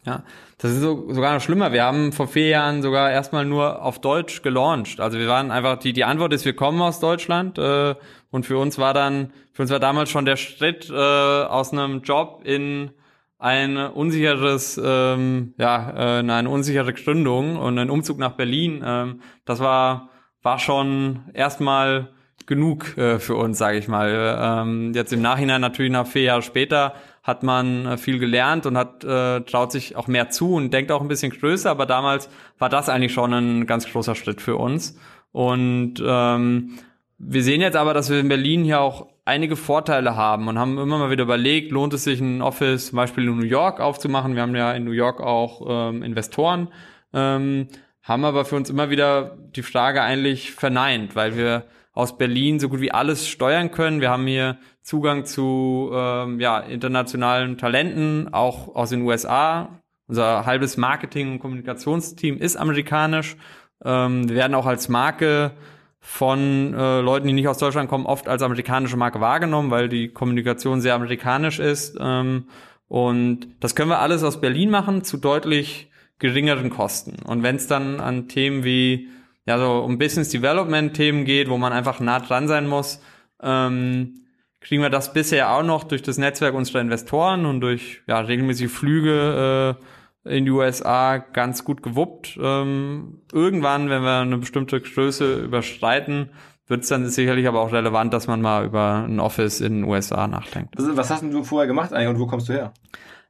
Ja, 0.06 0.22
das 0.58 0.72
ist 0.72 0.80
so, 0.80 1.10
sogar 1.12 1.32
noch 1.32 1.40
schlimmer. 1.40 1.72
Wir 1.72 1.84
haben 1.84 2.12
vor 2.12 2.28
vier 2.28 2.48
Jahren 2.48 2.82
sogar 2.82 3.10
erstmal 3.10 3.46
nur 3.46 3.82
auf 3.82 4.00
Deutsch 4.00 4.42
gelauncht. 4.42 5.00
Also 5.00 5.18
wir 5.18 5.28
waren 5.28 5.50
einfach, 5.50 5.78
die, 5.78 5.94
die 5.94 6.04
Antwort 6.04 6.34
ist, 6.34 6.44
wir 6.44 6.54
kommen 6.54 6.80
aus 6.82 7.00
Deutschland. 7.00 7.58
Äh, 7.58 7.94
und 8.30 8.44
für 8.44 8.58
uns 8.58 8.78
war 8.78 8.92
dann, 8.92 9.32
für 9.52 9.62
uns 9.62 9.70
war 9.70 9.80
damals 9.80 10.10
schon 10.10 10.26
der 10.26 10.36
Schritt 10.36 10.90
äh, 10.90 10.94
aus 10.94 11.72
einem 11.72 12.02
Job 12.02 12.42
in 12.44 12.90
ein 13.38 13.76
unsicheres, 13.76 14.80
ähm, 14.82 15.54
ja, 15.58 15.90
äh, 15.90 16.18
eine 16.20 16.48
unsichere 16.48 16.92
Gründung 16.92 17.56
und 17.56 17.78
ein 17.78 17.90
Umzug 17.90 18.18
nach 18.18 18.32
Berlin. 18.32 18.82
Ähm, 18.84 19.20
das 19.44 19.60
war, 19.60 20.10
war 20.42 20.58
schon 20.58 21.24
erstmal 21.32 22.10
genug 22.46 22.96
äh, 22.98 23.18
für 23.18 23.36
uns, 23.36 23.58
sage 23.58 23.78
ich 23.78 23.88
mal. 23.88 24.38
Ähm, 24.38 24.92
jetzt 24.94 25.12
im 25.12 25.22
Nachhinein 25.22 25.60
natürlich 25.60 25.92
nach 25.92 26.06
vier 26.06 26.22
Jahre 26.22 26.42
später 26.42 26.94
hat 27.24 27.42
man 27.42 27.86
äh, 27.86 27.96
viel 27.96 28.18
gelernt 28.18 28.66
und 28.66 28.76
hat 28.76 29.02
äh, 29.02 29.40
traut 29.40 29.72
sich 29.72 29.96
auch 29.96 30.06
mehr 30.06 30.28
zu 30.28 30.54
und 30.54 30.72
denkt 30.72 30.92
auch 30.92 31.00
ein 31.00 31.08
bisschen 31.08 31.32
größer, 31.32 31.70
aber 31.70 31.86
damals 31.86 32.28
war 32.58 32.68
das 32.68 32.88
eigentlich 32.88 33.14
schon 33.14 33.32
ein 33.32 33.66
ganz 33.66 33.90
großer 33.90 34.14
Schritt 34.14 34.40
für 34.42 34.56
uns. 34.56 34.96
Und 35.32 35.94
ähm, 36.06 36.78
wir 37.18 37.42
sehen 37.42 37.62
jetzt 37.62 37.76
aber, 37.76 37.94
dass 37.94 38.10
wir 38.10 38.20
in 38.20 38.28
Berlin 38.28 38.62
hier 38.62 38.80
auch 38.80 39.08
einige 39.24 39.56
Vorteile 39.56 40.16
haben 40.16 40.48
und 40.48 40.58
haben 40.58 40.76
immer 40.78 40.98
mal 40.98 41.10
wieder 41.10 41.24
überlegt, 41.24 41.72
lohnt 41.72 41.94
es 41.94 42.04
sich 42.04 42.20
ein 42.20 42.42
Office 42.42 42.88
zum 42.88 42.96
Beispiel 42.96 43.24
in 43.24 43.38
New 43.38 43.44
York 43.44 43.80
aufzumachen. 43.80 44.34
Wir 44.34 44.42
haben 44.42 44.54
ja 44.54 44.72
in 44.72 44.84
New 44.84 44.92
York 44.92 45.22
auch 45.22 45.62
ähm, 45.66 46.02
Investoren, 46.02 46.68
ähm, 47.14 47.68
haben 48.02 48.24
aber 48.26 48.44
für 48.44 48.56
uns 48.56 48.68
immer 48.68 48.90
wieder 48.90 49.38
die 49.56 49.62
Frage 49.62 50.02
eigentlich 50.02 50.52
verneint, 50.52 51.16
weil 51.16 51.38
wir 51.38 51.64
aus 51.94 52.18
Berlin 52.18 52.60
so 52.60 52.68
gut 52.68 52.80
wie 52.80 52.92
alles 52.92 53.26
steuern 53.26 53.70
können. 53.70 54.02
Wir 54.02 54.10
haben 54.10 54.26
hier 54.26 54.58
Zugang 54.84 55.24
zu 55.24 55.90
ähm, 55.94 56.38
ja, 56.40 56.60
internationalen 56.60 57.56
Talenten, 57.56 58.28
auch 58.32 58.76
aus 58.76 58.90
den 58.90 59.00
USA. 59.00 59.80
Unser 60.06 60.44
halbes 60.44 60.76
Marketing- 60.76 61.32
und 61.32 61.38
Kommunikationsteam 61.38 62.36
ist 62.36 62.56
amerikanisch. 62.56 63.36
Ähm, 63.82 64.28
wir 64.28 64.36
werden 64.36 64.54
auch 64.54 64.66
als 64.66 64.90
Marke 64.90 65.52
von 66.00 66.74
äh, 66.74 67.00
Leuten, 67.00 67.26
die 67.26 67.32
nicht 67.32 67.48
aus 67.48 67.56
Deutschland 67.56 67.88
kommen, 67.88 68.04
oft 68.04 68.28
als 68.28 68.42
amerikanische 68.42 68.98
Marke 68.98 69.22
wahrgenommen, 69.22 69.70
weil 69.70 69.88
die 69.88 70.08
Kommunikation 70.08 70.82
sehr 70.82 70.94
amerikanisch 70.94 71.60
ist. 71.60 71.96
Ähm, 71.98 72.48
und 72.86 73.48
das 73.60 73.74
können 73.74 73.88
wir 73.88 74.00
alles 74.00 74.22
aus 74.22 74.42
Berlin 74.42 74.68
machen 74.68 75.02
zu 75.02 75.16
deutlich 75.16 75.90
geringeren 76.18 76.68
Kosten. 76.68 77.22
Und 77.24 77.42
wenn 77.42 77.56
es 77.56 77.66
dann 77.68 78.00
an 78.00 78.28
Themen 78.28 78.64
wie 78.64 79.08
ja 79.46 79.58
so 79.58 79.78
um 79.78 79.96
Business 79.96 80.28
Development 80.28 80.92
Themen 80.92 81.24
geht, 81.24 81.48
wo 81.48 81.56
man 81.56 81.72
einfach 81.72 82.00
nah 82.00 82.20
dran 82.20 82.48
sein 82.48 82.66
muss, 82.66 83.00
ähm, 83.42 84.23
kriegen 84.64 84.82
wir 84.82 84.90
das 84.90 85.12
bisher 85.12 85.52
auch 85.52 85.62
noch 85.62 85.84
durch 85.84 86.02
das 86.02 86.18
Netzwerk 86.18 86.54
unserer 86.54 86.80
Investoren 86.80 87.44
und 87.46 87.60
durch 87.60 88.02
ja, 88.06 88.18
regelmäßige 88.18 88.70
Flüge 88.70 89.76
äh, 90.24 90.36
in 90.36 90.46
die 90.46 90.50
USA 90.50 91.18
ganz 91.18 91.64
gut 91.64 91.82
gewuppt. 91.82 92.38
Ähm, 92.42 93.20
irgendwann, 93.30 93.90
wenn 93.90 94.02
wir 94.02 94.20
eine 94.20 94.38
bestimmte 94.38 94.80
Größe 94.80 95.42
überschreiten, 95.42 96.30
wird 96.66 96.82
es 96.82 96.88
dann 96.88 97.06
sicherlich 97.06 97.46
aber 97.46 97.60
auch 97.60 97.72
relevant, 97.72 98.14
dass 98.14 98.26
man 98.26 98.40
mal 98.40 98.64
über 98.64 99.04
ein 99.06 99.20
Office 99.20 99.60
in 99.60 99.74
den 99.74 99.84
USA 99.84 100.26
nachdenkt. 100.26 100.74
Was 100.78 101.10
hast 101.10 101.22
denn 101.22 101.30
du 101.30 101.44
vorher 101.44 101.66
gemacht 101.66 101.92
eigentlich 101.92 102.08
und 102.08 102.18
wo 102.18 102.26
kommst 102.26 102.48
du 102.48 102.54
her? 102.54 102.72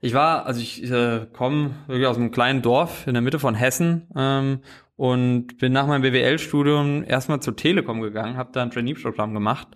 Ich 0.00 0.14
war, 0.14 0.46
also 0.46 0.60
ich 0.60 0.88
äh, 0.88 1.26
komme 1.32 1.70
wirklich 1.88 2.06
aus 2.06 2.16
einem 2.16 2.30
kleinen 2.30 2.62
Dorf 2.62 3.08
in 3.08 3.14
der 3.14 3.22
Mitte 3.22 3.40
von 3.40 3.56
Hessen 3.56 4.08
ähm, 4.14 4.60
und 4.94 5.58
bin 5.58 5.72
nach 5.72 5.88
meinem 5.88 6.02
BWL-Studium 6.02 7.02
erstmal 7.02 7.40
zur 7.40 7.56
Telekom 7.56 8.02
gegangen, 8.02 8.36
habe 8.36 8.50
da 8.52 8.62
ein 8.62 8.70
Trainee-Programm 8.70 9.34
gemacht 9.34 9.66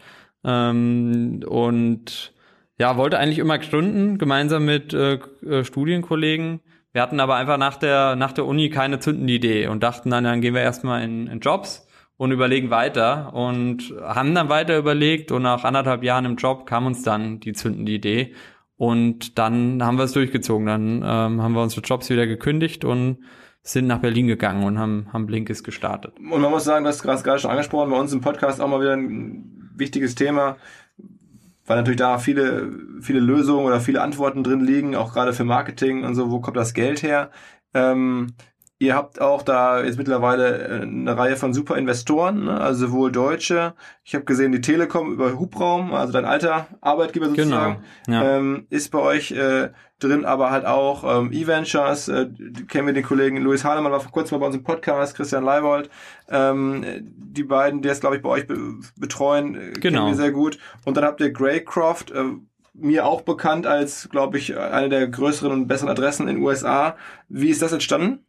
ähm, 0.44 1.40
und 1.46 2.32
ja, 2.78 2.96
wollte 2.96 3.18
eigentlich 3.18 3.38
immer 3.38 3.58
gründen, 3.58 4.18
gemeinsam 4.18 4.64
mit 4.64 4.94
äh, 4.94 5.18
äh, 5.44 5.64
Studienkollegen. 5.64 6.60
Wir 6.92 7.02
hatten 7.02 7.20
aber 7.20 7.36
einfach 7.36 7.58
nach 7.58 7.76
der, 7.76 8.16
nach 8.16 8.32
der 8.32 8.46
Uni 8.46 8.70
keine 8.70 9.00
zündende 9.00 9.32
Idee 9.32 9.66
und 9.66 9.82
dachten 9.82 10.10
dann, 10.10 10.24
dann 10.24 10.40
gehen 10.40 10.54
wir 10.54 10.62
erstmal 10.62 11.02
in, 11.02 11.26
in 11.26 11.40
Jobs 11.40 11.86
und 12.16 12.32
überlegen 12.32 12.70
weiter 12.70 13.32
und 13.34 13.94
haben 14.02 14.34
dann 14.34 14.48
weiter 14.48 14.78
überlegt 14.78 15.32
und 15.32 15.42
nach 15.42 15.64
anderthalb 15.64 16.02
Jahren 16.02 16.24
im 16.24 16.36
Job 16.36 16.66
kam 16.66 16.86
uns 16.86 17.02
dann 17.02 17.40
die 17.40 17.52
zündende 17.52 17.92
Idee 17.92 18.34
und 18.76 19.38
dann 19.38 19.82
haben 19.82 19.98
wir 19.98 20.04
es 20.04 20.12
durchgezogen. 20.12 20.66
Dann 20.66 21.02
ähm, 21.04 21.42
haben 21.42 21.52
wir 21.52 21.62
unsere 21.62 21.82
Jobs 21.82 22.08
wieder 22.10 22.26
gekündigt 22.26 22.84
und 22.84 23.18
sind 23.62 23.86
nach 23.88 23.98
Berlin 23.98 24.28
gegangen 24.28 24.64
und 24.64 24.78
haben, 24.78 25.08
haben 25.12 25.26
Blinkist 25.26 25.64
gestartet. 25.64 26.14
Und 26.16 26.40
man 26.40 26.50
muss 26.50 26.64
sagen, 26.64 26.84
das 26.84 27.04
hast 27.04 27.24
gerade 27.24 27.40
schon 27.40 27.50
angesprochen, 27.50 27.90
bei 27.90 27.98
uns 27.98 28.12
im 28.12 28.20
Podcast 28.20 28.60
auch 28.60 28.68
mal 28.68 28.80
wieder 28.80 28.94
ein 28.94 29.67
wichtiges 29.78 30.14
Thema, 30.14 30.56
weil 31.66 31.76
natürlich 31.76 31.98
da 31.98 32.18
viele, 32.18 32.70
viele 33.00 33.20
Lösungen 33.20 33.66
oder 33.66 33.80
viele 33.80 34.02
Antworten 34.02 34.42
drin 34.42 34.60
liegen, 34.60 34.96
auch 34.96 35.12
gerade 35.12 35.32
für 35.32 35.44
Marketing 35.44 36.04
und 36.04 36.14
so, 36.14 36.30
wo 36.30 36.40
kommt 36.40 36.56
das 36.56 36.74
Geld 36.74 37.02
her? 37.02 37.30
Ähm, 37.74 38.34
Ihr 38.80 38.94
habt 38.94 39.20
auch 39.20 39.42
da 39.42 39.82
jetzt 39.82 39.98
mittlerweile 39.98 40.68
äh, 40.68 40.82
eine 40.82 41.16
Reihe 41.16 41.36
von 41.36 41.52
super 41.52 41.76
Investoren, 41.76 42.44
ne? 42.44 42.60
also 42.60 42.86
sowohl 42.86 43.10
Deutsche. 43.10 43.74
Ich 44.04 44.14
habe 44.14 44.24
gesehen, 44.24 44.52
die 44.52 44.60
Telekom 44.60 45.12
über 45.12 45.36
Hubraum, 45.36 45.92
also 45.92 46.12
dein 46.12 46.24
alter 46.24 46.68
Arbeitgeber 46.80 47.26
sozusagen, 47.26 47.82
genau. 48.06 48.22
ja. 48.22 48.36
ähm, 48.36 48.66
ist 48.70 48.92
bei 48.92 49.00
euch 49.00 49.32
äh, 49.32 49.70
drin, 49.98 50.24
aber 50.24 50.52
halt 50.52 50.64
auch 50.64 51.02
ähm, 51.02 51.32
E-Ventures. 51.32 52.06
Äh, 52.06 52.28
kennen 52.68 52.86
wir 52.86 52.94
den 52.94 53.02
Kollegen 53.02 53.38
Luis 53.38 53.64
Hahnemann, 53.64 53.90
war 53.90 53.98
vor 53.98 54.12
kurzem 54.12 54.36
mal 54.36 54.42
bei 54.42 54.46
uns 54.46 54.56
im 54.56 54.62
Podcast, 54.62 55.16
Christian 55.16 55.42
Leibold. 55.42 55.90
Ähm, 56.28 56.84
die 57.00 57.42
beiden, 57.42 57.82
die 57.82 57.88
jetzt, 57.88 58.00
glaube 58.00 58.14
ich, 58.14 58.22
bei 58.22 58.28
euch 58.28 58.46
be 58.46 58.58
betreuen, 58.96 59.56
äh, 59.56 59.72
genau. 59.72 59.80
kennen 59.80 60.06
wir 60.06 60.14
sehr 60.14 60.30
gut. 60.30 60.58
Und 60.84 60.96
dann 60.96 61.04
habt 61.04 61.20
ihr 61.20 61.32
Greycroft, 61.32 62.12
äh, 62.12 62.22
mir 62.74 63.06
auch 63.06 63.22
bekannt 63.22 63.66
als, 63.66 64.08
glaube 64.08 64.38
ich, 64.38 64.56
eine 64.56 64.88
der 64.88 65.08
größeren 65.08 65.50
und 65.50 65.66
besseren 65.66 65.90
Adressen 65.90 66.28
in 66.28 66.36
den 66.36 66.44
USA. 66.44 66.96
Wie 67.28 67.48
ist 67.48 67.60
das 67.60 67.72
entstanden? 67.72 68.24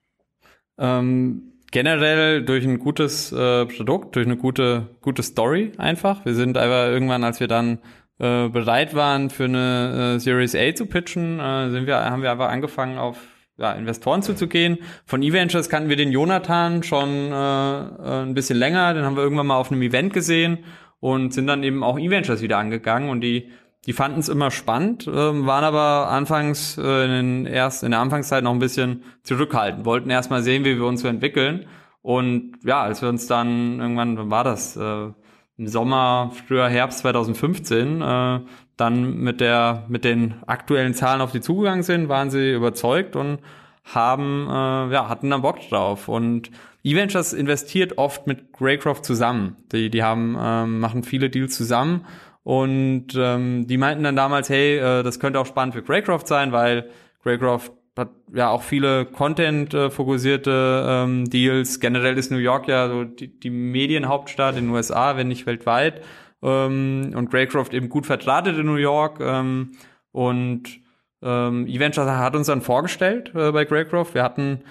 Ähm, 0.79 1.49
generell 1.71 2.43
durch 2.43 2.65
ein 2.65 2.79
gutes 2.79 3.31
äh, 3.31 3.65
Produkt, 3.65 4.15
durch 4.15 4.25
eine 4.25 4.37
gute, 4.37 4.87
gute 5.01 5.23
Story 5.23 5.71
einfach. 5.77 6.25
Wir 6.25 6.33
sind 6.33 6.57
einfach 6.57 6.87
irgendwann, 6.87 7.23
als 7.23 7.39
wir 7.39 7.47
dann 7.47 7.79
äh, 8.19 8.49
bereit 8.49 8.95
waren, 8.95 9.29
für 9.29 9.45
eine 9.45 10.15
äh, 10.15 10.19
Series 10.19 10.55
A 10.55 10.73
zu 10.73 10.85
pitchen, 10.85 11.39
äh, 11.39 11.69
sind 11.69 11.87
wir, 11.87 11.97
haben 11.97 12.21
wir 12.21 12.31
einfach 12.31 12.49
angefangen, 12.49 12.97
auf 12.97 13.17
ja, 13.57 13.73
Investoren 13.73 14.21
zuzugehen. 14.21 14.79
Von 15.05 15.21
E-Ventures 15.21 15.69
kannten 15.69 15.89
wir 15.89 15.97
den 15.97 16.11
Jonathan 16.11 16.81
schon 16.81 17.09
äh, 17.31 17.79
äh, 17.79 18.23
ein 18.23 18.33
bisschen 18.33 18.57
länger, 18.57 18.93
den 18.93 19.03
haben 19.03 19.15
wir 19.15 19.23
irgendwann 19.23 19.47
mal 19.47 19.57
auf 19.57 19.71
einem 19.71 19.81
Event 19.81 20.13
gesehen 20.13 20.59
und 20.99 21.33
sind 21.33 21.47
dann 21.47 21.63
eben 21.63 21.83
auch 21.83 21.99
E-Ventures 21.99 22.41
wieder 22.41 22.57
angegangen 22.57 23.09
und 23.09 23.21
die 23.21 23.51
die 23.85 23.93
fanden 23.93 24.19
es 24.19 24.29
immer 24.29 24.51
spannend, 24.51 25.07
ähm, 25.07 25.45
waren 25.45 25.63
aber 25.63 26.09
anfangs 26.09 26.77
äh, 26.77 27.05
in, 27.05 27.11
den 27.11 27.45
erst, 27.45 27.83
in 27.83 27.91
der 27.91 28.01
Anfangszeit 28.01 28.43
noch 28.43 28.51
ein 28.51 28.59
bisschen 28.59 29.03
zurückhaltend, 29.23 29.85
wollten 29.85 30.09
erst 30.09 30.29
mal 30.29 30.43
sehen, 30.43 30.65
wie 30.65 30.77
wir 30.77 30.85
uns 30.85 31.01
so 31.01 31.07
entwickeln. 31.07 31.65
Und 32.01 32.57
ja, 32.63 32.81
als 32.81 33.01
wir 33.01 33.09
uns 33.09 33.27
dann 33.27 33.79
irgendwann, 33.79 34.17
wann 34.17 34.31
war 34.31 34.43
das? 34.43 34.75
Äh, 34.75 35.11
Im 35.57 35.67
Sommer, 35.67 36.31
früher 36.47 36.67
Herbst 36.67 36.99
2015, 36.99 38.01
äh, 38.01 38.39
dann 38.77 39.17
mit 39.17 39.41
der 39.41 39.85
mit 39.89 40.05
den 40.05 40.35
aktuellen 40.47 40.93
Zahlen 40.93 41.21
auf 41.21 41.31
die 41.31 41.41
zugegangen 41.41 41.83
sind, 41.83 42.09
waren 42.09 42.29
sie 42.29 42.53
überzeugt 42.53 43.15
und 43.15 43.39
haben 43.83 44.47
äh, 44.49 44.93
ja 44.93 45.09
hatten 45.09 45.29
dann 45.29 45.41
Bock 45.41 45.59
drauf 45.69 46.07
und 46.07 46.51
eVentures 46.83 47.33
investiert 47.33 47.97
oft 47.97 48.27
mit 48.27 48.53
Greycroft 48.53 49.03
zusammen. 49.03 49.57
Die 49.71 49.89
die 49.89 50.03
haben 50.03 50.37
ähm, 50.39 50.79
machen 50.79 51.03
viele 51.03 51.29
Deals 51.29 51.57
zusammen 51.57 52.05
und 52.49 53.09
ähm, 53.15 53.67
die 53.67 53.77
meinten 53.77 54.03
dann 54.03 54.15
damals, 54.15 54.49
hey, 54.49 54.79
äh, 54.79 55.03
das 55.03 55.19
könnte 55.19 55.39
auch 55.39 55.45
spannend 55.45 55.75
für 55.75 55.83
Greycroft 55.83 56.27
sein, 56.27 56.51
weil 56.51 56.89
Greycroft 57.21 57.71
hat 57.95 58.09
ja 58.33 58.49
auch 58.49 58.63
viele 58.63 59.05
Content-fokussierte 59.05 60.83
ähm, 60.87 61.29
Deals. 61.29 61.79
Generell 61.79 62.17
ist 62.17 62.31
New 62.31 62.39
York 62.39 62.67
ja 62.67 62.89
so 62.89 63.03
die, 63.03 63.27
die 63.39 63.51
Medienhauptstadt 63.51 64.57
in 64.57 64.65
den 64.65 64.73
USA, 64.73 65.15
wenn 65.15 65.27
nicht 65.27 65.45
weltweit. 65.45 66.01
Ähm, 66.41 67.13
und 67.15 67.29
Greycroft 67.29 67.71
eben 67.75 67.87
gut 67.87 68.07
vertratet 68.07 68.57
in 68.57 68.65
New 68.65 68.77
York. 68.77 69.19
Ähm, 69.21 69.73
und 70.11 70.79
ähm, 71.21 71.67
Eventures 71.67 72.09
hat 72.09 72.35
uns 72.35 72.47
dann 72.47 72.61
vorgestellt 72.61 73.31
äh, 73.35 73.51
bei 73.51 73.65
Greycroft. 73.65 74.15
Wir 74.15 74.23
hatten 74.23 74.63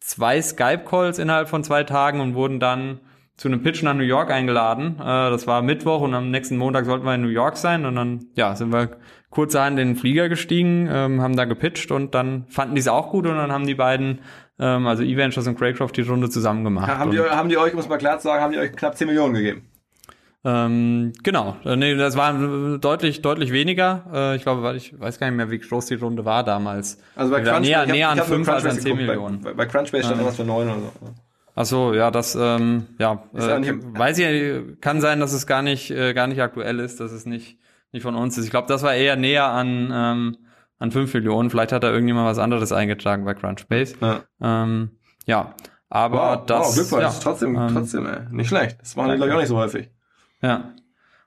zwei 0.00 0.42
Skype-Calls 0.42 1.18
innerhalb 1.18 1.48
von 1.48 1.64
zwei 1.64 1.84
Tagen 1.84 2.20
und 2.20 2.34
wurden 2.34 2.60
dann 2.60 3.00
zu 3.42 3.48
einem 3.48 3.60
Pitch 3.60 3.82
nach 3.82 3.94
New 3.94 4.04
York 4.04 4.30
eingeladen. 4.30 5.00
Äh, 5.00 5.02
das 5.02 5.48
war 5.48 5.62
Mittwoch 5.62 6.00
und 6.00 6.14
am 6.14 6.30
nächsten 6.30 6.56
Montag 6.56 6.84
sollten 6.84 7.04
wir 7.04 7.16
in 7.16 7.22
New 7.22 7.28
York 7.28 7.56
sein 7.56 7.84
und 7.84 7.96
dann 7.96 8.26
ja 8.36 8.54
sind 8.54 8.72
wir 8.72 8.98
kurzerhand 9.30 9.80
in 9.80 9.88
den 9.88 9.96
Flieger 9.96 10.28
gestiegen, 10.28 10.88
ähm, 10.88 11.20
haben 11.20 11.34
da 11.34 11.44
gepitcht 11.44 11.90
und 11.90 12.14
dann 12.14 12.46
fanden 12.46 12.76
die 12.76 12.80
es 12.80 12.86
auch 12.86 13.10
gut 13.10 13.26
und 13.26 13.34
dann 13.34 13.50
haben 13.50 13.66
die 13.66 13.74
beiden, 13.74 14.20
ähm, 14.60 14.86
also 14.86 15.02
E-Ventures 15.02 15.48
und 15.48 15.58
Craycroft, 15.58 15.96
die 15.96 16.02
Runde 16.02 16.30
zusammen 16.30 16.62
gemacht. 16.62 16.86
Ja, 16.86 16.98
haben, 16.98 17.10
die, 17.10 17.18
haben 17.18 17.48
die 17.48 17.58
euch, 17.58 17.74
muss 17.74 17.88
man 17.88 17.98
klar 17.98 18.20
sagen, 18.20 18.44
haben 18.44 18.52
die 18.52 18.58
euch 18.58 18.70
knapp 18.70 18.96
10 18.96 19.08
Millionen 19.08 19.34
gegeben? 19.34 19.68
Ähm, 20.44 21.12
genau, 21.24 21.56
äh, 21.64 21.74
nee, 21.74 21.96
das 21.96 22.16
waren 22.16 22.80
deutlich, 22.80 23.22
deutlich 23.22 23.50
weniger. 23.50 24.04
Äh, 24.12 24.36
ich 24.36 24.42
glaube, 24.42 24.74
ich 24.76 24.98
weiß 25.00 25.18
gar 25.18 25.26
nicht 25.26 25.36
mehr, 25.36 25.50
wie 25.50 25.58
groß 25.58 25.86
die 25.86 25.94
Runde 25.94 26.24
war 26.24 26.44
damals. 26.44 27.02
Also 27.16 27.32
bei 27.32 27.40
Crunchbase, 27.40 27.62
näher, 27.62 27.86
näher 27.86 28.08
an 28.08 28.18
5 28.20 28.48
als 28.48 28.66
an 28.66 28.78
10 28.78 28.96
Millionen. 28.96 29.40
Bei, 29.40 29.52
bei 29.52 29.66
Crunchbase 29.66 30.04
stand 30.04 30.20
ähm, 30.20 30.26
was 30.26 30.36
für 30.36 30.44
9 30.44 30.68
oder 30.68 30.78
so. 30.78 31.14
Ach 31.54 31.66
so, 31.66 31.92
ja, 31.92 32.10
das 32.10 32.34
ähm, 32.34 32.86
ja, 32.98 33.24
äh, 33.34 33.38
weiß 33.38 34.18
ich, 34.18 34.80
kann 34.80 35.00
sein, 35.00 35.20
dass 35.20 35.32
es 35.32 35.46
gar 35.46 35.62
nicht 35.62 35.90
äh, 35.90 36.14
gar 36.14 36.26
nicht 36.26 36.40
aktuell 36.40 36.78
ist, 36.80 37.00
dass 37.00 37.12
es 37.12 37.26
nicht 37.26 37.58
nicht 37.92 38.02
von 38.02 38.14
uns 38.14 38.38
ist. 38.38 38.46
Ich 38.46 38.50
glaube, 38.50 38.68
das 38.68 38.82
war 38.82 38.94
eher 38.94 39.16
näher 39.16 39.48
an 39.48 39.90
ähm, 39.92 40.36
an 40.82 40.90
5 40.90 41.14
Millionen. 41.14 41.48
Vielleicht 41.48 41.72
hat 41.72 41.84
da 41.84 41.92
irgendjemand 41.92 42.26
was 42.26 42.38
anderes 42.38 42.72
eingetragen 42.72 43.24
bei 43.24 43.34
Crunchbase. 43.34 43.94
Ja, 44.00 44.22
ähm, 44.40 44.90
ja. 45.26 45.54
aber 45.88 46.38
wow, 46.38 46.46
das... 46.46 46.66
Wow, 46.66 46.74
Glückwunsch, 46.74 47.02
ja, 47.02 47.12
trotzdem, 47.22 47.56
ähm, 47.56 47.70
trotzdem, 47.72 48.06
ey. 48.06 48.20
nicht 48.32 48.48
schlecht. 48.48 48.80
Das 48.80 48.96
machen 48.96 49.12
die, 49.12 49.16
glaube 49.16 49.28
ich, 49.28 49.34
auch 49.36 49.40
nicht 49.40 49.48
so 49.48 49.56
häufig. 49.56 49.90
Ja. 50.42 50.74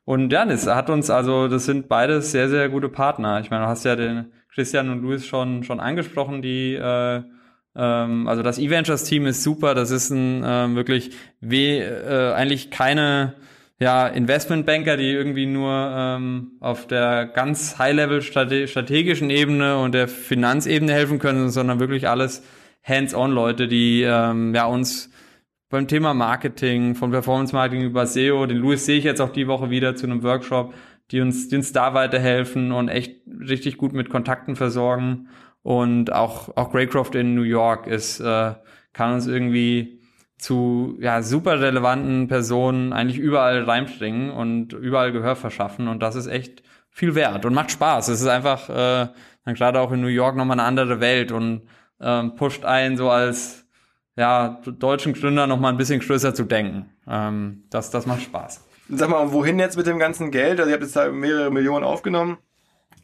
Und 0.04 0.32
ja, 0.34 0.46
das 0.46 0.68
hat 0.68 0.90
uns, 0.90 1.10
also 1.10 1.48
das 1.48 1.66
sind 1.66 1.88
beides 1.88 2.32
sehr, 2.32 2.50
sehr 2.50 2.68
gute 2.68 2.90
Partner. 2.90 3.40
Ich 3.40 3.50
meine, 3.50 3.64
du 3.64 3.70
hast 3.70 3.86
ja 3.86 3.96
den 3.96 4.34
Christian 4.54 4.90
und 4.90 5.02
Luis 5.02 5.26
schon, 5.26 5.64
schon 5.64 5.80
angesprochen, 5.80 6.42
die 6.42 6.76
äh, 6.76 7.24
ähm, 7.76 8.28
also 8.28 8.42
das 8.42 8.58
E-Ventures-Team 8.58 9.26
ist 9.26 9.44
super, 9.44 9.76
das 9.76 9.92
ist 9.92 10.10
ein 10.10 10.44
ähm, 10.46 10.76
wirklich 10.76 11.12
weh, 11.42 11.80
äh, 11.80 12.34
eigentlich 12.34 12.72
keine 12.72 13.36
ja, 13.80 14.08
Investmentbanker, 14.08 14.96
die 14.96 15.12
irgendwie 15.12 15.46
nur 15.46 15.72
ähm, 15.74 16.52
auf 16.62 16.88
der 16.88 17.26
ganz 17.26 17.78
High-Level 17.78 18.22
strategischen 18.22 19.30
Ebene 19.30 19.78
und 19.80 19.94
der 19.94 20.08
Finanzebene 20.08 20.94
helfen 20.94 21.20
können, 21.20 21.50
sondern 21.50 21.80
wirklich 21.80 22.08
alles 22.08 22.44
Hands-on-Leute, 22.84 23.68
die 23.68 24.04
ähm, 24.04 24.56
ja 24.56 24.66
uns 24.66 25.12
beim 25.70 25.88
Thema 25.88 26.14
Marketing, 26.14 26.96
von 26.96 27.12
Performance 27.12 27.54
Marketing 27.54 27.84
über 27.84 28.06
SEO, 28.06 28.46
den 28.46 28.58
Louis 28.58 28.86
sehe 28.86 28.98
ich 28.98 29.04
jetzt 29.04 29.20
auch 29.20 29.32
die 29.32 29.48
Woche 29.48 29.70
wieder 29.70 29.96
zu 29.96 30.06
einem 30.06 30.24
Workshop, 30.24 30.74
die 31.12 31.20
uns, 31.20 31.50
die 31.50 31.58
uns 31.58 31.74
da 31.74 31.94
weiterhelfen 31.94 32.72
und 32.72 32.88
echt 32.88 33.20
richtig 33.28 33.78
gut 33.78 33.92
mit 33.92 34.10
Kontakten 34.10 34.56
versorgen. 34.56 35.28
Und 35.66 36.14
auch, 36.14 36.56
auch 36.56 36.70
Greycroft 36.70 37.16
in 37.16 37.34
New 37.34 37.42
York 37.42 37.88
ist, 37.88 38.20
äh, 38.20 38.54
kann 38.94 39.14
uns 39.16 39.26
irgendwie 39.26 40.00
zu 40.38 40.96
ja, 41.00 41.24
super 41.24 41.60
relevanten 41.60 42.28
Personen 42.28 42.94
eigentlich 42.94 43.18
überall 43.18 43.64
reinbringen 43.64 44.30
und 44.30 44.74
überall 44.74 45.12
Gehör 45.12 45.36
verschaffen. 45.36 45.88
Und 45.88 46.04
das 46.04 46.14
ist 46.14 46.28
echt 46.28 46.62
viel 46.92 47.16
wert 47.16 47.48
und 47.48 47.56
macht 47.56 47.72
Spaß. 47.72 48.10
Es 48.10 48.22
ist 48.22 48.28
einfach 48.28 48.70
äh, 48.70 49.08
dann 49.44 49.56
gerade 49.56 49.80
auch 49.80 49.92
in 49.92 50.02
New 50.02 50.08
York 50.08 50.36
nochmal 50.36 50.60
eine 50.60 50.68
andere 50.68 51.00
Welt 51.00 51.32
und 51.32 51.64
ähm, 52.00 52.36
pusht 52.36 52.64
einen 52.64 52.96
so 52.96 53.10
als 53.10 53.66
ja, 54.16 54.62
deutschen 54.68 55.14
Gründer 55.14 55.48
nochmal 55.48 55.74
ein 55.74 55.78
bisschen 55.78 56.00
größer 56.00 56.36
zu 56.36 56.44
denken. 56.44 56.92
Ähm, 57.08 57.64
das, 57.72 57.90
das 57.90 58.06
macht 58.06 58.22
Spaß. 58.22 58.64
Sag 58.90 59.10
mal, 59.10 59.32
wohin 59.32 59.58
jetzt 59.58 59.78
mit 59.78 59.88
dem 59.88 59.98
ganzen 59.98 60.30
Geld? 60.30 60.60
Also 60.60 60.70
ihr 60.70 60.76
habt 60.76 60.84
jetzt 60.84 60.96
da 60.96 61.10
mehrere 61.10 61.50
Millionen 61.50 61.84
aufgenommen. 61.84 62.38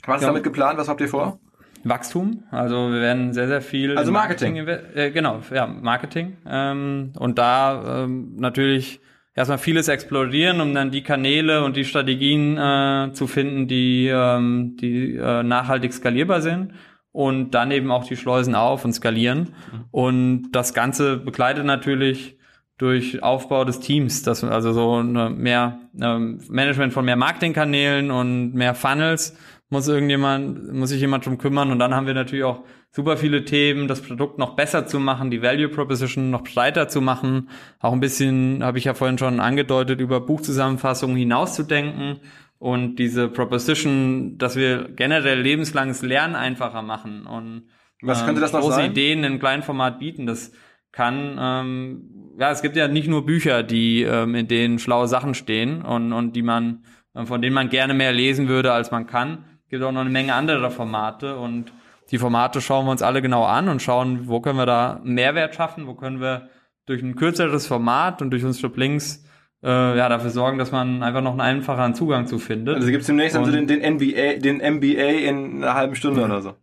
Was 0.05 0.17
ist 0.17 0.21
ja. 0.21 0.27
damit 0.27 0.43
geplant? 0.43 0.77
Was 0.77 0.87
habt 0.87 1.01
ihr 1.01 1.09
vor? 1.09 1.39
Wachstum. 1.83 2.43
Also 2.51 2.91
wir 2.91 3.01
werden 3.01 3.33
sehr, 3.33 3.47
sehr 3.47 3.61
viel. 3.61 3.97
Also 3.97 4.11
Marketing. 4.11 4.65
Marketing 4.65 4.95
äh, 4.95 5.11
genau, 5.11 5.41
ja, 5.53 5.67
Marketing. 5.67 6.37
Ähm, 6.47 7.13
und 7.17 7.37
da 7.37 8.03
ähm, 8.03 8.35
natürlich 8.37 8.99
erstmal 9.35 9.57
vieles 9.57 9.87
explorieren, 9.87 10.61
um 10.61 10.73
dann 10.73 10.91
die 10.91 11.03
Kanäle 11.03 11.63
und 11.63 11.75
die 11.75 11.85
Strategien 11.85 12.57
äh, 12.57 13.11
zu 13.13 13.27
finden, 13.27 13.67
die, 13.67 14.07
ähm, 14.07 14.77
die 14.79 15.15
äh, 15.15 15.43
nachhaltig 15.43 15.93
skalierbar 15.93 16.41
sind. 16.41 16.73
Und 17.13 17.51
dann 17.51 17.71
eben 17.71 17.91
auch 17.91 18.05
die 18.05 18.15
Schleusen 18.15 18.55
auf 18.55 18.85
und 18.85 18.93
skalieren. 18.93 19.39
Mhm. 19.39 19.85
Und 19.91 20.51
das 20.53 20.73
Ganze 20.73 21.17
begleitet 21.17 21.65
natürlich 21.65 22.37
durch 22.81 23.21
Aufbau 23.21 23.63
des 23.63 23.79
Teams, 23.79 24.23
das 24.23 24.43
also 24.43 24.73
so 24.73 24.95
eine 24.95 25.29
mehr 25.29 25.79
ähm, 26.01 26.41
Management 26.49 26.93
von 26.93 27.05
mehr 27.05 27.15
Marketingkanälen 27.15 28.09
und 28.09 28.53
mehr 28.55 28.73
Funnels 28.73 29.37
muss 29.69 29.87
irgendjemand, 29.87 30.73
muss 30.73 30.89
sich 30.89 30.99
jemand 30.99 31.25
drum 31.25 31.37
kümmern 31.37 31.71
und 31.71 31.79
dann 31.79 31.93
haben 31.93 32.07
wir 32.07 32.15
natürlich 32.15 32.43
auch 32.43 32.63
super 32.89 33.17
viele 33.17 33.45
Themen, 33.45 33.87
das 33.87 34.01
Produkt 34.01 34.39
noch 34.39 34.55
besser 34.55 34.87
zu 34.87 34.99
machen, 34.99 35.29
die 35.29 35.43
Value 35.43 35.69
Proposition 35.69 36.31
noch 36.31 36.43
breiter 36.43 36.87
zu 36.87 37.01
machen, 37.01 37.49
auch 37.79 37.93
ein 37.93 37.99
bisschen, 37.99 38.63
habe 38.63 38.79
ich 38.79 38.85
ja 38.85 38.95
vorhin 38.95 39.19
schon 39.19 39.39
angedeutet, 39.39 40.01
über 40.01 40.19
Buchzusammenfassungen 40.19 41.15
hinauszudenken 41.15 42.19
und 42.57 42.95
diese 42.95 43.29
Proposition, 43.29 44.39
dass 44.39 44.55
wir 44.55 44.89
generell 44.89 45.39
lebenslanges 45.39 46.01
Lernen 46.01 46.35
einfacher 46.35 46.81
machen 46.81 47.27
und 47.27 47.69
was 48.01 48.25
könnte 48.25 48.41
das 48.41 48.51
noch 48.51 48.61
große 48.61 48.77
sein? 48.77 48.91
Ideen 48.91 49.23
in 49.23 49.37
kleinem 49.37 49.61
Format 49.61 49.99
bieten. 49.99 50.25
Das 50.25 50.51
kann, 50.91 51.37
ähm, 51.39 52.20
ja, 52.41 52.51
es 52.51 52.61
gibt 52.61 52.75
ja 52.75 52.89
nicht 52.89 53.07
nur 53.07 53.25
Bücher, 53.25 53.63
die 53.63 54.01
ähm, 54.03 54.35
in 54.35 54.47
denen 54.47 54.79
schlaue 54.79 55.07
Sachen 55.07 55.33
stehen 55.33 55.81
und, 55.81 56.11
und 56.11 56.35
die 56.35 56.41
man, 56.41 56.83
von 57.13 57.41
denen 57.41 57.53
man 57.53 57.69
gerne 57.69 57.93
mehr 57.93 58.11
lesen 58.11 58.49
würde, 58.49 58.73
als 58.73 58.91
man 58.91 59.07
kann 59.07 59.45
gibt 59.71 59.83
auch 59.83 59.91
noch 59.91 60.01
eine 60.01 60.09
Menge 60.09 60.35
anderer 60.35 60.69
Formate 60.69 61.37
und 61.37 61.71
die 62.11 62.17
Formate 62.17 62.59
schauen 62.59 62.85
wir 62.85 62.91
uns 62.91 63.01
alle 63.01 63.21
genau 63.21 63.45
an 63.45 63.69
und 63.69 63.81
schauen, 63.81 64.27
wo 64.27 64.41
können 64.41 64.57
wir 64.57 64.65
da 64.65 64.99
Mehrwert 65.03 65.55
schaffen, 65.55 65.87
wo 65.87 65.95
können 65.95 66.19
wir 66.19 66.49
durch 66.85 67.01
ein 67.01 67.15
kürzeres 67.15 67.67
Format 67.67 68.21
und 68.21 68.31
durch 68.31 68.43
unsere 68.43 68.69
Blinks 68.69 69.23
äh, 69.63 69.97
ja, 69.97 70.09
dafür 70.09 70.29
sorgen, 70.29 70.57
dass 70.57 70.73
man 70.73 71.03
einfach 71.03 71.21
noch 71.21 71.31
einen 71.31 71.39
einfacheren 71.39 71.95
Zugang 71.95 72.27
zu 72.27 72.37
findet. 72.37 72.75
Also 72.75 72.87
gibt 72.89 73.01
es 73.01 73.07
demnächst 73.07 73.37
dann 73.37 73.45
so 73.45 73.51
den, 73.51 73.65
den 73.65 73.79
NBA, 73.79 74.39
den 74.39 74.57
MBA 74.57 75.29
in 75.29 75.63
einer 75.63 75.73
halben 75.73 75.95
Stunde 75.95 76.25
oder 76.25 76.41
so. 76.41 76.55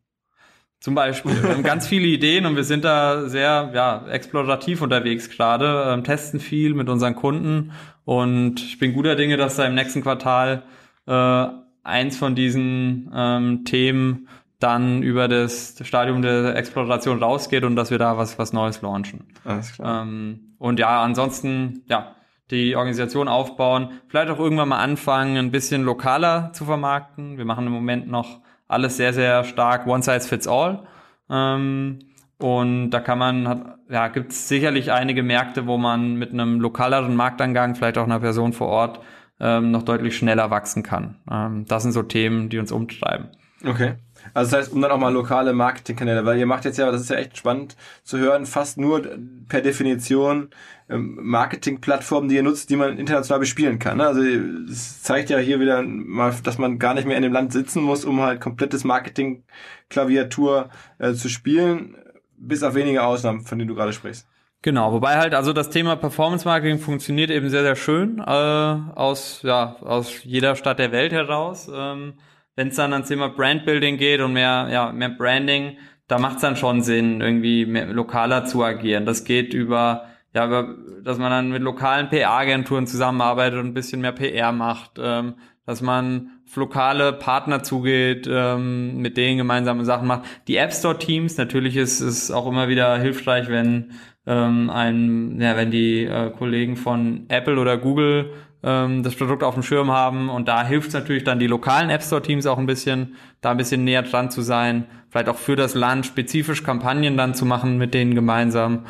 Zum 0.81 0.95
Beispiel. 0.95 1.43
Wir 1.43 1.51
haben 1.51 1.63
ganz 1.65 1.89
viele 1.89 2.07
Ideen 2.07 2.47
und 2.47 2.55
wir 2.55 2.63
sind 2.63 2.85
da 2.85 3.29
sehr 3.29 3.71
ja, 3.75 4.07
explorativ 4.09 4.81
unterwegs 4.81 5.29
gerade, 5.29 5.93
ähm, 5.93 6.05
testen 6.05 6.39
viel 6.39 6.75
mit 6.75 6.89
unseren 6.89 7.17
Kunden 7.17 7.73
und 8.05 8.61
ich 8.61 8.79
bin 8.79 8.95
guter 8.95 9.17
Dinge, 9.17 9.37
dass 9.37 9.57
da 9.57 9.65
im 9.67 9.75
nächsten 9.75 10.03
Quartal 10.03 10.63
äh, 11.07 11.47
eins 11.83 12.17
von 12.17 12.35
diesen 12.37 13.11
ähm, 13.15 13.65
Themen 13.65 14.29
dann 14.61 15.03
über 15.03 15.29
das 15.29 15.77
Stadium 15.83 16.23
der 16.23 16.57
Exploration 16.57 17.23
rausgeht 17.23 17.65
und 17.65 17.77
dass 17.77 17.91
wir 17.91 17.99
da 17.99 18.17
was, 18.17 18.39
was 18.39 18.53
Neues 18.53 18.83
launchen. 18.83 19.25
Alles 19.45 19.73
klar. 19.73 20.03
Ähm, 20.03 20.55
und 20.59 20.79
ja, 20.79 21.03
ansonsten, 21.03 21.83
ja, 21.87 22.15
die 22.51 22.77
Organisation 22.77 23.29
aufbauen, 23.29 23.91
vielleicht 24.09 24.31
auch 24.31 24.39
irgendwann 24.39 24.71
mal 24.71 24.79
anfangen, 24.79 25.37
ein 25.37 25.51
bisschen 25.51 25.83
lokaler 25.83 26.51
zu 26.53 26.65
vermarkten. 26.65 27.37
Wir 27.37 27.45
machen 27.45 27.67
im 27.67 27.73
Moment 27.73 28.09
noch 28.09 28.41
alles 28.69 28.97
sehr, 28.97 29.13
sehr 29.13 29.45
stark 29.45 29.87
One 29.87 30.03
Size 30.03 30.21
Fits 30.21 30.47
All. 30.47 30.87
Ähm, 31.31 31.99
und 32.39 32.91
da 32.91 33.01
kann 33.01 33.19
man, 33.19 33.49
hat, 33.49 33.79
ja, 33.91 34.09
gibt 34.09 34.33
es 34.33 34.49
sicherlich 34.49 34.93
einige 34.93 35.23
Märkte, 35.23 35.67
wo 35.67 35.77
man 35.77 36.15
mit 36.15 36.33
einem 36.33 36.61
lokaleren 36.61 37.17
Marktangang, 37.17 37.75
vielleicht 37.75 37.99
auch 37.99 38.05
einer 38.05 38.21
Person 38.21 38.53
vor 38.53 38.69
Ort, 38.69 39.01
ähm, 39.41 39.71
noch 39.71 39.83
deutlich 39.83 40.17
schneller 40.17 40.51
wachsen 40.51 40.83
kann. 40.83 41.17
Ähm, 41.31 41.65
das 41.67 41.83
sind 41.83 41.93
so 41.93 42.03
Themen, 42.03 42.49
die 42.49 42.59
uns 42.59 42.71
umtreiben. 42.71 43.29
Okay. 43.67 43.95
Also 44.35 44.51
das 44.51 44.61
heißt, 44.61 44.73
um 44.73 44.81
dann 44.81 44.91
auch 44.91 44.99
mal 44.99 45.13
lokale 45.13 45.53
Marketingkanäle, 45.53 46.25
weil 46.25 46.39
ihr 46.39 46.47
macht 46.47 46.65
jetzt 46.65 46.79
ja, 46.79 46.91
das 46.91 47.03
ist 47.03 47.11
ja 47.11 47.17
echt 47.17 47.37
spannend 47.37 47.77
zu 48.03 48.19
hören, 48.19 48.47
fast 48.47 48.79
nur 48.79 49.03
per 49.49 49.61
Definition 49.61 50.51
ähm, 50.89 51.19
Marketingplattformen, 51.21 52.29
die 52.29 52.37
ihr 52.37 52.43
nutzt, 52.43 52.71
die 52.71 52.77
man 52.77 52.99
international 52.99 53.41
bespielen 53.41 53.79
kann. 53.79 53.99
Ne? 53.99 54.07
Also 54.07 54.23
es 54.23 55.03
zeigt 55.03 55.31
ja 55.31 55.39
hier 55.39 55.61
wieder 55.61 55.83
mal, 55.83 56.35
dass 56.43 56.59
man 56.59 56.79
gar 56.79 56.95
nicht 56.95 57.07
mehr 57.07 57.17
in 57.17 57.23
dem 57.23 57.33
Land 57.33 57.53
sitzen 57.53 57.83
muss, 57.83 58.05
um 58.05 58.21
halt 58.21 58.41
komplettes 58.41 58.85
Marketing-Klaviatur 58.85 60.71
äh, 60.99 61.13
zu 61.13 61.29
spielen, 61.29 61.97
bis 62.37 62.63
auf 62.63 62.75
wenige 62.75 63.03
Ausnahmen, 63.03 63.43
von 63.43 63.59
denen 63.59 63.69
du 63.69 63.75
gerade 63.75 63.93
sprichst. 63.93 64.27
Genau, 64.63 64.93
wobei 64.93 65.19
halt 65.19 65.35
also 65.35 65.53
das 65.53 65.71
Thema 65.71 65.95
Performance 65.95 66.45
Marketing 66.45 66.81
funktioniert 66.81 67.31
eben 67.31 67.49
sehr 67.49 67.63
sehr 67.63 67.77
schön 67.77 68.19
äh, 68.19 68.23
aus 68.23 69.41
ja 69.45 69.77
aus 69.83 70.25
jeder 70.25 70.57
Stadt 70.57 70.81
der 70.81 70.91
Welt 70.91 71.13
heraus. 71.13 71.71
Ähm, 71.73 72.15
Wenn 72.59 72.69
es 72.71 72.75
dann 72.75 72.93
ans 72.93 73.07
Thema 73.07 73.29
Brandbuilding 73.29 73.99
geht 73.99 74.21
und 74.21 74.33
mehr 74.33 74.67
ja 74.69 74.91
mehr 74.91 75.11
Branding, 75.11 75.77
da 76.09 76.19
macht 76.19 76.37
es 76.37 76.43
dann 76.43 76.57
schon 76.57 76.83
Sinn 76.83 77.21
irgendwie 77.21 77.67
mehr 77.67 77.87
lokaler 77.87 78.47
zu 78.47 78.65
agieren. 78.65 79.07
Das 79.07 79.23
geht 79.23 79.55
über 79.55 80.07
ja 80.35 80.45
über, 80.45 80.75
dass 81.05 81.19
man 81.19 81.31
dann 81.31 81.51
mit 81.51 81.63
lokalen 81.63 82.09
PR-Agenturen 82.09 82.89
zusammenarbeitet 82.89 83.61
und 83.61 83.67
ein 83.67 83.75
bisschen 83.75 84.01
mehr 84.01 84.11
PR 84.11 84.51
macht, 84.51 84.99
ähm, 85.01 85.35
dass 85.67 85.83
man 85.83 86.31
auf 86.49 86.57
lokale 86.57 87.13
Partner 87.13 87.63
zugeht, 87.63 88.29
ähm, 88.29 88.97
mit 88.97 89.17
denen 89.17 89.39
gemeinsame 89.39 89.85
Sachen 89.85 90.09
macht. 90.09 90.25
Die 90.49 90.57
App 90.57 90.73
Store 90.73 90.99
Teams 90.99 91.37
natürlich 91.37 91.77
ist 91.77 92.01
es 92.01 92.33
auch 92.33 92.49
immer 92.49 92.67
wieder 92.67 92.99
hilfreich, 92.99 93.49
wenn 93.49 93.93
ähm, 94.27 94.69
ein, 94.69 95.41
ja, 95.41 95.57
wenn 95.57 95.71
die 95.71 96.07
äh, 96.07 96.31
Kollegen 96.31 96.75
von 96.75 97.27
Apple 97.29 97.61
oder 97.61 97.79
Google 97.79 98.33
ähm, 98.63 99.03
das 99.03 99.15
Produkt 99.15 99.43
auf 99.43 99.55
dem 99.55 99.63
Schirm 99.63 99.91
haben 99.91 100.29
und 100.29 100.49
da 100.49 100.65
hilft 100.65 100.89
es 100.89 100.95
natürlich 100.95 101.25
dann 101.25 101.39
die 101.39 101.47
lokalen 101.47 101.91
App 101.91 102.03
Store 102.03 102.23
Teams 102.23 102.47
auch 102.47 102.59
ein 102.59 102.67
bisschen, 102.67 103.15
da 103.41 103.53
ein 103.53 103.57
bisschen 103.57 103.85
näher 103.85 104.03
dran 104.03 104.31
zu 104.31 104.43
sein, 104.43 104.87
vielleicht 105.11 105.29
auch 105.29 105.37
für 105.37 105.57
das 105.57 105.75
Land 105.75 106.07
spezifisch 106.07 106.63
Kampagnen 106.63 107.17
dann 107.17 107.35
zu 107.35 107.47
machen 107.47 107.79
mit 107.79 107.95
denen 107.95 108.15
gemeinsam 108.15 108.85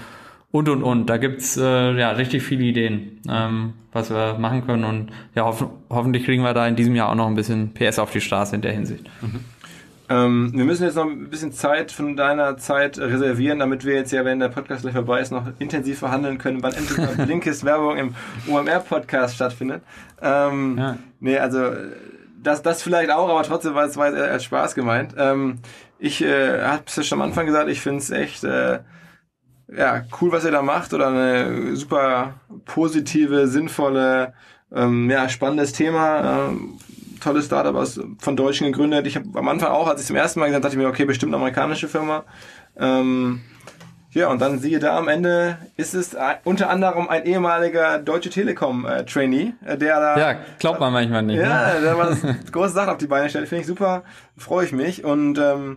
und 0.51 0.69
und 0.69 0.83
und. 0.83 1.07
Da 1.07 1.19
gibt's 1.19 1.57
äh, 1.57 1.93
ja 1.99 2.11
richtig 2.11 2.43
viele 2.43 2.64
Ideen, 2.64 3.21
ähm, 3.29 3.75
was 3.93 4.11
wir 4.11 4.39
machen 4.39 4.66
können 4.66 4.85
und 4.85 5.11
ja 5.35 5.45
hoff 5.45 5.66
hoffentlich 5.91 6.25
kriegen 6.25 6.43
wir 6.43 6.55
da 6.55 6.66
in 6.66 6.77
diesem 6.77 6.95
Jahr 6.95 7.11
auch 7.11 7.14
noch 7.14 7.27
ein 7.27 7.35
bisschen 7.35 7.75
PS 7.75 7.99
auf 7.99 8.11
die 8.11 8.21
Straße 8.21 8.57
in 8.57 8.62
der 8.62 8.73
Hinsicht. 8.73 9.05
Mhm. 9.21 9.41
Ähm, 10.11 10.52
wir 10.54 10.64
müssen 10.64 10.84
jetzt 10.84 10.94
noch 10.94 11.04
ein 11.04 11.28
bisschen 11.28 11.52
Zeit 11.52 11.92
von 11.92 12.16
deiner 12.16 12.56
Zeit 12.56 12.98
reservieren, 12.98 13.59
damit 13.59 13.84
wir 13.84 13.94
jetzt 13.94 14.11
ja, 14.12 14.24
wenn 14.24 14.40
der 14.40 14.48
Podcast 14.48 14.82
gleich 14.82 14.94
vorbei 14.94 15.20
ist, 15.20 15.30
noch 15.30 15.46
intensiv 15.59 15.98
verhandeln 15.98 16.38
können, 16.38 16.62
wann 16.62 16.72
endlich 16.72 16.96
mal 16.98 17.14
Blinkist 17.26 17.64
Werbung 17.64 17.96
im 17.96 18.14
OMR-Podcast 18.48 19.34
stattfindet. 19.34 19.82
Ähm, 20.22 20.78
ja. 20.78 20.98
Nee, 21.20 21.38
also 21.38 21.72
das, 22.42 22.62
das 22.62 22.82
vielleicht 22.82 23.11
auch, 23.11 23.28
aber 23.28 23.42
trotzdem 23.42 23.74
war 23.74 23.84
es 23.84 23.98
als 23.98 24.44
Spaß 24.44 24.74
gemeint. 24.74 25.14
Ähm, 25.18 25.59
ich 25.98 26.22
äh, 26.22 26.62
habe 26.62 26.84
es 26.86 26.96
ja 26.96 27.02
schon 27.02 27.20
am 27.20 27.28
Anfang 27.28 27.46
gesagt, 27.46 27.68
ich 27.68 27.80
finde 27.80 27.98
es 27.98 28.11
echt 28.11 28.44
äh, 28.44 28.78
ja, 29.76 30.04
cool, 30.20 30.32
was 30.32 30.44
ihr 30.44 30.50
da 30.50 30.62
macht 30.62 30.94
oder 30.94 31.09
eine 31.09 31.76
super 31.76 32.34
positive, 32.64 33.48
sinnvolle, 33.48 34.32
ähm, 34.72 35.11
ja, 35.11 35.28
spannendes 35.28 35.72
Thema. 35.72 36.48
Ähm, 36.48 36.78
tolles 37.21 37.47
Startup 37.47 37.75
aus, 37.75 38.01
von 38.19 38.37
Deutschen 38.37 38.66
gegründet. 38.66 39.07
Ich 39.07 39.16
habe 39.16 39.27
am 39.35 39.49
Anfang 39.49 39.71
auch, 39.71 39.89
als 39.89 40.01
ich 40.01 40.07
zum 40.07 40.16
ersten 40.16 40.41
Mal 40.41 40.47
gesagt 40.47 40.64
dachte 40.64 40.77
ich 40.77 40.83
mir, 40.83 40.89
okay, 40.89 41.05
bestimmt 41.05 41.31
eine 41.31 41.37
amerikanische 41.37 41.89
Firma. 41.89 42.25
Ähm, 42.77 43.43
ja, 44.11 44.29
und 44.29 44.41
dann 44.41 44.59
siehe 44.59 44.79
da, 44.79 44.97
am 44.97 45.09
Ende 45.09 45.59
ist 45.77 45.95
es 45.95 46.16
unter 46.45 46.71
anderem 46.71 47.09
ein 47.09 47.27
ehemaliger 47.27 47.99
Deutsche 47.99 48.31
Telekom-Trainee, 48.31 49.53
äh, 49.64 49.77
der 49.77 50.01
da... 50.01 50.19
Ja, 50.19 50.39
glaubt 50.59 50.81
man 50.81 50.93
manchmal 50.93 51.23
nicht. 51.23 51.39
Ja, 51.39 51.75
ne? 51.75 51.81
der 51.83 51.99
war 51.99 52.16
große 52.53 52.73
Sache 52.73 52.93
auf 52.93 52.99
die 52.99 53.07
Beine 53.07 53.29
stellt. 53.29 53.49
Finde 53.49 53.61
ich 53.61 53.66
super, 53.66 54.05
freue 54.37 54.64
ich 54.64 54.73
mich. 54.73 55.05
Und 55.05 55.39
ähm, 55.39 55.77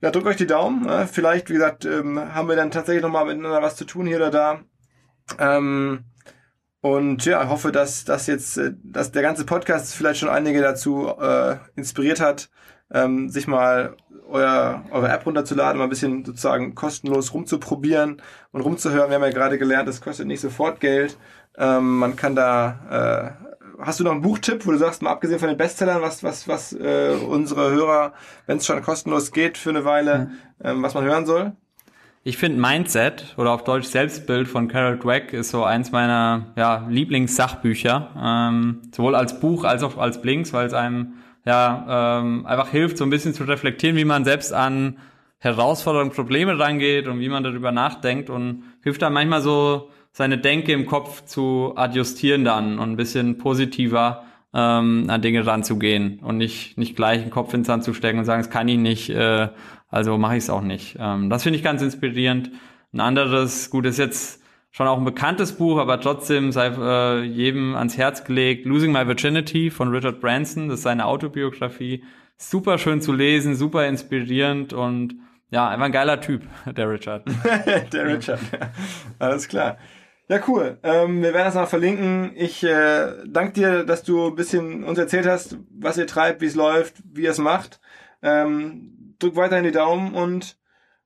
ja, 0.00 0.10
drückt 0.10 0.26
euch 0.26 0.36
die 0.36 0.46
Daumen. 0.46 0.86
Ne? 0.86 1.06
Vielleicht, 1.10 1.50
wie 1.50 1.54
gesagt, 1.54 1.84
ähm, 1.84 2.18
haben 2.34 2.48
wir 2.48 2.56
dann 2.56 2.70
tatsächlich 2.70 3.02
nochmal 3.02 3.26
miteinander 3.26 3.62
was 3.62 3.76
zu 3.76 3.84
tun 3.84 4.06
hier 4.06 4.16
oder 4.16 4.30
da. 4.30 4.60
Ähm, 5.38 6.04
und 6.86 7.24
ja, 7.24 7.48
hoffe, 7.48 7.72
dass 7.72 8.04
das 8.04 8.28
jetzt, 8.28 8.58
äh, 8.58 8.72
dass 8.84 9.10
der 9.10 9.22
ganze 9.22 9.44
Podcast 9.44 9.94
vielleicht 9.94 10.20
schon 10.20 10.28
einige 10.28 10.62
dazu 10.62 11.08
äh, 11.20 11.56
inspiriert 11.74 12.20
hat, 12.20 12.48
ähm, 12.92 13.28
sich 13.28 13.48
mal 13.48 13.96
euer, 14.28 14.84
eure 14.92 15.08
App 15.08 15.26
runterzuladen, 15.26 15.78
mal 15.78 15.84
ein 15.84 15.90
bisschen 15.90 16.24
sozusagen 16.24 16.76
kostenlos 16.76 17.34
rumzuprobieren 17.34 18.22
und 18.52 18.60
rumzuhören. 18.60 19.10
Wir 19.10 19.16
haben 19.16 19.24
ja 19.24 19.30
gerade 19.30 19.58
gelernt, 19.58 19.88
das 19.88 20.00
kostet 20.00 20.28
nicht 20.28 20.40
sofort 20.40 20.78
Geld. 20.78 21.18
Ähm, 21.58 21.98
man 21.98 22.14
kann 22.14 22.36
da, 22.36 23.34
äh, 23.40 23.82
hast 23.82 23.98
du 23.98 24.04
noch 24.04 24.12
einen 24.12 24.22
Buchtipp, 24.22 24.64
wo 24.64 24.70
du 24.70 24.78
sagst, 24.78 25.02
mal 25.02 25.10
abgesehen 25.10 25.40
von 25.40 25.48
den 25.48 25.58
Bestsellern, 25.58 26.02
was, 26.02 26.22
was, 26.22 26.46
was 26.46 26.72
äh, 26.72 27.16
unsere 27.28 27.72
Hörer, 27.72 28.12
wenn 28.46 28.58
es 28.58 28.66
schon 28.66 28.80
kostenlos 28.82 29.32
geht 29.32 29.58
für 29.58 29.70
eine 29.70 29.84
Weile, 29.84 30.30
ähm, 30.62 30.84
was 30.84 30.94
man 30.94 31.04
hören 31.04 31.26
soll? 31.26 31.52
Ich 32.28 32.38
finde 32.38 32.60
Mindset 32.60 33.36
oder 33.36 33.52
auf 33.52 33.62
Deutsch 33.62 33.86
Selbstbild 33.86 34.48
von 34.48 34.66
Carol 34.66 34.98
Dweck 34.98 35.32
ist 35.32 35.50
so 35.50 35.62
eins 35.62 35.92
meiner 35.92 36.46
ja, 36.56 36.84
Lieblingssachbücher, 36.90 38.10
ähm, 38.20 38.82
sowohl 38.90 39.14
als 39.14 39.38
Buch 39.38 39.62
als 39.62 39.84
auch 39.84 39.96
als 39.96 40.20
Blinks, 40.20 40.52
weil 40.52 40.66
es 40.66 40.72
einem 40.72 41.18
ja 41.44 42.18
ähm, 42.18 42.44
einfach 42.44 42.70
hilft, 42.70 42.98
so 42.98 43.04
ein 43.04 43.10
bisschen 43.10 43.32
zu 43.32 43.44
reflektieren, 43.44 43.96
wie 43.96 44.04
man 44.04 44.24
selbst 44.24 44.52
an 44.52 44.98
Herausforderungen, 45.38 46.10
Probleme 46.10 46.58
rangeht 46.58 47.06
und 47.06 47.20
wie 47.20 47.28
man 47.28 47.44
darüber 47.44 47.70
nachdenkt 47.70 48.28
und 48.28 48.64
hilft 48.82 49.02
dann 49.02 49.12
manchmal 49.12 49.40
so 49.40 49.90
seine 50.10 50.36
Denke 50.36 50.72
im 50.72 50.86
Kopf 50.86 51.26
zu 51.26 51.74
adjustieren 51.76 52.44
dann 52.44 52.80
und 52.80 52.90
ein 52.90 52.96
bisschen 52.96 53.38
positiver 53.38 54.24
ähm, 54.52 55.04
an 55.06 55.22
Dinge 55.22 55.46
ranzugehen 55.46 56.18
und 56.24 56.38
nicht 56.38 56.76
nicht 56.76 56.96
gleich 56.96 57.22
den 57.22 57.30
Kopf 57.30 57.54
ins 57.54 57.68
Sand 57.68 57.84
zu 57.84 57.94
stecken 57.94 58.18
und 58.18 58.24
sagen, 58.24 58.42
das 58.42 58.50
kann 58.50 58.66
ich 58.66 58.78
nicht, 58.78 59.10
äh, 59.10 59.46
also 59.88 60.18
mache 60.18 60.36
ich 60.36 60.44
es 60.44 60.50
auch 60.50 60.62
nicht. 60.62 60.96
Ähm, 60.98 61.30
das 61.30 61.42
finde 61.42 61.58
ich 61.58 61.64
ganz 61.64 61.82
inspirierend. 61.82 62.50
Ein 62.92 63.00
anderes, 63.00 63.70
gut, 63.70 63.86
ist 63.86 63.98
jetzt 63.98 64.42
schon 64.70 64.86
auch 64.86 64.98
ein 64.98 65.04
bekanntes 65.04 65.52
Buch, 65.52 65.78
aber 65.78 66.00
trotzdem 66.00 66.52
sei 66.52 66.68
äh, 66.68 67.22
jedem 67.22 67.74
ans 67.76 67.96
Herz 67.96 68.24
gelegt. 68.24 68.66
Losing 68.66 68.92
My 68.92 69.06
Virginity 69.06 69.70
von 69.70 69.88
Richard 69.88 70.20
Branson, 70.20 70.68
das 70.68 70.78
ist 70.78 70.84
seine 70.84 71.06
Autobiografie. 71.06 72.04
Super 72.36 72.78
schön 72.78 73.00
zu 73.00 73.12
lesen, 73.12 73.54
super 73.54 73.86
inspirierend 73.86 74.72
und 74.72 75.14
ja, 75.50 75.68
einfach 75.68 75.86
ein 75.86 75.92
geiler 75.92 76.20
Typ, 76.20 76.42
der 76.66 76.90
Richard. 76.90 77.24
der 77.92 78.06
Richard, 78.06 78.40
ja. 78.52 78.70
Alles 79.18 79.48
klar. 79.48 79.78
Ja, 80.28 80.40
cool. 80.48 80.78
Ähm, 80.82 81.22
wir 81.22 81.32
werden 81.32 81.46
das 81.46 81.54
noch 81.54 81.68
verlinken. 81.68 82.32
Ich 82.34 82.64
äh, 82.64 83.12
danke 83.26 83.52
dir, 83.52 83.84
dass 83.84 84.02
du 84.02 84.26
ein 84.26 84.34
bisschen 84.34 84.82
uns 84.82 84.98
erzählt 84.98 85.26
hast, 85.26 85.56
was 85.70 85.98
ihr 85.98 86.06
treibt, 86.08 86.40
wie 86.40 86.46
es 86.46 86.56
läuft, 86.56 86.96
wie 87.04 87.22
ihr 87.22 87.30
es 87.30 87.38
macht. 87.38 87.80
Ähm, 88.22 88.95
drück 89.18 89.36
weiterhin 89.36 89.64
die 89.64 89.72
Daumen 89.72 90.14
und 90.14 90.56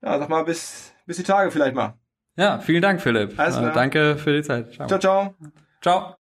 ja, 0.03 0.19
sag 0.19 0.29
mal, 0.29 0.45
bis, 0.45 0.93
bis 1.07 1.17
die 1.17 1.23
Tage 1.23 1.51
vielleicht 1.51 1.75
mal. 1.75 1.95
Ja, 2.37 2.59
vielen 2.59 2.83
Dank, 2.83 3.01
Philipp. 3.03 3.39
Alles 3.39 3.57
klar. 3.57 3.71
Äh, 3.71 3.75
danke 3.75 4.17
für 4.17 4.33
die 4.33 4.43
Zeit. 4.43 4.73
Ciao, 4.73 4.87
ciao. 4.89 4.99
Ciao. 5.01 5.35
ciao. 5.83 6.17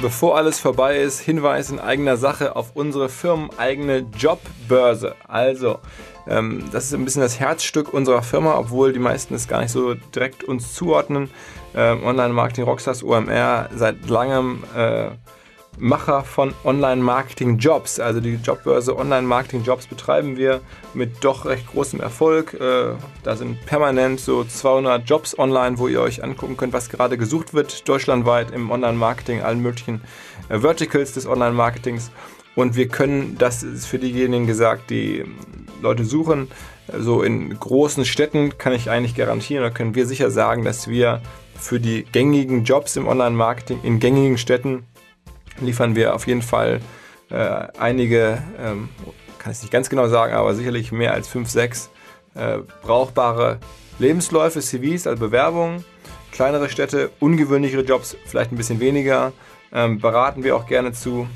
Bevor 0.00 0.36
alles 0.36 0.58
vorbei 0.58 0.98
ist, 0.98 1.20
Hinweis 1.20 1.70
in 1.70 1.78
eigener 1.78 2.16
Sache 2.16 2.56
auf 2.56 2.74
unsere 2.74 3.08
firmeneigene 3.08 4.06
Jobbörse. 4.18 5.14
Also, 5.28 5.78
ähm, 6.26 6.64
das 6.72 6.86
ist 6.86 6.94
ein 6.94 7.04
bisschen 7.04 7.22
das 7.22 7.38
Herzstück 7.38 7.94
unserer 7.94 8.22
Firma, 8.22 8.58
obwohl 8.58 8.92
die 8.92 8.98
meisten 8.98 9.34
es 9.34 9.46
gar 9.46 9.60
nicht 9.60 9.70
so 9.70 9.94
direkt 9.94 10.42
uns 10.42 10.74
zuordnen. 10.74 11.30
Ähm, 11.76 12.02
Online 12.02 12.32
Marketing 12.32 12.64
Rockstars 12.64 13.04
OMR 13.04 13.68
seit 13.76 14.08
langem 14.08 14.64
äh, 14.76 15.10
Macher 15.78 16.22
von 16.24 16.54
Online-Marketing-Jobs. 16.64 17.98
Also 17.98 18.20
die 18.20 18.34
Jobbörse 18.34 18.96
Online-Marketing-Jobs 18.96 19.86
betreiben 19.86 20.36
wir 20.36 20.60
mit 20.94 21.24
doch 21.24 21.46
recht 21.46 21.66
großem 21.66 22.00
Erfolg. 22.00 22.54
Äh, 22.54 22.94
da 23.22 23.36
sind 23.36 23.64
permanent 23.66 24.20
so 24.20 24.44
200 24.44 25.08
Jobs 25.08 25.38
online, 25.38 25.78
wo 25.78 25.88
ihr 25.88 26.00
euch 26.00 26.22
angucken 26.22 26.56
könnt, 26.56 26.72
was 26.72 26.88
gerade 26.88 27.16
gesucht 27.18 27.54
wird, 27.54 27.88
deutschlandweit 27.88 28.50
im 28.50 28.70
Online-Marketing, 28.70 29.42
allen 29.42 29.60
möglichen 29.60 30.02
äh, 30.48 30.58
Verticals 30.58 31.12
des 31.12 31.26
Online-Marketings. 31.26 32.10
Und 32.54 32.76
wir 32.76 32.88
können, 32.88 33.36
das 33.38 33.62
ist 33.62 33.86
für 33.86 33.98
diejenigen 33.98 34.46
gesagt, 34.46 34.90
die 34.90 35.24
Leute 35.80 36.04
suchen, 36.04 36.48
so 36.98 37.22
in 37.22 37.58
großen 37.58 38.04
Städten 38.04 38.58
kann 38.58 38.72
ich 38.72 38.90
eigentlich 38.90 39.14
garantieren 39.14 39.64
oder 39.64 39.72
können 39.72 39.94
wir 39.94 40.06
sicher 40.06 40.30
sagen, 40.30 40.64
dass 40.64 40.88
wir 40.88 41.22
für 41.58 41.80
die 41.80 42.04
gängigen 42.04 42.64
Jobs 42.64 42.96
im 42.96 43.08
Online-Marketing 43.08 43.80
in 43.82 44.00
gängigen 44.00 44.36
Städten 44.36 44.84
liefern 45.60 45.94
wir 45.96 46.14
auf 46.14 46.26
jeden 46.26 46.42
Fall 46.42 46.80
äh, 47.30 47.66
einige, 47.78 48.42
ähm, 48.58 48.88
kann 49.38 49.52
ich 49.52 49.62
nicht 49.62 49.72
ganz 49.72 49.88
genau 49.90 50.08
sagen, 50.08 50.34
aber 50.34 50.54
sicherlich 50.54 50.92
mehr 50.92 51.14
als 51.14 51.28
fünf, 51.28 51.50
sechs 51.50 51.90
äh, 52.34 52.58
brauchbare 52.82 53.58
Lebensläufe, 53.98 54.60
CVs, 54.60 55.06
also 55.06 55.20
Bewerbungen. 55.20 55.84
Kleinere 56.30 56.70
Städte, 56.70 57.10
ungewöhnlichere 57.20 57.82
Jobs, 57.82 58.16
vielleicht 58.24 58.52
ein 58.52 58.56
bisschen 58.56 58.80
weniger, 58.80 59.32
ähm, 59.72 59.98
beraten 59.98 60.44
wir 60.44 60.56
auch 60.56 60.66
gerne 60.66 60.92
zu. 60.92 61.28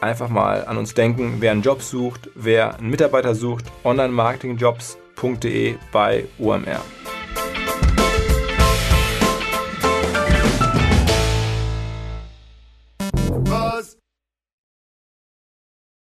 Einfach 0.00 0.28
mal 0.28 0.64
an 0.66 0.76
uns 0.76 0.94
denken, 0.94 1.38
wer 1.40 1.50
einen 1.50 1.62
Job 1.62 1.82
sucht, 1.82 2.30
wer 2.36 2.78
einen 2.78 2.90
Mitarbeiter 2.90 3.34
sucht, 3.34 3.64
onlinemarketingjobs.de 3.82 5.74
bei 5.90 6.26
OMR. 6.38 6.80